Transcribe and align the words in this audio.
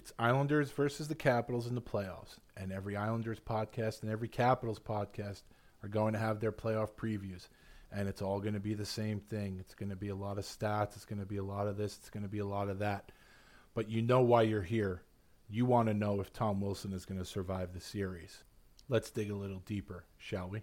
it's 0.00 0.14
Islanders 0.18 0.70
versus 0.70 1.08
the 1.08 1.14
Capitals 1.14 1.66
in 1.66 1.74
the 1.74 1.82
playoffs, 1.82 2.38
and 2.56 2.72
every 2.72 2.96
Islanders 2.96 3.38
podcast 3.38 4.00
and 4.00 4.10
every 4.10 4.28
Capitals 4.28 4.78
podcast 4.78 5.42
are 5.82 5.90
going 5.90 6.14
to 6.14 6.18
have 6.18 6.40
their 6.40 6.52
playoff 6.52 6.94
previews, 6.94 7.48
and 7.92 8.08
it's 8.08 8.22
all 8.22 8.40
going 8.40 8.54
to 8.54 8.60
be 8.60 8.72
the 8.72 8.86
same 8.86 9.20
thing. 9.20 9.58
It's 9.60 9.74
going 9.74 9.90
to 9.90 9.96
be 9.96 10.08
a 10.08 10.14
lot 10.14 10.38
of 10.38 10.46
stats. 10.46 10.96
It's 10.96 11.04
going 11.04 11.20
to 11.20 11.26
be 11.26 11.36
a 11.36 11.44
lot 11.44 11.66
of 11.66 11.76
this. 11.76 11.98
It's 11.98 12.08
going 12.08 12.22
to 12.22 12.30
be 12.30 12.38
a 12.38 12.46
lot 12.46 12.70
of 12.70 12.78
that. 12.78 13.12
But 13.74 13.90
you 13.90 14.00
know 14.00 14.22
why 14.22 14.40
you're 14.40 14.62
here. 14.62 15.02
You 15.50 15.66
want 15.66 15.88
to 15.88 15.94
know 15.94 16.18
if 16.18 16.32
Tom 16.32 16.62
Wilson 16.62 16.94
is 16.94 17.04
going 17.04 17.20
to 17.20 17.26
survive 17.26 17.74
the 17.74 17.80
series. 17.80 18.42
Let's 18.88 19.10
dig 19.10 19.30
a 19.30 19.36
little 19.36 19.60
deeper, 19.66 20.06
shall 20.16 20.48
we? 20.48 20.62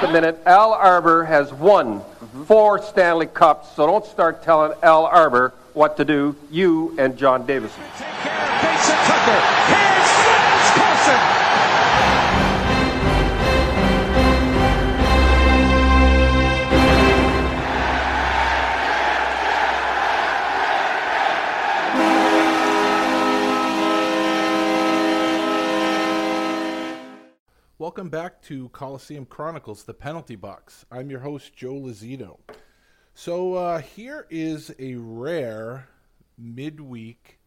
minute, 0.11 0.39
Al 0.45 0.73
Arbour 0.73 1.23
has 1.23 1.53
won 1.53 2.01
four 2.45 2.81
Stanley 2.83 3.27
Cups, 3.27 3.75
so 3.75 3.85
don't 3.85 4.05
start 4.05 4.43
telling 4.43 4.77
Al 4.83 5.05
Arbour 5.05 5.53
what 5.73 5.97
to 5.97 6.05
do, 6.05 6.35
you 6.49 6.95
and 6.97 7.17
John 7.17 7.45
Davidson. 7.45 7.83
Welcome 27.91 28.07
back 28.07 28.41
to 28.43 28.69
Coliseum 28.69 29.25
Chronicles, 29.25 29.83
the 29.83 29.93
penalty 29.93 30.37
box. 30.37 30.85
I'm 30.89 31.09
your 31.09 31.19
host, 31.19 31.53
Joe 31.53 31.73
Lozito. 31.73 32.39
So, 33.13 33.55
uh, 33.55 33.79
here 33.79 34.27
is 34.29 34.73
a 34.79 34.95
rare 34.95 35.89
midweek 36.37 37.39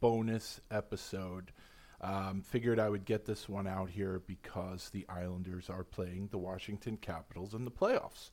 bonus 0.00 0.60
episode. 0.72 1.52
Um, 2.00 2.42
figured 2.42 2.80
I 2.80 2.88
would 2.88 3.04
get 3.04 3.26
this 3.26 3.48
one 3.48 3.68
out 3.68 3.90
here 3.90 4.20
because 4.26 4.90
the 4.90 5.06
Islanders 5.08 5.70
are 5.70 5.84
playing 5.84 6.30
the 6.32 6.38
Washington 6.38 6.96
Capitals 6.96 7.54
in 7.54 7.64
the 7.64 7.70
playoffs. 7.70 8.30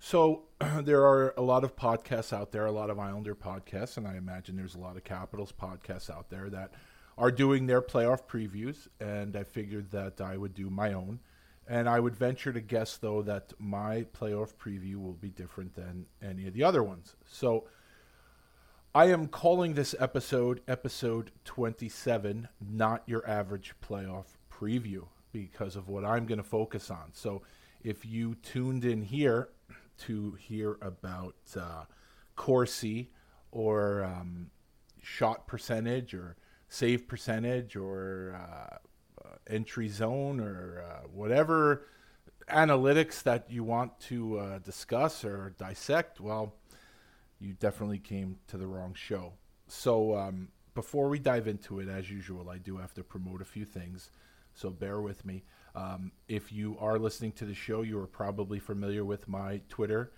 So, 0.00 0.46
there 0.82 1.06
are 1.06 1.32
a 1.36 1.42
lot 1.42 1.62
of 1.62 1.76
podcasts 1.76 2.32
out 2.32 2.50
there, 2.50 2.66
a 2.66 2.72
lot 2.72 2.90
of 2.90 2.98
Islander 2.98 3.36
podcasts, 3.36 3.98
and 3.98 4.08
I 4.08 4.16
imagine 4.16 4.56
there's 4.56 4.74
a 4.74 4.80
lot 4.80 4.96
of 4.96 5.04
Capitals 5.04 5.52
podcasts 5.52 6.10
out 6.10 6.28
there 6.28 6.50
that 6.50 6.72
are 7.18 7.30
doing 7.30 7.66
their 7.66 7.80
playoff 7.80 8.26
previews, 8.26 8.88
and 9.00 9.36
I 9.36 9.44
figured 9.44 9.90
that 9.92 10.20
I 10.20 10.36
would 10.36 10.54
do 10.54 10.68
my 10.68 10.92
own. 10.92 11.20
And 11.68 11.88
I 11.88 11.98
would 11.98 12.14
venture 12.14 12.52
to 12.52 12.60
guess, 12.60 12.96
though, 12.96 13.22
that 13.22 13.52
my 13.58 14.06
playoff 14.16 14.54
preview 14.54 14.96
will 14.96 15.14
be 15.14 15.30
different 15.30 15.74
than 15.74 16.06
any 16.22 16.46
of 16.46 16.54
the 16.54 16.62
other 16.62 16.82
ones. 16.82 17.16
So 17.26 17.64
I 18.94 19.06
am 19.06 19.26
calling 19.26 19.74
this 19.74 19.94
episode 19.98 20.60
episode 20.68 21.32
27, 21.44 22.48
not 22.60 23.02
your 23.06 23.28
average 23.28 23.74
playoff 23.86 24.26
preview, 24.50 25.06
because 25.32 25.74
of 25.74 25.88
what 25.88 26.04
I'm 26.04 26.26
going 26.26 26.38
to 26.38 26.44
focus 26.44 26.90
on. 26.90 27.10
So 27.12 27.42
if 27.82 28.06
you 28.06 28.36
tuned 28.36 28.84
in 28.84 29.02
here 29.02 29.48
to 29.98 30.32
hear 30.38 30.78
about 30.80 31.36
uh, 31.58 31.84
Corsi 32.36 33.10
or 33.50 34.04
um, 34.04 34.50
shot 35.02 35.46
percentage 35.46 36.14
or 36.14 36.36
save 36.68 37.08
percentage 37.08 37.76
or 37.76 38.36
uh, 38.36 38.76
entry 39.48 39.88
zone 39.88 40.40
or 40.40 40.84
uh, 40.86 41.06
whatever 41.12 41.86
analytics 42.48 43.22
that 43.22 43.50
you 43.50 43.64
want 43.64 43.98
to 44.00 44.38
uh, 44.38 44.58
discuss 44.58 45.24
or 45.24 45.54
dissect, 45.58 46.20
well, 46.20 46.54
you 47.38 47.52
definitely 47.52 47.98
came 47.98 48.38
to 48.48 48.56
the 48.56 48.66
wrong 48.66 48.94
show. 48.94 49.32
So 49.68 50.16
um, 50.16 50.48
before 50.74 51.08
we 51.08 51.18
dive 51.18 51.48
into 51.48 51.80
it, 51.80 51.88
as 51.88 52.10
usual, 52.10 52.48
I 52.48 52.58
do 52.58 52.76
have 52.76 52.94
to 52.94 53.02
promote 53.02 53.42
a 53.42 53.44
few 53.44 53.64
things. 53.64 54.10
So 54.54 54.70
bear 54.70 55.00
with 55.00 55.24
me. 55.24 55.44
Um, 55.74 56.12
if 56.28 56.52
you 56.52 56.76
are 56.80 56.98
listening 56.98 57.32
to 57.32 57.44
the 57.44 57.54
show, 57.54 57.82
you 57.82 57.98
are 57.98 58.06
probably 58.06 58.58
familiar 58.58 59.04
with 59.04 59.28
my 59.28 59.60
Twitter 59.68 60.12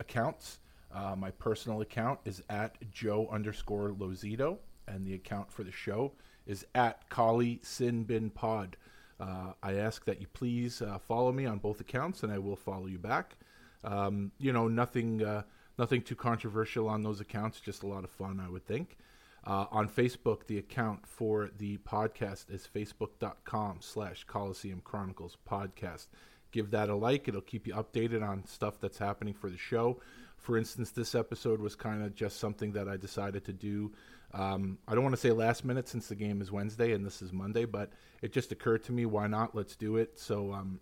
accounts. 0.00 0.58
Uh, 0.94 1.14
my 1.16 1.30
personal 1.32 1.80
account 1.80 2.20
is 2.24 2.42
at 2.48 2.76
Joe 2.90 3.28
underscore 3.30 3.90
Lozito 3.90 4.58
and 4.86 5.06
the 5.06 5.14
account 5.14 5.52
for 5.52 5.64
the 5.64 5.72
show 5.72 6.12
is 6.46 6.66
at 6.74 7.08
Kali 7.08 7.60
Sinbin 7.62 8.34
Pod. 8.34 8.76
Uh, 9.20 9.52
I 9.62 9.74
ask 9.74 10.04
that 10.06 10.20
you 10.20 10.26
please 10.32 10.82
uh, 10.82 10.98
follow 10.98 11.32
me 11.32 11.46
on 11.46 11.58
both 11.58 11.80
accounts, 11.80 12.22
and 12.22 12.32
I 12.32 12.38
will 12.38 12.56
follow 12.56 12.86
you 12.86 12.98
back. 12.98 13.36
Um, 13.84 14.32
you 14.38 14.52
know, 14.52 14.68
nothing, 14.68 15.22
uh, 15.22 15.42
nothing 15.78 16.02
too 16.02 16.16
controversial 16.16 16.88
on 16.88 17.02
those 17.02 17.20
accounts. 17.20 17.60
Just 17.60 17.82
a 17.82 17.86
lot 17.86 18.04
of 18.04 18.10
fun, 18.10 18.40
I 18.44 18.50
would 18.50 18.66
think. 18.66 18.96
Uh, 19.44 19.66
on 19.70 19.88
Facebook, 19.88 20.46
the 20.46 20.58
account 20.58 21.06
for 21.06 21.50
the 21.58 21.76
podcast 21.78 22.50
is 22.50 22.68
facebook.com/slash 22.72 24.24
Coliseum 24.24 24.80
Chronicles 24.84 25.36
Podcast. 25.48 26.06
Give 26.52 26.70
that 26.70 26.88
a 26.88 26.94
like; 26.94 27.28
it'll 27.28 27.40
keep 27.40 27.66
you 27.66 27.74
updated 27.74 28.26
on 28.26 28.46
stuff 28.46 28.80
that's 28.80 28.98
happening 28.98 29.34
for 29.34 29.50
the 29.50 29.58
show. 29.58 30.00
For 30.36 30.58
instance, 30.58 30.90
this 30.90 31.14
episode 31.14 31.60
was 31.60 31.76
kind 31.76 32.02
of 32.02 32.14
just 32.14 32.40
something 32.40 32.72
that 32.72 32.88
I 32.88 32.96
decided 32.96 33.44
to 33.44 33.52
do 33.52 33.92
um, 34.34 34.78
I 34.88 34.94
don't 34.94 35.02
want 35.02 35.14
to 35.14 35.20
say 35.20 35.30
last 35.30 35.64
minute 35.64 35.88
since 35.88 36.08
the 36.08 36.14
game 36.14 36.40
is 36.40 36.50
Wednesday 36.50 36.92
and 36.92 37.04
this 37.04 37.20
is 37.22 37.32
Monday, 37.32 37.64
but 37.64 37.90
it 38.22 38.32
just 38.32 38.52
occurred 38.52 38.82
to 38.84 38.92
me, 38.92 39.04
why 39.06 39.26
not? 39.26 39.54
Let's 39.54 39.76
do 39.76 39.96
it. 39.96 40.18
So 40.18 40.52
um, 40.52 40.80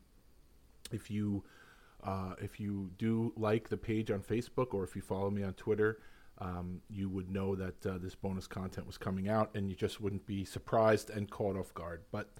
if 0.92 1.10
you 1.10 1.42
uh, 2.02 2.34
if 2.40 2.58
you 2.58 2.90
do 2.96 3.32
like 3.36 3.68
the 3.68 3.76
page 3.76 4.10
on 4.10 4.20
Facebook 4.20 4.72
or 4.72 4.84
if 4.84 4.96
you 4.96 5.02
follow 5.02 5.30
me 5.30 5.42
on 5.42 5.52
Twitter, 5.54 6.00
um, 6.38 6.80
you 6.88 7.08
would 7.10 7.30
know 7.30 7.54
that 7.54 7.86
uh, 7.86 7.98
this 7.98 8.14
bonus 8.14 8.46
content 8.46 8.86
was 8.86 8.96
coming 8.96 9.28
out, 9.28 9.50
and 9.54 9.68
you 9.68 9.76
just 9.76 10.00
wouldn't 10.00 10.26
be 10.26 10.44
surprised 10.44 11.10
and 11.10 11.30
caught 11.30 11.56
off 11.56 11.74
guard. 11.74 12.02
But 12.10 12.30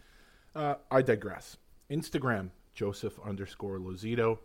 uh, 0.55 0.77
I 0.91 1.03
digress. 1.03 1.59
Instagram 1.91 2.51
Joseph 2.73 3.19
underscore 3.25 3.79
Lozito. 3.79 4.39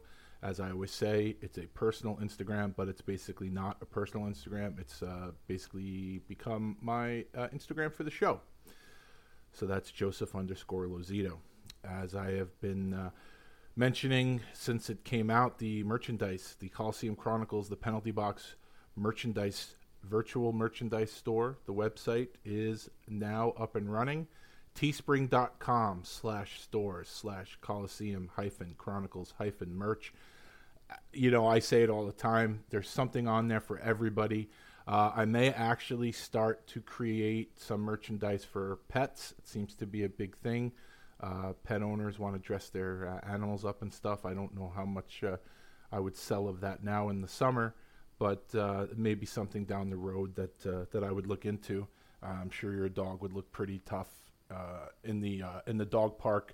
As 0.43 0.59
I 0.59 0.71
always 0.71 0.91
say, 0.91 1.37
it's 1.41 1.57
a 1.57 1.67
personal 1.67 2.17
Instagram, 2.17 2.73
but 2.75 2.87
it's 2.87 3.01
basically 3.01 3.49
not 3.49 3.77
a 3.81 3.85
personal 3.85 4.27
Instagram. 4.27 4.79
It's 4.79 5.01
uh, 5.01 5.31
basically 5.47 6.21
become 6.27 6.77
my 6.81 7.25
uh, 7.35 7.47
Instagram 7.53 7.91
for 7.91 8.03
the 8.03 8.11
show. 8.11 8.41
So 9.53 9.65
that's 9.65 9.91
Joseph 9.91 10.35
underscore 10.35 10.85
Lozito. 10.85 11.37
As 11.83 12.13
I 12.13 12.31
have 12.31 12.59
been 12.59 12.93
uh, 12.93 13.09
mentioning 13.75 14.41
since 14.53 14.89
it 14.89 15.03
came 15.03 15.29
out, 15.29 15.59
the 15.59 15.83
merchandise, 15.83 16.55
the 16.59 16.69
Coliseum 16.69 17.15
Chronicles, 17.15 17.69
the 17.69 17.75
Penalty 17.75 18.11
Box 18.11 18.55
merchandise, 18.95 19.75
virtual 20.03 20.53
merchandise 20.53 21.11
store, 21.11 21.57
the 21.65 21.73
website 21.73 22.29
is 22.43 22.89
now 23.07 23.53
up 23.57 23.75
and 23.75 23.91
running 23.91 24.27
teespring.com 24.75 26.01
slash 26.03 26.61
stores 26.61 27.07
slash 27.07 27.57
coliseum 27.61 28.29
hyphen 28.35 28.75
chronicles 28.77 29.33
hyphen 29.37 29.73
merch. 29.73 30.13
You 31.13 31.31
know 31.31 31.47
i 31.47 31.59
say 31.59 31.83
it 31.83 31.89
all 31.89 32.05
the 32.05 32.11
time. 32.11 32.63
There's 32.69 32.89
something 32.89 33.27
on 33.27 33.47
there 33.47 33.61
for 33.61 33.79
everybody. 33.79 34.49
Uh, 34.87 35.11
i 35.15 35.25
may 35.25 35.49
actually 35.51 36.11
start 36.11 36.67
to 36.67 36.81
create 36.81 37.59
some 37.59 37.81
merchandise 37.81 38.43
for 38.43 38.79
pets. 38.89 39.33
It 39.37 39.47
seems 39.47 39.75
to 39.75 39.85
be 39.85 40.03
a 40.03 40.09
big 40.09 40.35
thing. 40.37 40.73
Uh, 41.21 41.53
pet 41.63 41.81
owners 41.81 42.19
want 42.19 42.35
to 42.35 42.39
dress 42.39 42.69
their 42.69 43.07
uh, 43.07 43.31
animals 43.31 43.63
up 43.63 43.81
and 43.81 43.93
stuff. 43.93 44.25
I 44.25 44.33
don't 44.33 44.53
know 44.53 44.71
how 44.75 44.85
much 44.85 45.23
uh, 45.23 45.37
i 45.91 45.99
would 45.99 46.17
sell 46.17 46.47
of 46.49 46.59
that 46.61 46.83
now 46.83 47.09
in 47.09 47.21
the 47.21 47.27
summer 47.27 47.75
but 48.17 48.43
uh, 48.55 48.87
maybe 48.95 49.25
something 49.25 49.65
down 49.65 49.89
the 49.89 49.97
road 49.97 50.35
that 50.35 50.65
uh, 50.65 50.85
that 50.91 51.03
i 51.03 51.11
would 51.11 51.27
look 51.27 51.45
into. 51.45 51.87
I'm 52.21 52.49
sure 52.49 52.73
your 52.73 52.89
dog 52.89 53.21
would 53.21 53.33
look 53.33 53.51
pretty 53.51 53.79
tough 53.85 54.25
uh, 54.51 54.87
in 55.03 55.21
the 55.21 55.41
uh, 55.41 55.61
in 55.67 55.77
the 55.77 55.85
dog 55.85 56.17
park 56.17 56.53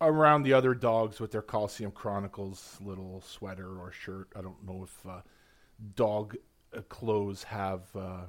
around 0.00 0.42
the 0.42 0.52
other 0.52 0.74
dogs 0.74 1.20
with 1.20 1.30
their 1.30 1.42
Coliseum 1.42 1.92
Chronicles 1.92 2.78
little 2.84 3.20
sweater 3.20 3.78
or 3.78 3.92
shirt. 3.92 4.28
I 4.34 4.42
don't 4.42 4.64
know 4.66 4.82
if 4.84 5.06
uh, 5.06 5.20
dog 5.94 6.36
uh, 6.76 6.80
clothes 6.82 7.44
have 7.44 7.82
uh, 7.94 8.22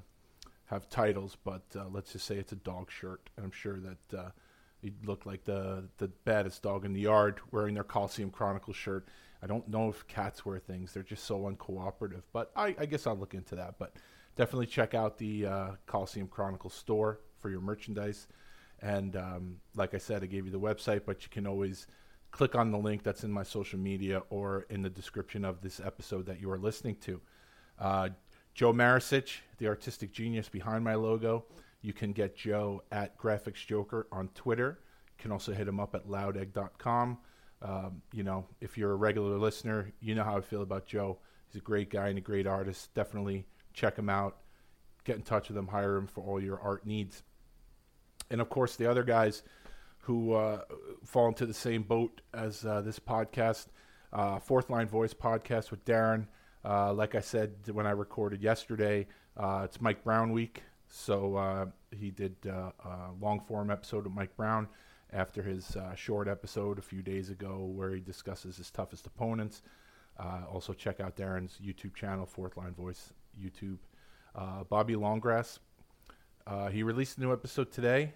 have 0.66 0.90
titles, 0.90 1.38
but 1.44 1.64
let's 1.92 2.14
just 2.14 2.26
say 2.26 2.38
it's 2.38 2.52
a 2.52 2.58
dog 2.58 2.92
shirt. 2.92 3.30
I'm 3.42 3.52
sure 3.52 3.80
that 3.80 4.18
uh, 4.18 4.30
he'd 4.82 5.06
look 5.06 5.26
like 5.26 5.44
the 5.44 5.90
the 5.98 6.08
baddest 6.26 6.62
dog 6.62 6.86
in 6.86 6.94
the 6.94 7.02
yard 7.02 7.40
wearing 7.52 7.74
their 7.74 7.84
Coliseum 7.84 8.30
Chronicles 8.30 8.76
shirt. 8.76 9.08
I 9.42 9.48
don't 9.48 9.68
know 9.68 9.90
if 9.90 10.08
cats 10.08 10.46
wear 10.46 10.60
things; 10.60 10.94
they're 10.94 11.04
just 11.04 11.26
so 11.26 11.42
uncooperative. 11.42 12.24
But 12.34 12.52
I, 12.56 12.76
I 12.80 12.86
guess 12.86 13.08
I'll 13.08 13.18
look 13.18 13.34
into 13.34 13.56
that. 13.56 13.76
But 13.80 13.94
definitely 14.36 14.68
check 14.68 14.94
out 14.94 15.18
the 15.18 15.78
Coliseum 15.88 16.28
Chronicles 16.28 16.74
store 16.74 17.20
for 17.40 17.50
your 17.50 17.62
merchandise. 17.62 18.28
And 18.82 19.16
um, 19.16 19.58
like 19.76 19.94
I 19.94 19.98
said, 19.98 20.24
I 20.24 20.28
gave 20.28 20.46
you 20.46 20.52
the 20.52 20.60
website, 20.60 21.02
but 21.06 21.24
you 21.24 21.30
can 21.30 21.48
always 21.48 21.88
click 22.32 22.56
on 22.56 22.72
the 22.72 22.78
link 22.78 23.04
that's 23.04 23.24
in 23.24 23.32
my 23.32 23.44
social 23.44 23.80
media 23.80 24.22
or 24.30 24.66
in 24.70 24.82
the 24.82 24.90
description 24.90 25.46
of 25.46 25.62
this 25.62 25.80
episode 25.80 26.26
that 26.26 26.42
you 26.42 26.52
are 26.52 26.58
listening 26.58 26.96
to. 26.98 27.22
Uh, 27.80 28.10
Joe 28.54 28.74
Marisich, 28.74 29.38
the 29.58 29.68
artistic 29.68 30.12
genius 30.12 30.50
behind 30.50 30.84
my 30.84 30.96
logo. 30.96 31.46
You 31.82 31.94
can 31.94 32.14
get 32.14 32.36
Joe 32.36 32.84
at 32.92 33.18
Graphics 33.18 33.66
Joker 33.66 34.08
on 34.12 34.30
Twitter. 34.30 34.80
You 35.18 35.22
can 35.22 35.32
also 35.32 35.54
hit 35.54 35.68
him 35.68 35.80
up 35.80 35.96
at 35.96 36.08
loudegg.com. 36.08 37.18
Um, 37.62 38.02
you 38.14 38.24
know, 38.24 38.46
if 38.62 38.78
you're 38.78 38.92
a 38.92 38.96
regular 38.96 39.38
listener, 39.38 39.92
you 40.00 40.14
know 40.16 40.24
how 40.24 40.38
I 40.38 40.42
feel 40.42 40.62
about 40.62 40.86
Joe. 40.86 41.20
He's 41.48 41.62
a 41.62 41.64
great 41.64 41.90
guy 41.90 42.10
and 42.10 42.18
a 42.18 42.22
great 42.22 42.48
artist. 42.48 42.94
Definitely 42.94 43.46
check 43.74 43.98
him 43.98 44.10
out. 44.10 44.38
Get 45.04 45.16
in 45.16 45.22
touch 45.22 45.50
with 45.50 45.58
him. 45.58 45.68
Hire 45.68 45.96
him 45.96 46.08
for 46.08 46.22
all 46.22 46.42
your 46.42 46.60
art 46.60 46.86
needs 46.86 47.24
and 48.36 48.42
of 48.42 48.50
course 48.50 48.76
the 48.76 48.86
other 48.86 49.02
guys 49.06 49.44
who 50.00 50.34
uh, 50.34 50.60
fall 51.06 51.30
into 51.30 51.46
the 51.46 51.54
same 51.54 51.84
boat 51.84 52.20
as 52.34 52.66
uh, 52.66 52.82
this 52.82 53.00
podcast, 53.00 53.68
uh, 54.12 54.40
Fourth 54.40 54.70
Line 54.70 54.90
Voice 54.90 55.14
podcast 55.14 55.72
with 55.72 55.86
Darren. 55.86 56.28
Uh, 56.66 56.94
like 56.94 57.16
I 57.16 57.22
said 57.22 57.54
when 57.72 57.88
I 57.88 57.92
recorded 57.92 58.44
yesterday, 58.44 59.08
uh, 59.38 59.62
it's 59.64 59.80
Mike 59.80 60.04
Brown 60.04 60.34
week, 60.34 60.64
so 60.90 61.38
uh, 61.38 61.68
he 61.98 62.12
did 62.12 62.36
a 62.46 62.74
long 63.22 63.40
form 63.40 63.72
episode 63.72 64.04
with 64.04 64.14
Mike 64.14 64.36
Brown 64.36 64.68
after 65.14 65.42
his 65.42 65.78
short 65.96 66.28
episode 66.28 66.78
a 66.78 66.82
few 66.82 67.02
days 67.02 67.30
ago 67.30 67.72
where 67.74 67.92
he 67.92 68.02
discusses 68.02 68.58
his 68.58 68.70
toughest 68.70 69.08
opponents. 69.08 69.62
also 70.52 70.74
check 70.74 71.00
out 71.00 71.16
Darren's 71.16 71.58
YouTube 71.66 71.96
channel, 71.96 72.26
Fourth 72.26 72.58
Line 72.58 72.74
Voice 72.74 73.14
YouTube. 73.42 73.78
Bobby 74.68 74.96
Longgrass 74.96 75.60
he 76.74 76.84
released 76.84 77.18
a 77.18 77.22
new 77.22 77.32
episode 77.32 77.72
today. 77.72 78.12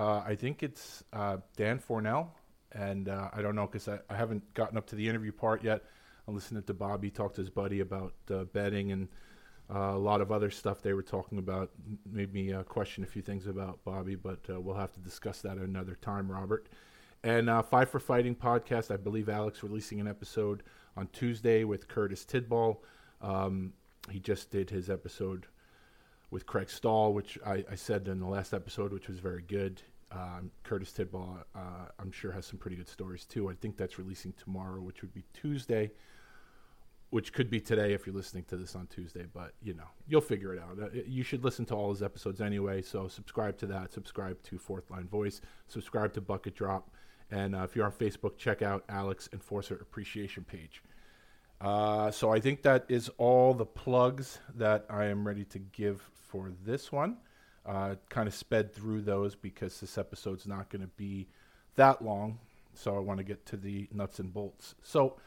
Uh, 0.00 0.22
I 0.26 0.34
think 0.34 0.62
it's 0.62 1.04
uh, 1.12 1.36
Dan 1.58 1.78
Fornell, 1.78 2.28
and 2.72 3.10
uh, 3.10 3.28
I 3.34 3.42
don't 3.42 3.54
know 3.54 3.66
because 3.66 3.86
I, 3.86 3.98
I, 4.08 4.16
haven't 4.16 4.54
gotten 4.54 4.78
up 4.78 4.86
to 4.86 4.96
the 4.96 5.06
interview 5.06 5.30
part 5.30 5.62
yet. 5.62 5.84
I'm 6.26 6.34
listening 6.34 6.62
to 6.62 6.72
Bobby 6.72 7.10
talk 7.10 7.34
to 7.34 7.42
his 7.42 7.50
buddy 7.50 7.80
about 7.80 8.14
uh, 8.32 8.44
betting 8.44 8.92
and 8.92 9.08
uh, 9.68 9.92
a 9.92 9.98
lot 9.98 10.22
of 10.22 10.32
other 10.32 10.48
stuff 10.48 10.80
they 10.80 10.94
were 10.94 11.02
talking 11.02 11.36
about. 11.36 11.68
Made 12.10 12.32
me 12.32 12.50
question 12.66 13.04
a 13.04 13.06
few 13.06 13.20
things 13.20 13.46
about 13.46 13.84
Bobby, 13.84 14.14
but 14.14 14.38
we'll 14.48 14.74
have 14.74 14.94
to 14.94 15.00
discuss 15.00 15.42
that 15.42 15.58
another 15.58 15.98
time, 16.00 16.32
Robert. 16.32 16.70
And 17.22 17.50
Five 17.66 17.90
for 17.90 18.00
Fighting 18.00 18.34
podcast, 18.34 18.90
I 18.90 18.96
believe 18.96 19.28
Alex 19.28 19.62
releasing 19.62 20.00
an 20.00 20.08
episode 20.08 20.62
on 20.96 21.08
Tuesday 21.08 21.64
with 21.64 21.88
Curtis 21.88 22.24
Tidball. 22.24 22.78
Um, 23.20 23.74
he 24.10 24.18
just 24.18 24.50
did 24.50 24.70
his 24.70 24.88
episode 24.88 25.44
with 26.30 26.46
Craig 26.46 26.70
Stahl, 26.70 27.12
which 27.12 27.38
I, 27.44 27.64
I, 27.70 27.74
said 27.74 28.08
in 28.08 28.20
the 28.20 28.26
last 28.26 28.54
episode, 28.54 28.92
which 28.92 29.08
was 29.08 29.18
very 29.18 29.42
good. 29.42 29.82
Um, 30.12 30.50
Curtis 30.64 30.92
Tidball, 30.92 31.44
uh, 31.54 31.86
I'm 31.98 32.10
sure, 32.10 32.32
has 32.32 32.46
some 32.46 32.58
pretty 32.58 32.76
good 32.76 32.88
stories 32.88 33.24
too. 33.24 33.48
I 33.48 33.54
think 33.54 33.76
that's 33.76 33.98
releasing 33.98 34.32
tomorrow, 34.32 34.80
which 34.80 35.02
would 35.02 35.14
be 35.14 35.24
Tuesday, 35.32 35.92
which 37.10 37.32
could 37.32 37.48
be 37.48 37.60
today 37.60 37.92
if 37.92 38.06
you're 38.06 38.14
listening 38.14 38.44
to 38.44 38.56
this 38.56 38.74
on 38.74 38.88
Tuesday. 38.88 39.26
But 39.32 39.52
you 39.62 39.74
know, 39.74 39.88
you'll 40.08 40.20
figure 40.20 40.52
it 40.54 40.60
out. 40.60 40.78
Uh, 40.82 40.88
you 41.06 41.22
should 41.22 41.44
listen 41.44 41.64
to 41.66 41.74
all 41.74 41.90
his 41.90 42.02
episodes 42.02 42.40
anyway. 42.40 42.82
So 42.82 43.06
subscribe 43.06 43.56
to 43.58 43.66
that. 43.66 43.92
Subscribe 43.92 44.42
to 44.44 44.58
Fourth 44.58 44.90
Line 44.90 45.06
Voice. 45.06 45.40
Subscribe 45.68 46.12
to 46.14 46.20
Bucket 46.20 46.56
Drop. 46.56 46.90
And 47.30 47.54
uh, 47.54 47.62
if 47.62 47.76
you're 47.76 47.86
on 47.86 47.92
Facebook, 47.92 48.36
check 48.36 48.62
out 48.62 48.84
Alex 48.88 49.28
Enforcer 49.32 49.76
Appreciation 49.80 50.42
page. 50.42 50.82
Uh, 51.60 52.10
so 52.10 52.32
I 52.32 52.40
think 52.40 52.62
that 52.62 52.86
is 52.88 53.10
all 53.18 53.54
the 53.54 53.66
plugs 53.66 54.38
that 54.56 54.86
I 54.88 55.04
am 55.06 55.26
ready 55.26 55.44
to 55.44 55.58
give 55.58 56.02
for 56.14 56.50
this 56.64 56.90
one. 56.90 57.18
Uh, 57.70 57.94
kind 58.08 58.26
of 58.26 58.34
sped 58.34 58.74
through 58.74 59.00
those 59.00 59.36
because 59.36 59.78
this 59.78 59.96
episode's 59.96 60.44
not 60.44 60.68
going 60.70 60.82
to 60.82 60.90
be 60.96 61.28
that 61.76 62.02
long. 62.02 62.36
So 62.74 62.96
I 62.96 62.98
want 62.98 63.18
to 63.18 63.24
get 63.24 63.46
to 63.46 63.56
the 63.56 63.88
nuts 63.92 64.18
and 64.18 64.32
bolts. 64.32 64.74
So 64.82 65.18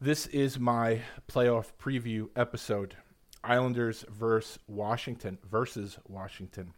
this 0.00 0.26
is 0.28 0.58
my 0.58 1.02
playoff 1.28 1.72
preview 1.78 2.30
episode. 2.36 2.96
Islanders 3.44 4.06
versus 4.08 4.58
Washington 4.66 5.36
versus 5.44 5.98
Washington. 6.08 6.72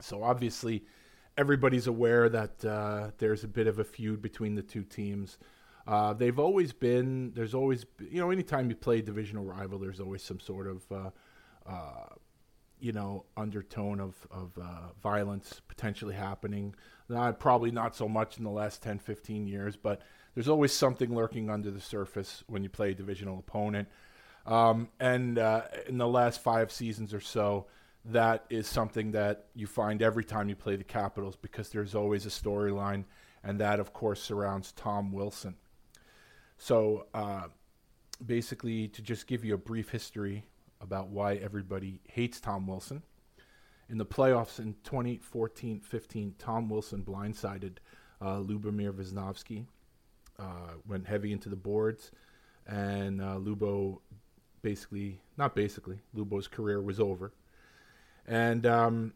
So 0.00 0.22
obviously, 0.22 0.84
everybody's 1.36 1.88
aware 1.88 2.28
that 2.28 2.64
uh, 2.64 3.10
there's 3.18 3.42
a 3.42 3.48
bit 3.48 3.66
of 3.66 3.80
a 3.80 3.84
feud 3.84 4.22
between 4.22 4.54
the 4.54 4.62
two 4.62 4.84
teams. 4.84 5.38
Uh, 5.88 6.12
they've 6.12 6.38
always 6.38 6.72
been. 6.72 7.32
There's 7.34 7.54
always, 7.54 7.84
you 7.98 8.20
know, 8.20 8.30
anytime 8.30 8.70
you 8.70 8.76
play 8.76 9.00
a 9.00 9.02
divisional 9.02 9.44
rival, 9.44 9.80
there's 9.80 9.98
always 9.98 10.22
some 10.22 10.38
sort 10.38 10.68
of, 10.68 10.92
uh, 10.92 11.10
uh, 11.68 12.14
you 12.80 12.92
know, 12.92 13.24
undertone 13.36 14.00
of 14.00 14.14
of 14.30 14.58
uh, 14.60 14.92
violence 15.02 15.60
potentially 15.68 16.14
happening. 16.14 16.74
Not 17.08 17.40
probably 17.40 17.70
not 17.70 17.96
so 17.96 18.08
much 18.08 18.38
in 18.38 18.44
the 18.44 18.50
last 18.50 18.82
10, 18.82 19.00
15 19.00 19.46
years, 19.46 19.76
but 19.76 20.00
there's 20.34 20.48
always 20.48 20.72
something 20.72 21.14
lurking 21.14 21.50
under 21.50 21.70
the 21.70 21.80
surface 21.80 22.44
when 22.46 22.62
you 22.62 22.68
play 22.68 22.92
a 22.92 22.94
divisional 22.94 23.38
opponent. 23.38 23.88
Um, 24.46 24.88
and 24.98 25.38
uh, 25.38 25.62
in 25.88 25.98
the 25.98 26.06
last 26.06 26.42
five 26.42 26.70
seasons 26.70 27.12
or 27.12 27.20
so, 27.20 27.66
that 28.06 28.44
is 28.48 28.66
something 28.66 29.12
that 29.12 29.46
you 29.54 29.66
find 29.66 30.02
every 30.02 30.24
time 30.24 30.48
you 30.48 30.56
play 30.56 30.76
the 30.76 30.84
Capitals 30.84 31.36
because 31.36 31.68
there's 31.70 31.94
always 31.94 32.24
a 32.26 32.30
storyline, 32.30 33.04
and 33.44 33.60
that, 33.60 33.80
of 33.80 33.92
course, 33.92 34.22
surrounds 34.22 34.72
Tom 34.72 35.12
Wilson. 35.12 35.56
So, 36.56 37.06
uh, 37.12 37.44
basically, 38.24 38.88
to 38.88 39.02
just 39.02 39.26
give 39.26 39.44
you 39.44 39.54
a 39.54 39.58
brief 39.58 39.90
history 39.90 40.44
about 40.80 41.08
why 41.08 41.34
everybody 41.36 42.00
hates 42.08 42.40
Tom 42.40 42.66
Wilson. 42.66 43.02
In 43.88 43.98
the 43.98 44.06
playoffs 44.06 44.58
in 44.58 44.74
2014 44.84 45.80
15, 45.80 46.34
Tom 46.38 46.68
Wilson 46.68 47.02
blindsided 47.02 47.78
uh, 48.20 48.36
Lubomir 48.36 48.92
Visnovsky, 48.92 49.66
uh, 50.38 50.74
went 50.86 51.06
heavy 51.06 51.32
into 51.32 51.48
the 51.48 51.56
boards, 51.56 52.12
and 52.66 53.20
uh, 53.20 53.36
Lubo 53.36 54.00
basically, 54.62 55.20
not 55.36 55.54
basically, 55.54 56.00
Lubo's 56.16 56.46
career 56.46 56.80
was 56.80 57.00
over. 57.00 57.32
And 58.26 58.64
um, 58.66 59.12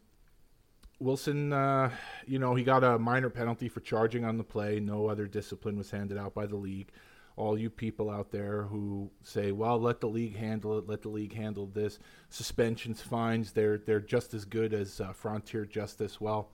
Wilson, 0.98 1.52
uh, 1.52 1.90
you 2.26 2.38
know, 2.38 2.54
he 2.54 2.64
got 2.64 2.82
a 2.82 2.98
minor 2.98 3.30
penalty 3.30 3.68
for 3.68 3.80
charging 3.80 4.24
on 4.24 4.38
the 4.38 4.44
play. 4.44 4.80
No 4.80 5.08
other 5.08 5.26
discipline 5.26 5.76
was 5.76 5.90
handed 5.90 6.18
out 6.18 6.34
by 6.34 6.46
the 6.46 6.56
league 6.56 6.90
all 7.36 7.58
you 7.58 7.68
people 7.68 8.10
out 8.10 8.30
there 8.30 8.62
who 8.64 9.10
say, 9.22 9.52
"Well, 9.52 9.78
let 9.80 10.00
the 10.00 10.08
league 10.08 10.36
handle 10.36 10.78
it. 10.78 10.88
Let 10.88 11.02
the 11.02 11.08
league 11.08 11.34
handle 11.34 11.66
this." 11.66 11.98
Suspensions, 12.28 13.00
fines, 13.00 13.52
they're 13.52 13.78
they're 13.78 14.00
just 14.00 14.34
as 14.34 14.44
good 14.44 14.72
as 14.72 15.00
uh, 15.00 15.12
frontier 15.12 15.64
justice. 15.64 16.20
Well, 16.20 16.50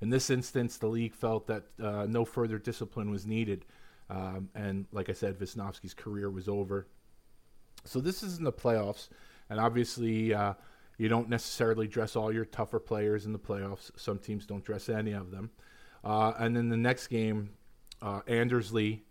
in 0.00 0.10
this 0.10 0.30
instance, 0.30 0.78
the 0.78 0.86
league 0.88 1.14
felt 1.14 1.46
that 1.48 1.64
uh, 1.82 2.06
no 2.08 2.24
further 2.24 2.58
discipline 2.58 3.10
was 3.10 3.26
needed, 3.26 3.64
um, 4.08 4.50
and 4.54 4.86
like 4.92 5.08
I 5.08 5.14
said, 5.14 5.38
Visnovsky's 5.38 5.94
career 5.94 6.30
was 6.30 6.48
over. 6.48 6.86
So 7.84 8.00
this 8.00 8.22
is 8.22 8.38
in 8.38 8.44
the 8.44 8.52
playoffs, 8.52 9.08
and 9.48 9.60
obviously. 9.60 10.34
Uh, 10.34 10.54
you 10.98 11.08
don't 11.08 11.30
necessarily 11.30 11.88
dress 11.88 12.14
all 12.14 12.30
your 12.30 12.44
tougher 12.44 12.78
players 12.78 13.24
in 13.24 13.32
the 13.32 13.38
playoffs. 13.38 13.90
Some 13.96 14.18
teams 14.18 14.44
don't 14.44 14.62
dress 14.62 14.90
any 14.90 15.12
of 15.12 15.30
them. 15.30 15.48
Uh, 16.04 16.34
and 16.38 16.54
then 16.54 16.68
the 16.68 16.76
next 16.76 17.06
game, 17.06 17.52
uh, 18.02 18.20
Anders 18.26 18.70
Lee 18.70 19.02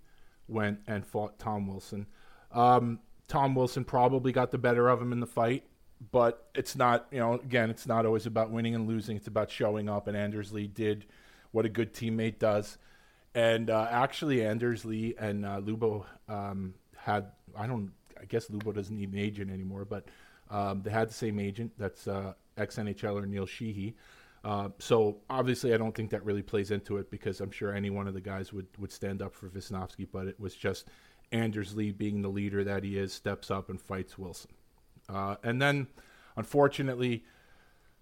went 0.49 0.79
and 0.87 1.05
fought 1.05 1.39
Tom 1.39 1.67
Wilson. 1.67 2.07
Um, 2.51 2.99
Tom 3.27 3.55
Wilson 3.55 3.85
probably 3.85 4.31
got 4.31 4.51
the 4.51 4.57
better 4.57 4.89
of 4.89 5.01
him 5.01 5.11
in 5.11 5.19
the 5.19 5.27
fight, 5.27 5.63
but 6.11 6.49
it's 6.55 6.75
not, 6.75 7.07
you 7.11 7.19
know, 7.19 7.33
again, 7.35 7.69
it's 7.69 7.85
not 7.85 8.05
always 8.05 8.25
about 8.25 8.51
winning 8.51 8.75
and 8.75 8.87
losing. 8.87 9.15
It's 9.17 9.27
about 9.27 9.51
showing 9.51 9.87
up, 9.87 10.07
and 10.07 10.17
Anders 10.17 10.51
Lee 10.51 10.67
did 10.67 11.05
what 11.51 11.65
a 11.65 11.69
good 11.69 11.93
teammate 11.93 12.39
does. 12.39 12.77
And 13.35 13.69
uh, 13.69 13.87
actually, 13.89 14.43
Anders 14.43 14.85
Lee 14.85 15.13
and 15.19 15.45
uh, 15.45 15.61
Lubo 15.61 16.05
um, 16.27 16.73
had, 16.97 17.27
I 17.55 17.67
don't, 17.67 17.91
I 18.19 18.25
guess 18.25 18.47
Lubo 18.47 18.73
doesn't 18.73 18.95
need 18.95 19.13
an 19.13 19.19
agent 19.19 19.51
anymore, 19.51 19.85
but 19.85 20.05
um, 20.49 20.81
they 20.81 20.89
had 20.89 21.09
the 21.09 21.13
same 21.13 21.39
agent. 21.39 21.73
That's 21.77 22.07
uh, 22.07 22.33
ex 22.57 22.77
NHLer 22.77 23.27
Neil 23.27 23.45
Sheehy. 23.45 23.95
Uh, 24.43 24.69
so 24.79 25.17
obviously, 25.29 25.73
I 25.73 25.77
don't 25.77 25.93
think 25.93 26.11
that 26.11 26.23
really 26.23 26.41
plays 26.41 26.71
into 26.71 26.97
it 26.97 27.11
because 27.11 27.41
I'm 27.41 27.51
sure 27.51 27.73
any 27.73 27.89
one 27.89 28.07
of 28.07 28.13
the 28.13 28.21
guys 28.21 28.53
would, 28.53 28.67
would 28.77 28.91
stand 28.91 29.21
up 29.21 29.35
for 29.35 29.49
Visnovsky, 29.49 30.07
but 30.11 30.27
it 30.27 30.39
was 30.39 30.55
just 30.55 30.87
Anders 31.31 31.75
Lee 31.75 31.91
being 31.91 32.21
the 32.21 32.29
leader 32.29 32.63
that 32.63 32.83
he 32.83 32.97
is, 32.97 33.13
steps 33.13 33.51
up 33.51 33.69
and 33.69 33.81
fights 33.81 34.17
Wilson. 34.17 34.51
Uh, 35.09 35.35
and 35.43 35.61
then, 35.61 35.87
unfortunately, 36.37 37.23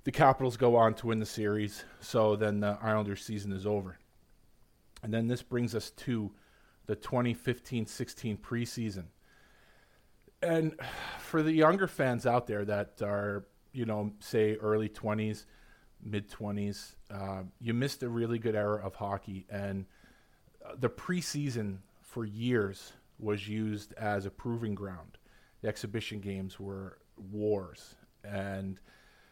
the 0.03 0.11
Capitals 0.11 0.57
go 0.57 0.75
on 0.75 0.93
to 0.95 1.07
win 1.07 1.19
the 1.19 1.25
series. 1.25 1.83
So 1.99 2.35
then 2.35 2.59
the 2.59 2.77
Islanders 2.81 3.25
season 3.25 3.51
is 3.51 3.65
over. 3.65 3.97
And 5.03 5.13
then 5.13 5.27
this 5.27 5.41
brings 5.41 5.75
us 5.75 5.91
to 5.91 6.31
the 6.85 6.95
2015-16 6.95 8.39
preseason. 8.39 9.05
And 10.41 10.75
for 11.19 11.41
the 11.41 11.51
younger 11.51 11.87
fans 11.87 12.25
out 12.25 12.47
there 12.47 12.63
that 12.65 13.01
are, 13.01 13.45
you 13.73 13.85
know, 13.85 14.13
say 14.19 14.55
early 14.55 14.89
20s, 14.89 15.45
mid 16.03 16.29
20s, 16.29 16.95
uh, 17.11 17.43
you 17.59 17.73
missed 17.73 18.03
a 18.03 18.09
really 18.09 18.39
good 18.39 18.55
era 18.55 18.85
of 18.85 18.95
hockey. 18.95 19.45
And 19.49 19.85
uh, 20.65 20.73
the 20.79 20.89
preseason 20.89 21.77
for 22.01 22.25
years 22.25 22.93
was 23.19 23.47
used 23.47 23.93
as 23.93 24.25
a 24.25 24.29
proving 24.29 24.75
ground. 24.75 25.17
The 25.61 25.67
exhibition 25.67 26.19
games 26.19 26.59
were 26.59 26.99
wars, 27.31 27.95
and 28.23 28.79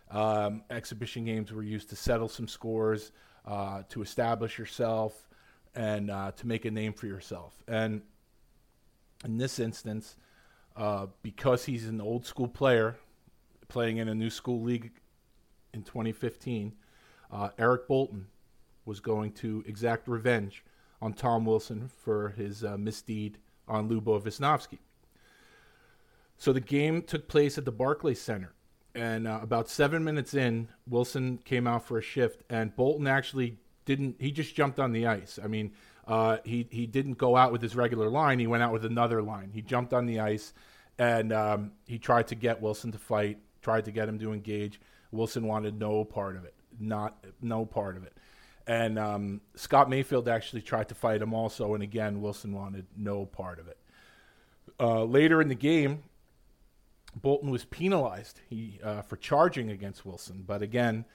um, 0.09 0.63
exhibition 0.69 1.25
games 1.25 1.51
were 1.51 1.63
used 1.63 1.89
to 1.89 1.95
settle 1.95 2.27
some 2.27 2.47
scores, 2.47 3.11
uh, 3.45 3.83
to 3.89 4.01
establish 4.01 4.57
yourself, 4.57 5.29
and 5.75 6.09
uh, 6.09 6.31
to 6.31 6.47
make 6.47 6.65
a 6.65 6.71
name 6.71 6.93
for 6.93 7.05
yourself. 7.05 7.53
And 7.67 8.01
in 9.23 9.37
this 9.37 9.59
instance, 9.59 10.15
uh, 10.75 11.07
because 11.21 11.65
he's 11.65 11.87
an 11.87 12.01
old 12.01 12.25
school 12.25 12.47
player 12.47 12.95
playing 13.67 13.97
in 13.97 14.07
a 14.07 14.15
new 14.15 14.29
school 14.29 14.61
league 14.61 14.91
in 15.75 15.83
2015, 15.83 16.73
uh, 17.31 17.49
Eric 17.57 17.87
Boulton 17.87 18.27
was 18.85 18.99
going 18.99 19.31
to 19.33 19.63
exact 19.67 20.07
revenge 20.07 20.63
on 21.01 21.13
Tom 21.13 21.45
Wilson 21.45 21.89
for 22.03 22.29
his 22.29 22.63
uh, 22.63 22.77
misdeed 22.77 23.37
on 23.67 23.89
Lubo 23.89 24.21
Visnovsky. 24.21 24.79
So 26.37 26.53
the 26.53 26.59
game 26.59 27.01
took 27.01 27.27
place 27.27 27.57
at 27.57 27.65
the 27.65 27.71
Barclays 27.71 28.21
Center. 28.21 28.53
And 28.93 29.27
uh, 29.27 29.39
about 29.41 29.69
seven 29.69 30.03
minutes 30.03 30.33
in, 30.33 30.69
Wilson 30.87 31.39
came 31.43 31.67
out 31.67 31.85
for 31.85 31.97
a 31.97 32.01
shift, 32.01 32.43
and 32.49 32.73
Boulton 32.77 33.07
actually 33.07 33.57
didn't. 33.83 34.15
He 34.19 34.31
just 34.31 34.55
jumped 34.55 34.79
on 34.79 34.93
the 34.93 35.05
ice. 35.05 35.37
I 35.43 35.47
mean, 35.47 35.73
uh, 36.07 36.37
he 36.45 36.65
he 36.71 36.87
didn't 36.87 37.17
go 37.17 37.35
out 37.35 37.51
with 37.51 37.61
his 37.61 37.75
regular 37.75 38.09
line. 38.09 38.39
He 38.39 38.47
went 38.47 38.63
out 38.63 38.71
with 38.71 38.85
another 38.85 39.21
line. 39.21 39.51
He 39.53 39.61
jumped 39.61 39.91
on 39.91 40.05
the 40.05 40.21
ice, 40.21 40.53
and 40.97 41.33
um, 41.33 41.71
he 41.85 41.99
tried 41.99 42.27
to 42.27 42.35
get 42.35 42.61
Wilson 42.61 42.93
to 42.93 42.97
fight. 42.97 43.39
Tried 43.61 43.83
to 43.83 43.91
get 43.91 44.07
him 44.07 44.17
to 44.19 44.31
engage. 44.31 44.79
Wilson 45.15 45.47
wanted 45.47 45.79
no 45.79 46.03
part 46.03 46.35
of 46.35 46.45
it. 46.45 46.53
Not 46.79 47.25
no 47.41 47.65
part 47.65 47.97
of 47.97 48.03
it. 48.03 48.13
And 48.67 48.97
um, 48.97 49.41
Scott 49.55 49.89
Mayfield 49.89 50.27
actually 50.27 50.61
tried 50.61 50.89
to 50.89 50.95
fight 50.95 51.21
him 51.21 51.33
also, 51.33 51.73
and 51.75 51.83
again, 51.83 52.21
Wilson 52.21 52.53
wanted 52.53 52.87
no 52.97 53.25
part 53.25 53.59
of 53.59 53.67
it. 53.67 53.77
Uh, 54.79 55.03
later 55.03 55.41
in 55.41 55.49
the 55.49 55.55
game, 55.55 56.03
Boulton 57.15 57.51
was 57.51 57.63
penalized 57.65 58.41
he, 58.49 58.79
uh, 58.83 59.03
for 59.03 59.17
charging 59.17 59.69
against 59.69 60.05
Wilson, 60.05 60.43
but 60.45 60.61
again, 60.61 61.05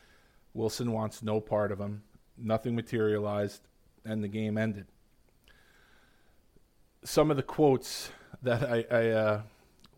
Wilson 0.55 0.93
wants 0.93 1.23
no 1.23 1.41
part 1.41 1.73
of 1.73 1.81
him. 1.81 2.03
Nothing 2.39 2.75
materialized, 2.75 3.63
and 4.05 4.25
the 4.25 4.29
game 4.29 4.57
ended. 4.57 4.87
Some 7.05 7.31
of 7.31 7.37
the 7.37 7.43
quotes 7.43 8.11
that 8.43 8.63
I, 8.63 8.85
I 8.91 9.09
uh, 9.11 9.43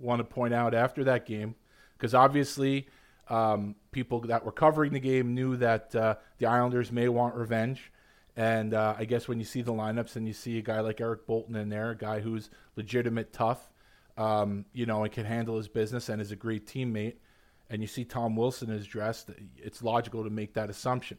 want 0.00 0.20
to 0.20 0.24
point 0.24 0.54
out 0.54 0.74
after 0.74 1.04
that 1.04 1.26
game, 1.26 1.54
because 1.96 2.14
obviously 2.14 2.88
um, 3.28 3.76
people 3.92 4.20
that 4.20 4.44
were 4.44 4.52
covering 4.52 4.92
the 4.92 5.00
game 5.00 5.34
knew 5.34 5.56
that 5.56 5.94
uh, 5.94 6.16
the 6.38 6.46
Islanders 6.46 6.90
may 6.92 7.08
want 7.08 7.34
revenge. 7.34 7.92
And 8.36 8.72
uh, 8.72 8.94
I 8.98 9.04
guess 9.04 9.28
when 9.28 9.38
you 9.38 9.44
see 9.44 9.62
the 9.62 9.72
lineups 9.72 10.16
and 10.16 10.26
you 10.26 10.32
see 10.32 10.58
a 10.58 10.62
guy 10.62 10.80
like 10.80 11.00
Eric 11.00 11.26
Boulton 11.26 11.54
in 11.54 11.68
there, 11.68 11.90
a 11.90 11.96
guy 11.96 12.20
who's 12.20 12.50
legitimate 12.76 13.32
tough, 13.32 13.70
um, 14.16 14.64
you 14.72 14.86
know, 14.86 15.04
and 15.04 15.12
can 15.12 15.26
handle 15.26 15.56
his 15.56 15.68
business 15.68 16.08
and 16.08 16.20
is 16.20 16.32
a 16.32 16.36
great 16.36 16.66
teammate, 16.66 17.16
and 17.68 17.80
you 17.80 17.88
see 17.88 18.04
Tom 18.04 18.36
Wilson 18.36 18.70
is 18.70 18.86
dressed, 18.86 19.30
it's 19.56 19.82
logical 19.82 20.24
to 20.24 20.30
make 20.30 20.54
that 20.54 20.70
assumption. 20.70 21.18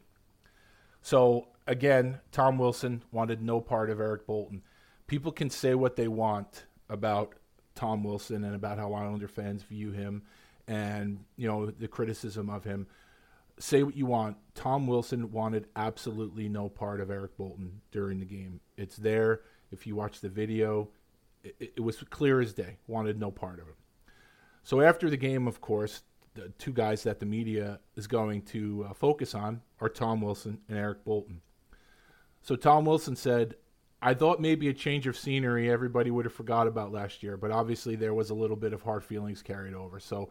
So 1.02 1.48
again, 1.66 2.20
Tom 2.32 2.58
Wilson 2.58 3.02
wanted 3.12 3.42
no 3.42 3.60
part 3.60 3.90
of 3.90 4.00
Eric 4.00 4.26
Boulton. 4.26 4.62
People 5.06 5.32
can 5.32 5.50
say 5.50 5.74
what 5.74 5.96
they 5.96 6.08
want 6.08 6.66
about 6.88 7.34
Tom 7.74 8.04
Wilson 8.04 8.44
and 8.44 8.54
about 8.54 8.78
how 8.78 8.92
Islander 8.94 9.28
fans 9.28 9.62
view 9.62 9.90
him 9.90 10.22
and, 10.66 11.24
you 11.36 11.46
know, 11.46 11.66
the 11.66 11.88
criticism 11.88 12.48
of 12.50 12.64
him. 12.64 12.86
Say 13.58 13.82
what 13.82 13.96
you 13.96 14.06
want. 14.06 14.36
Tom 14.54 14.86
Wilson 14.86 15.30
wanted 15.30 15.68
absolutely 15.76 16.48
no 16.48 16.68
part 16.68 17.00
of 17.00 17.10
Eric 17.10 17.36
Boulton 17.36 17.80
during 17.92 18.18
the 18.18 18.26
game. 18.26 18.60
It's 18.76 18.96
there. 18.96 19.42
If 19.70 19.86
you 19.86 19.94
watch 19.94 20.20
the 20.20 20.28
video, 20.28 20.88
it, 21.44 21.72
it 21.76 21.80
was 21.80 21.96
clear 22.10 22.40
as 22.40 22.52
day. 22.52 22.78
Wanted 22.86 23.18
no 23.18 23.30
part 23.30 23.60
of 23.60 23.66
him. 23.66 23.74
So 24.62 24.80
after 24.80 25.10
the 25.10 25.16
game, 25.16 25.46
of 25.46 25.60
course, 25.60 26.02
the 26.34 26.48
two 26.58 26.72
guys 26.72 27.04
that 27.04 27.20
the 27.20 27.26
media 27.26 27.78
is 27.96 28.06
going 28.06 28.42
to 28.42 28.86
uh, 28.90 28.94
focus 28.94 29.34
on 29.34 29.60
are 29.80 29.88
Tom 29.88 30.20
Wilson 30.20 30.58
and 30.68 30.78
Eric 30.78 31.04
Boulton. 31.04 31.40
So 32.42 32.56
Tom 32.56 32.84
Wilson 32.84 33.14
said, 33.14 33.54
I 34.02 34.14
thought 34.14 34.40
maybe 34.40 34.68
a 34.68 34.74
change 34.74 35.06
of 35.06 35.16
scenery 35.16 35.70
everybody 35.70 36.10
would 36.10 36.24
have 36.24 36.34
forgot 36.34 36.66
about 36.66 36.92
last 36.92 37.22
year, 37.22 37.36
but 37.36 37.50
obviously 37.50 37.96
there 37.96 38.12
was 38.12 38.30
a 38.30 38.34
little 38.34 38.56
bit 38.56 38.72
of 38.72 38.82
hard 38.82 39.04
feelings 39.04 39.42
carried 39.42 39.74
over. 39.74 40.00
So 40.00 40.30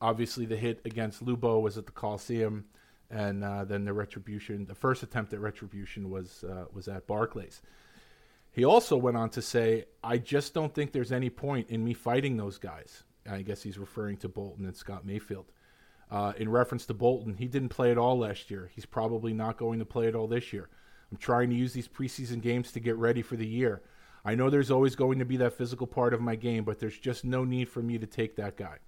obviously 0.00 0.46
the 0.46 0.56
hit 0.56 0.80
against 0.84 1.24
Lubo 1.24 1.60
was 1.60 1.76
at 1.78 1.86
the 1.86 1.92
Coliseum, 1.92 2.64
and 3.10 3.42
uh, 3.44 3.64
then 3.64 3.84
the 3.84 3.92
retribution, 3.92 4.66
the 4.66 4.74
first 4.74 5.02
attempt 5.02 5.32
at 5.32 5.40
retribution 5.40 6.10
was 6.10 6.44
uh, 6.44 6.66
was 6.72 6.88
at 6.88 7.06
Barclays. 7.06 7.62
He 8.52 8.64
also 8.64 8.96
went 8.96 9.16
on 9.16 9.30
to 9.30 9.42
say, 9.42 9.84
I 10.02 10.18
just 10.18 10.54
don't 10.54 10.74
think 10.74 10.92
there's 10.92 11.12
any 11.12 11.30
point 11.30 11.70
in 11.70 11.84
me 11.84 11.94
fighting 11.94 12.36
those 12.36 12.58
guys. 12.58 13.04
I 13.28 13.42
guess 13.42 13.62
he's 13.62 13.78
referring 13.78 14.16
to 14.18 14.28
Boulton 14.28 14.64
and 14.64 14.76
Scott 14.76 15.06
Mayfield. 15.06 15.52
Uh, 16.10 16.32
in 16.36 16.48
reference 16.48 16.84
to 16.86 16.94
Boulton, 16.94 17.36
he 17.36 17.46
didn't 17.46 17.68
play 17.68 17.92
at 17.92 17.98
all 17.98 18.18
last 18.18 18.50
year. 18.50 18.70
He's 18.74 18.86
probably 18.86 19.32
not 19.32 19.56
going 19.56 19.78
to 19.78 19.84
play 19.84 20.08
at 20.08 20.16
all 20.16 20.26
this 20.26 20.52
year. 20.52 20.68
I'm 21.10 21.16
trying 21.16 21.50
to 21.50 21.56
use 21.56 21.72
these 21.72 21.86
preseason 21.86 22.40
games 22.40 22.72
to 22.72 22.80
get 22.80 22.96
ready 22.96 23.22
for 23.22 23.36
the 23.36 23.46
year. 23.46 23.82
I 24.24 24.34
know 24.34 24.50
there's 24.50 24.70
always 24.70 24.96
going 24.96 25.20
to 25.20 25.24
be 25.24 25.36
that 25.38 25.52
physical 25.52 25.86
part 25.86 26.12
of 26.12 26.20
my 26.20 26.34
game, 26.34 26.64
but 26.64 26.80
there's 26.80 26.98
just 26.98 27.24
no 27.24 27.44
need 27.44 27.68
for 27.68 27.82
me 27.82 27.98
to 27.98 28.06
take 28.06 28.36
that 28.36 28.56
guy. 28.56 28.78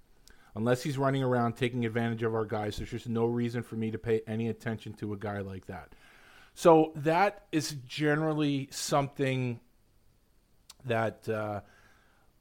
Unless 0.55 0.83
he's 0.83 0.99
running 0.99 1.23
around 1.23 1.57
taking 1.57 1.87
advantage 1.87 2.23
of 2.23 2.35
our 2.35 2.45
guys, 2.45 2.77
there's 2.77 2.91
just 2.91 3.09
no 3.09 3.25
reason 3.25 3.63
for 3.63 3.77
me 3.77 3.91
to 3.91 3.99
pay 3.99 4.21
any 4.27 4.49
attention 4.49 4.93
to 4.95 5.15
a 5.15 5.17
guy 5.17 5.41
like 5.41 5.67
that. 5.67 5.95
So 6.55 6.93
that 6.97 7.47
is 7.53 7.77
generally 7.87 8.69
something 8.71 9.61
that 10.85 11.27
uh, 11.29 11.61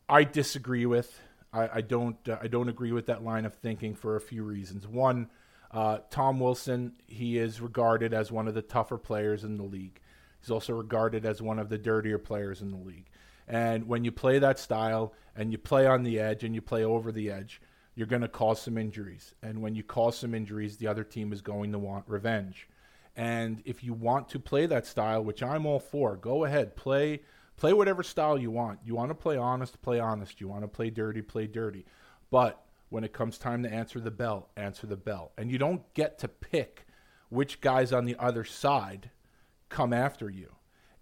I 0.09 0.25
disagree 0.25 0.85
with. 0.85 1.17
I, 1.53 1.69
I 1.75 1.81
don't. 1.81 2.17
Uh, 2.27 2.37
I 2.41 2.47
don't 2.47 2.69
agree 2.69 2.91
with 2.91 3.05
that 3.05 3.23
line 3.23 3.45
of 3.45 3.55
thinking 3.55 3.95
for 3.95 4.15
a 4.15 4.21
few 4.21 4.43
reasons. 4.43 4.87
One, 4.87 5.29
uh, 5.71 5.99
Tom 6.09 6.39
Wilson. 6.39 6.93
He 7.07 7.37
is 7.37 7.61
regarded 7.61 8.13
as 8.13 8.31
one 8.31 8.47
of 8.47 8.53
the 8.53 8.61
tougher 8.61 8.97
players 8.97 9.43
in 9.43 9.57
the 9.57 9.63
league. 9.63 10.01
He's 10.41 10.51
also 10.51 10.73
regarded 10.73 11.25
as 11.25 11.41
one 11.41 11.59
of 11.59 11.69
the 11.69 11.77
dirtier 11.77 12.17
players 12.17 12.61
in 12.61 12.71
the 12.71 12.77
league. 12.77 13.05
And 13.47 13.87
when 13.87 14.03
you 14.03 14.11
play 14.11 14.39
that 14.39 14.59
style 14.59 15.13
and 15.35 15.51
you 15.51 15.57
play 15.57 15.85
on 15.85 16.03
the 16.03 16.19
edge 16.19 16.43
and 16.43 16.55
you 16.55 16.61
play 16.61 16.83
over 16.83 17.11
the 17.11 17.29
edge, 17.31 17.61
you're 17.95 18.07
going 18.07 18.21
to 18.21 18.27
cause 18.27 18.61
some 18.61 18.77
injuries. 18.77 19.33
And 19.43 19.61
when 19.61 19.75
you 19.75 19.83
cause 19.83 20.17
some 20.17 20.33
injuries, 20.33 20.77
the 20.77 20.87
other 20.87 21.03
team 21.03 21.33
is 21.33 21.41
going 21.41 21.71
to 21.71 21.79
want 21.79 22.05
revenge. 22.07 22.67
And 23.15 23.61
if 23.65 23.83
you 23.83 23.93
want 23.93 24.29
to 24.29 24.39
play 24.39 24.65
that 24.67 24.87
style, 24.87 25.23
which 25.23 25.43
I'm 25.43 25.65
all 25.65 25.79
for, 25.79 26.15
go 26.15 26.45
ahead, 26.45 26.75
play 26.75 27.21
play 27.57 27.73
whatever 27.73 28.01
style 28.01 28.39
you 28.39 28.49
want. 28.49 28.79
You 28.83 28.95
want 28.95 29.11
to 29.11 29.15
play 29.15 29.37
honest, 29.37 29.81
play 29.81 29.99
honest. 29.99 30.41
You 30.41 30.47
want 30.47 30.63
to 30.63 30.67
play 30.67 30.89
dirty, 30.89 31.21
play 31.21 31.45
dirty. 31.45 31.85
But 32.31 32.63
when 32.89 33.03
it 33.03 33.13
comes 33.13 33.37
time 33.37 33.61
to 33.63 33.71
answer 33.71 33.99
the 33.99 34.09
bell, 34.09 34.49
answer 34.57 34.87
the 34.87 34.97
bell. 34.97 35.31
And 35.37 35.51
you 35.51 35.57
don't 35.57 35.93
get 35.93 36.17
to 36.19 36.27
pick 36.27 36.87
which 37.29 37.61
guys 37.61 37.93
on 37.93 38.05
the 38.05 38.15
other 38.17 38.43
side 38.43 39.11
come 39.69 39.93
after 39.93 40.29
you. 40.29 40.55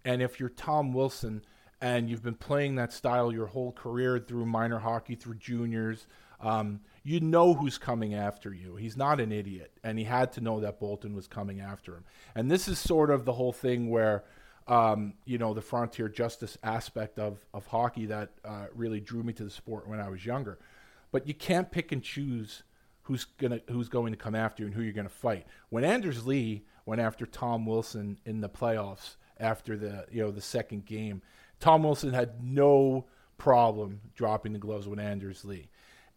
And 0.04 0.20
if 0.22 0.38
you're 0.38 0.48
Tom 0.48 0.92
Wilson 0.92 1.42
and 1.80 2.10
you've 2.10 2.22
been 2.22 2.34
playing 2.34 2.74
that 2.74 2.92
style 2.92 3.32
your 3.32 3.46
whole 3.46 3.72
career 3.72 4.18
through 4.18 4.46
minor 4.46 4.78
hockey, 4.78 5.14
through 5.14 5.36
juniors, 5.36 6.06
um, 6.40 6.80
you 7.02 7.20
know 7.20 7.54
who's 7.54 7.78
coming 7.78 8.14
after 8.14 8.52
you. 8.52 8.76
He's 8.76 8.96
not 8.96 9.20
an 9.20 9.32
idiot, 9.32 9.72
and 9.82 9.98
he 9.98 10.04
had 10.04 10.32
to 10.32 10.40
know 10.40 10.60
that 10.60 10.80
Boulton 10.80 11.14
was 11.14 11.26
coming 11.26 11.60
after 11.60 11.94
him. 11.94 12.04
And 12.34 12.50
this 12.50 12.68
is 12.68 12.78
sort 12.78 13.10
of 13.10 13.24
the 13.24 13.32
whole 13.32 13.52
thing 13.52 13.90
where, 13.90 14.24
um, 14.68 15.14
you 15.24 15.38
know, 15.38 15.54
the 15.54 15.62
frontier 15.62 16.08
justice 16.08 16.58
aspect 16.62 17.18
of, 17.18 17.44
of 17.54 17.66
hockey 17.66 18.06
that 18.06 18.30
uh, 18.44 18.66
really 18.74 19.00
drew 19.00 19.22
me 19.22 19.32
to 19.34 19.44
the 19.44 19.50
sport 19.50 19.88
when 19.88 20.00
I 20.00 20.08
was 20.08 20.24
younger. 20.24 20.58
But 21.12 21.26
you 21.26 21.34
can't 21.34 21.70
pick 21.70 21.92
and 21.92 22.02
choose 22.02 22.62
who's 23.02 23.24
gonna 23.24 23.60
who's 23.68 23.88
going 23.88 24.12
to 24.12 24.18
come 24.18 24.34
after 24.34 24.62
you 24.62 24.68
and 24.68 24.74
who 24.74 24.82
you're 24.82 24.92
going 24.92 25.08
to 25.08 25.12
fight. 25.12 25.46
When 25.68 25.84
Anders 25.84 26.26
Lee 26.26 26.64
went 26.86 27.00
after 27.00 27.26
Tom 27.26 27.66
Wilson 27.66 28.18
in 28.24 28.40
the 28.40 28.48
playoffs 28.48 29.16
after 29.38 29.76
the 29.76 30.06
you 30.10 30.22
know 30.22 30.30
the 30.30 30.40
second 30.40 30.86
game, 30.86 31.22
Tom 31.58 31.82
Wilson 31.82 32.12
had 32.12 32.44
no 32.44 33.06
problem 33.38 34.00
dropping 34.14 34.52
the 34.52 34.58
gloves 34.58 34.86
with 34.86 35.00
Anders 35.00 35.44
Lee. 35.44 35.70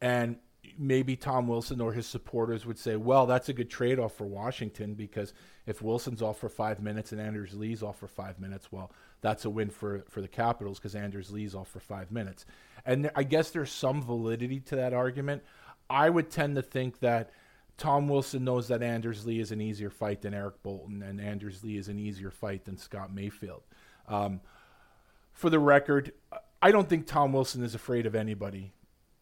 And 0.04 0.36
maybe 0.78 1.16
Tom 1.16 1.48
Wilson 1.48 1.80
or 1.80 1.94
his 1.94 2.06
supporters 2.06 2.66
would 2.66 2.78
say, 2.78 2.98
well, 2.98 3.26
that's 3.26 3.48
a 3.48 3.54
good 3.54 3.70
trade 3.70 4.00
off 4.00 4.14
for 4.14 4.26
Washington 4.26 4.96
because 4.96 5.34
if 5.66 5.82
Wilson's 5.82 6.22
off 6.22 6.40
for 6.40 6.50
five 6.50 6.82
minutes 6.82 7.14
and 7.14 7.22
Anders 7.22 7.54
Lee's 7.54 7.82
off 7.82 8.00
for 8.00 8.10
five 8.10 8.38
minutes, 8.38 8.70
well, 8.70 8.92
that's 9.22 9.46
a 9.46 9.50
win 9.50 9.70
for, 9.70 10.04
for 10.10 10.20
the 10.20 10.28
Capitals 10.28 10.78
because 10.78 10.94
Anders 10.94 11.32
Lee's 11.32 11.56
off 11.56 11.70
for 11.70 11.80
five 11.80 12.12
minutes. 12.12 12.46
And 12.86 13.12
I 13.16 13.24
guess 13.24 13.52
there's 13.52 13.72
some 13.72 14.02
validity 14.02 14.60
to 14.60 14.76
that 14.76 14.94
argument. 14.94 15.42
I 15.90 16.10
would 16.10 16.30
tend 16.30 16.58
to 16.58 16.62
think 16.62 17.00
that 17.00 17.30
Tom 17.78 18.10
Wilson 18.10 18.44
knows 18.44 18.68
that 18.68 18.84
Anders 18.84 19.26
Lee 19.26 19.40
is 19.40 19.54
an 19.54 19.62
easier 19.62 19.90
fight 19.90 20.22
than 20.22 20.34
Eric 20.34 20.62
Boulton, 20.64 21.02
and 21.02 21.22
Anders 21.22 21.64
Lee 21.64 21.78
is 21.78 21.88
an 21.88 21.98
easier 21.98 22.30
fight 22.30 22.66
than 22.66 22.78
Scott 22.78 23.14
Mayfield. 23.14 23.64
Um, 24.10 24.42
for 25.32 25.50
the 25.50 25.60
record, 25.60 26.12
I 26.62 26.72
don't 26.72 26.90
think 26.90 27.08
Tom 27.08 27.32
Wilson 27.32 27.64
is 27.64 27.74
afraid 27.74 28.06
of 28.06 28.16
anybody 28.16 28.74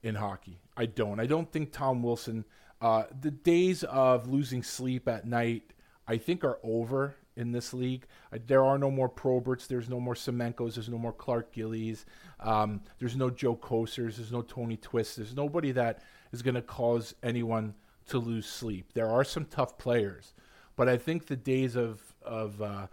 in 0.04 0.16
hockey. 0.16 0.60
I 0.76 0.86
don't. 0.86 1.20
I 1.20 1.26
don't 1.26 1.52
think 1.52 1.72
Tom 1.72 2.04
Wilson. 2.04 2.46
Uh, 2.82 3.04
the 3.22 3.32
days 3.32 3.84
of 3.84 4.28
losing 4.28 4.64
sleep 4.64 5.08
at 5.08 5.26
night, 5.28 5.74
I 6.08 6.18
think, 6.18 6.44
are 6.44 6.60
over 6.64 7.16
in 7.36 7.52
this 7.52 7.74
league. 7.74 8.06
There 8.48 8.64
are 8.64 8.78
no 8.78 8.90
more 8.90 9.10
Proberts. 9.10 9.68
There's 9.68 9.90
no 9.90 10.00
more 10.00 10.16
Semenkos. 10.16 10.76
There's 10.76 10.90
no 10.90 10.98
more 10.98 11.14
Clark 11.14 11.54
Gillies. 11.54 12.06
Um, 12.40 12.82
there's 13.00 13.16
no 13.16 13.30
Joe 13.30 13.56
Kocurs. 13.56 14.16
There's 14.16 14.32
no 14.32 14.42
Tony 14.42 14.78
Twist. 14.78 15.18
There's 15.18 15.36
nobody 15.36 15.72
that 15.74 16.02
is 16.32 16.42
going 16.42 16.56
to 16.56 16.62
cause 16.62 17.14
anyone 17.22 17.76
to 18.10 18.18
lose 18.18 18.48
sleep. 18.48 18.94
There 18.94 19.08
are 19.08 19.24
some 19.24 19.46
tough 19.46 19.78
players, 19.78 20.34
but 20.76 20.90
I 20.90 20.98
think 20.98 21.28
the 21.28 21.36
days 21.36 21.76
of 21.76 22.02
of 22.24 22.62
uh, 22.62 22.88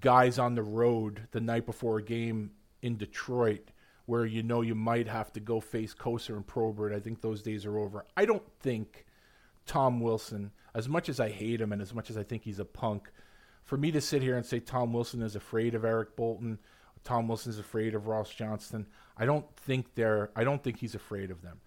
guys 0.00 0.38
on 0.38 0.54
the 0.54 0.62
road 0.62 1.28
the 1.32 1.40
night 1.40 1.66
before 1.66 1.98
a 1.98 2.02
game 2.02 2.52
in 2.80 2.96
Detroit, 2.96 3.70
where 4.06 4.24
you 4.26 4.42
know 4.42 4.60
you 4.62 4.74
might 4.74 5.08
have 5.08 5.32
to 5.32 5.40
go 5.40 5.60
face 5.60 5.94
Kocur 5.94 6.36
and 6.36 6.46
Probert, 6.46 6.92
I 6.92 7.00
think 7.00 7.20
those 7.20 7.42
days 7.42 7.64
are 7.66 7.78
over. 7.78 8.04
I 8.16 8.24
don't 8.24 8.42
think 8.60 9.06
Tom 9.66 10.00
Wilson, 10.00 10.50
as 10.74 10.88
much 10.88 11.08
as 11.08 11.20
I 11.20 11.30
hate 11.30 11.60
him 11.60 11.72
and 11.72 11.80
as 11.80 11.94
much 11.94 12.10
as 12.10 12.16
I 12.16 12.22
think 12.22 12.42
he's 12.42 12.58
a 12.58 12.64
punk, 12.64 13.10
for 13.64 13.76
me 13.76 13.90
to 13.92 14.00
sit 14.00 14.22
here 14.22 14.36
and 14.36 14.44
say 14.44 14.58
Tom 14.58 14.92
Wilson 14.92 15.22
is 15.22 15.36
afraid 15.36 15.74
of 15.74 15.84
Eric 15.84 16.16
Boulton, 16.16 16.58
Tom 17.04 17.28
Wilson 17.28 17.50
is 17.50 17.58
afraid 17.58 17.94
of 17.94 18.06
Ross 18.06 18.30
Johnston, 18.30 18.86
I 19.16 19.24
don't 19.24 19.46
think 19.56 19.94
they're. 19.94 20.30
I 20.34 20.44
don't 20.44 20.62
think 20.62 20.78
he's 20.78 20.94
afraid 20.94 21.30
of 21.30 21.42
them. 21.42 21.60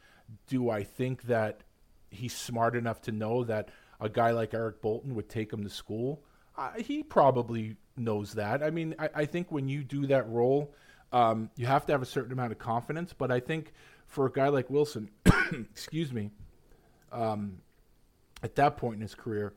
Do 0.48 0.70
I 0.70 0.84
think 0.84 1.24
that 1.24 1.62
he's 2.10 2.36
smart 2.36 2.76
enough 2.76 3.02
to 3.02 3.12
know 3.12 3.44
that 3.44 3.70
a 4.00 4.10
guy 4.10 4.32
like 4.32 4.54
Eric 4.54 4.82
Boulton 4.82 5.16
would 5.16 5.30
take 5.30 5.52
him 5.52 5.64
to 5.64 5.70
school. 5.70 6.24
Uh, 6.58 6.72
he 6.78 7.04
probably 7.04 7.76
knows 7.98 8.34
that. 8.34 8.64
I 8.64 8.70
mean, 8.70 8.96
I, 8.98 9.10
I 9.14 9.26
think 9.26 9.52
when 9.52 9.68
you 9.68 9.84
do 9.84 10.08
that 10.08 10.28
role, 10.30 10.74
um, 11.12 11.50
you 11.56 11.66
have 11.66 11.86
to 11.86 11.92
have 11.92 12.02
a 12.02 12.06
certain 12.06 12.32
amount 12.32 12.52
of 12.52 12.60
confidence. 12.60 13.14
But 13.14 13.32
I 13.32 13.40
think 13.40 13.74
for 14.08 14.26
a 14.26 14.32
guy 14.32 14.50
like 14.50 14.70
Wilson, 14.70 15.10
excuse 15.52 16.12
me, 16.12 16.32
um, 17.12 17.60
at 18.44 18.56
that 18.56 18.78
point 18.78 18.96
in 18.96 19.02
his 19.02 19.16
career, 19.16 19.54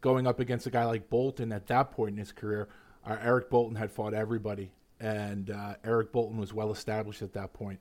going 0.00 0.26
up 0.26 0.40
against 0.40 0.66
a 0.66 0.70
guy 0.70 0.84
like 0.84 1.10
Boulton 1.10 1.52
at 1.52 1.66
that 1.66 1.90
point 1.92 2.12
in 2.12 2.18
his 2.18 2.32
career, 2.32 2.68
uh, 3.06 3.16
Eric 3.20 3.50
Boulton 3.50 3.76
had 3.76 3.90
fought 3.90 4.14
everybody, 4.14 4.70
and 5.00 5.50
uh, 5.50 5.74
Eric 5.84 6.12
Boulton 6.12 6.38
was 6.38 6.52
well 6.52 6.70
established 6.70 7.22
at 7.22 7.32
that 7.34 7.52
point. 7.52 7.80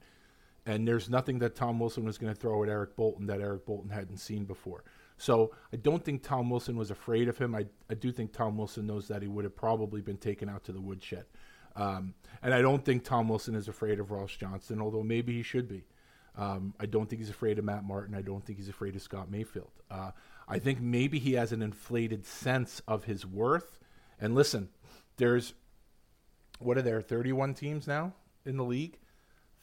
And 0.65 0.85
there's 0.85 1.09
nothing 1.09 1.39
that 1.39 1.55
Tom 1.55 1.79
Wilson 1.79 2.03
was 2.03 2.17
going 2.17 2.33
to 2.33 2.39
throw 2.39 2.61
at 2.63 2.69
Eric 2.69 2.95
Boulton 2.95 3.27
that 3.27 3.39
Eric 3.39 3.65
Boulton 3.65 3.89
hadn't 3.89 4.17
seen 4.17 4.43
before. 4.43 4.83
So 5.17 5.51
I 5.73 5.77
don't 5.77 6.03
think 6.03 6.23
Tom 6.23 6.49
Wilson 6.49 6.77
was 6.77 6.91
afraid 6.91 7.27
of 7.27 7.37
him. 7.37 7.55
I, 7.55 7.65
I 7.89 7.95
do 7.95 8.11
think 8.11 8.33
Tom 8.33 8.57
Wilson 8.57 8.85
knows 8.85 9.07
that 9.07 9.21
he 9.21 9.27
would 9.27 9.45
have 9.45 9.55
probably 9.55 10.01
been 10.01 10.17
taken 10.17 10.49
out 10.49 10.63
to 10.65 10.71
the 10.71 10.81
woodshed. 10.81 11.25
Um, 11.77 12.15
and 12.41 12.53
I 12.53 12.61
don't 12.61 12.83
think 12.83 13.03
Tom 13.03 13.29
Wilson 13.29 13.55
is 13.55 13.67
afraid 13.67 13.99
of 13.99 14.11
Ross 14.11 14.35
Johnston, 14.35 14.81
although 14.81 15.03
maybe 15.03 15.33
he 15.33 15.43
should 15.43 15.67
be. 15.67 15.85
Um, 16.35 16.73
I 16.79 16.85
don't 16.85 17.09
think 17.09 17.21
he's 17.21 17.29
afraid 17.29 17.57
of 17.57 17.65
Matt 17.65 17.83
Martin. 17.83 18.13
I 18.15 18.21
don't 18.21 18.45
think 18.45 18.59
he's 18.59 18.69
afraid 18.69 18.95
of 18.95 19.01
Scott 19.01 19.31
Mayfield. 19.31 19.71
Uh, 19.89 20.11
I 20.47 20.59
think 20.59 20.81
maybe 20.81 21.19
he 21.19 21.33
has 21.33 21.51
an 21.51 21.61
inflated 21.61 22.25
sense 22.25 22.81
of 22.87 23.05
his 23.05 23.25
worth. 23.25 23.79
And 24.19 24.35
listen, 24.35 24.69
there's 25.17 25.53
what 26.59 26.77
are 26.77 26.81
there? 26.81 27.01
31 27.01 27.53
teams 27.53 27.87
now 27.87 28.13
in 28.45 28.57
the 28.57 28.63
league. 28.63 28.97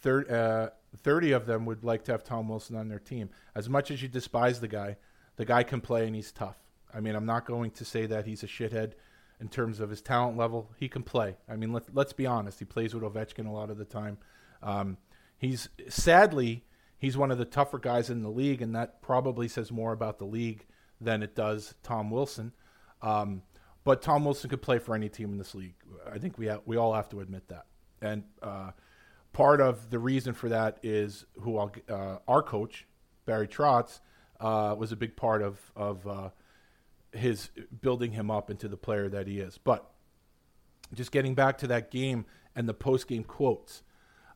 Third, 0.00 0.30
uh, 0.30 0.70
30 1.02 1.32
of 1.32 1.46
them 1.46 1.64
would 1.66 1.84
like 1.84 2.04
to 2.04 2.12
have 2.12 2.22
Tom 2.22 2.48
Wilson 2.48 2.76
on 2.76 2.88
their 2.88 2.98
team. 2.98 3.30
As 3.54 3.68
much 3.68 3.90
as 3.90 4.02
you 4.02 4.08
despise 4.08 4.60
the 4.60 4.68
guy, 4.68 4.96
the 5.36 5.44
guy 5.44 5.62
can 5.62 5.80
play 5.80 6.06
and 6.06 6.14
he's 6.14 6.30
tough. 6.30 6.58
I 6.92 7.00
mean, 7.00 7.16
I'm 7.16 7.26
not 7.26 7.46
going 7.46 7.72
to 7.72 7.84
say 7.84 8.06
that 8.06 8.26
he's 8.26 8.42
a 8.42 8.46
shithead 8.46 8.92
in 9.40 9.48
terms 9.48 9.80
of 9.80 9.90
his 9.90 10.00
talent 10.00 10.36
level. 10.36 10.70
He 10.76 10.88
can 10.88 11.02
play. 11.02 11.36
I 11.48 11.56
mean, 11.56 11.72
let, 11.72 11.94
let's 11.94 12.12
be 12.12 12.26
honest. 12.26 12.58
He 12.58 12.64
plays 12.64 12.94
with 12.94 13.02
Ovechkin 13.02 13.46
a 13.46 13.50
lot 13.50 13.70
of 13.70 13.78
the 13.78 13.84
time. 13.84 14.18
Um, 14.62 14.96
he's 15.38 15.68
sadly 15.88 16.64
he's 17.04 17.16
one 17.16 17.30
of 17.30 17.38
the 17.38 17.44
tougher 17.44 17.78
guys 17.78 18.08
in 18.08 18.22
the 18.22 18.30
league, 18.30 18.62
and 18.62 18.74
that 18.74 19.02
probably 19.02 19.46
says 19.46 19.70
more 19.70 19.92
about 19.92 20.18
the 20.18 20.24
league 20.24 20.64
than 21.00 21.22
it 21.22 21.34
does 21.34 21.74
Tom 21.82 22.10
Wilson. 22.10 22.52
Um, 23.02 23.42
but 23.84 24.00
Tom 24.00 24.24
Wilson 24.24 24.48
could 24.48 24.62
play 24.62 24.78
for 24.78 24.94
any 24.94 25.10
team 25.10 25.30
in 25.30 25.38
this 25.38 25.54
league. 25.54 25.74
I 26.10 26.18
think 26.18 26.38
we 26.38 26.48
ha- 26.48 26.60
we 26.64 26.76
all 26.76 26.94
have 26.94 27.10
to 27.10 27.20
admit 27.20 27.48
that. 27.48 27.66
And 28.00 28.24
uh, 28.42 28.70
part 29.32 29.60
of 29.60 29.90
the 29.90 29.98
reason 29.98 30.32
for 30.32 30.48
that 30.48 30.78
is 30.82 31.26
who 31.40 31.58
uh, 31.58 32.18
our 32.26 32.42
coach 32.42 32.86
Barry 33.26 33.48
Trotz 33.48 34.00
uh, 34.40 34.74
was 34.78 34.92
a 34.92 34.96
big 34.96 35.16
part 35.16 35.42
of 35.42 35.60
of 35.76 36.06
uh, 36.06 36.30
his 37.14 37.50
building 37.80 38.12
him 38.12 38.30
up 38.30 38.50
into 38.50 38.68
the 38.68 38.76
player 38.76 39.08
that 39.08 39.26
he 39.26 39.40
is. 39.40 39.58
But 39.58 39.90
just 40.92 41.12
getting 41.12 41.34
back 41.34 41.58
to 41.58 41.66
that 41.68 41.90
game 41.90 42.26
and 42.54 42.68
the 42.68 42.74
post 42.74 43.08
game 43.08 43.24
quotes, 43.24 43.82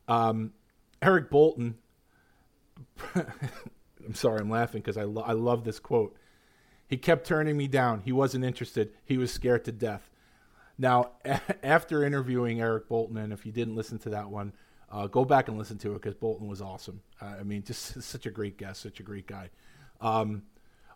um, 0.07 0.53
Eric 1.01 1.29
Boulton. 1.29 1.77
I'm 3.15 4.15
sorry, 4.15 4.39
I'm 4.39 4.49
laughing 4.49 4.81
because 4.81 4.97
I 4.97 5.03
lo- 5.03 5.23
I 5.25 5.33
love 5.33 5.63
this 5.63 5.79
quote. 5.79 6.15
He 6.87 6.97
kept 6.97 7.27
turning 7.27 7.55
me 7.55 7.67
down. 7.67 8.01
He 8.03 8.11
wasn't 8.11 8.43
interested. 8.43 8.91
He 9.05 9.17
was 9.17 9.31
scared 9.31 9.65
to 9.65 9.71
death. 9.71 10.09
Now, 10.77 11.11
a- 11.25 11.41
after 11.65 12.03
interviewing 12.03 12.61
Eric 12.61 12.87
Boulton, 12.87 13.17
and 13.17 13.31
if 13.33 13.45
you 13.45 13.51
didn't 13.51 13.75
listen 13.75 13.99
to 13.99 14.09
that 14.11 14.29
one, 14.29 14.53
uh, 14.91 15.07
go 15.07 15.23
back 15.23 15.47
and 15.47 15.57
listen 15.57 15.77
to 15.79 15.91
it 15.91 16.01
because 16.01 16.15
Boulton 16.15 16.47
was 16.47 16.61
awesome. 16.61 17.01
Uh, 17.21 17.35
I 17.39 17.43
mean, 17.43 17.63
just 17.63 18.01
such 18.01 18.25
a 18.25 18.31
great 18.31 18.57
guest, 18.57 18.81
such 18.81 18.99
a 18.99 19.03
great 19.03 19.27
guy. 19.27 19.49
Um, 20.01 20.43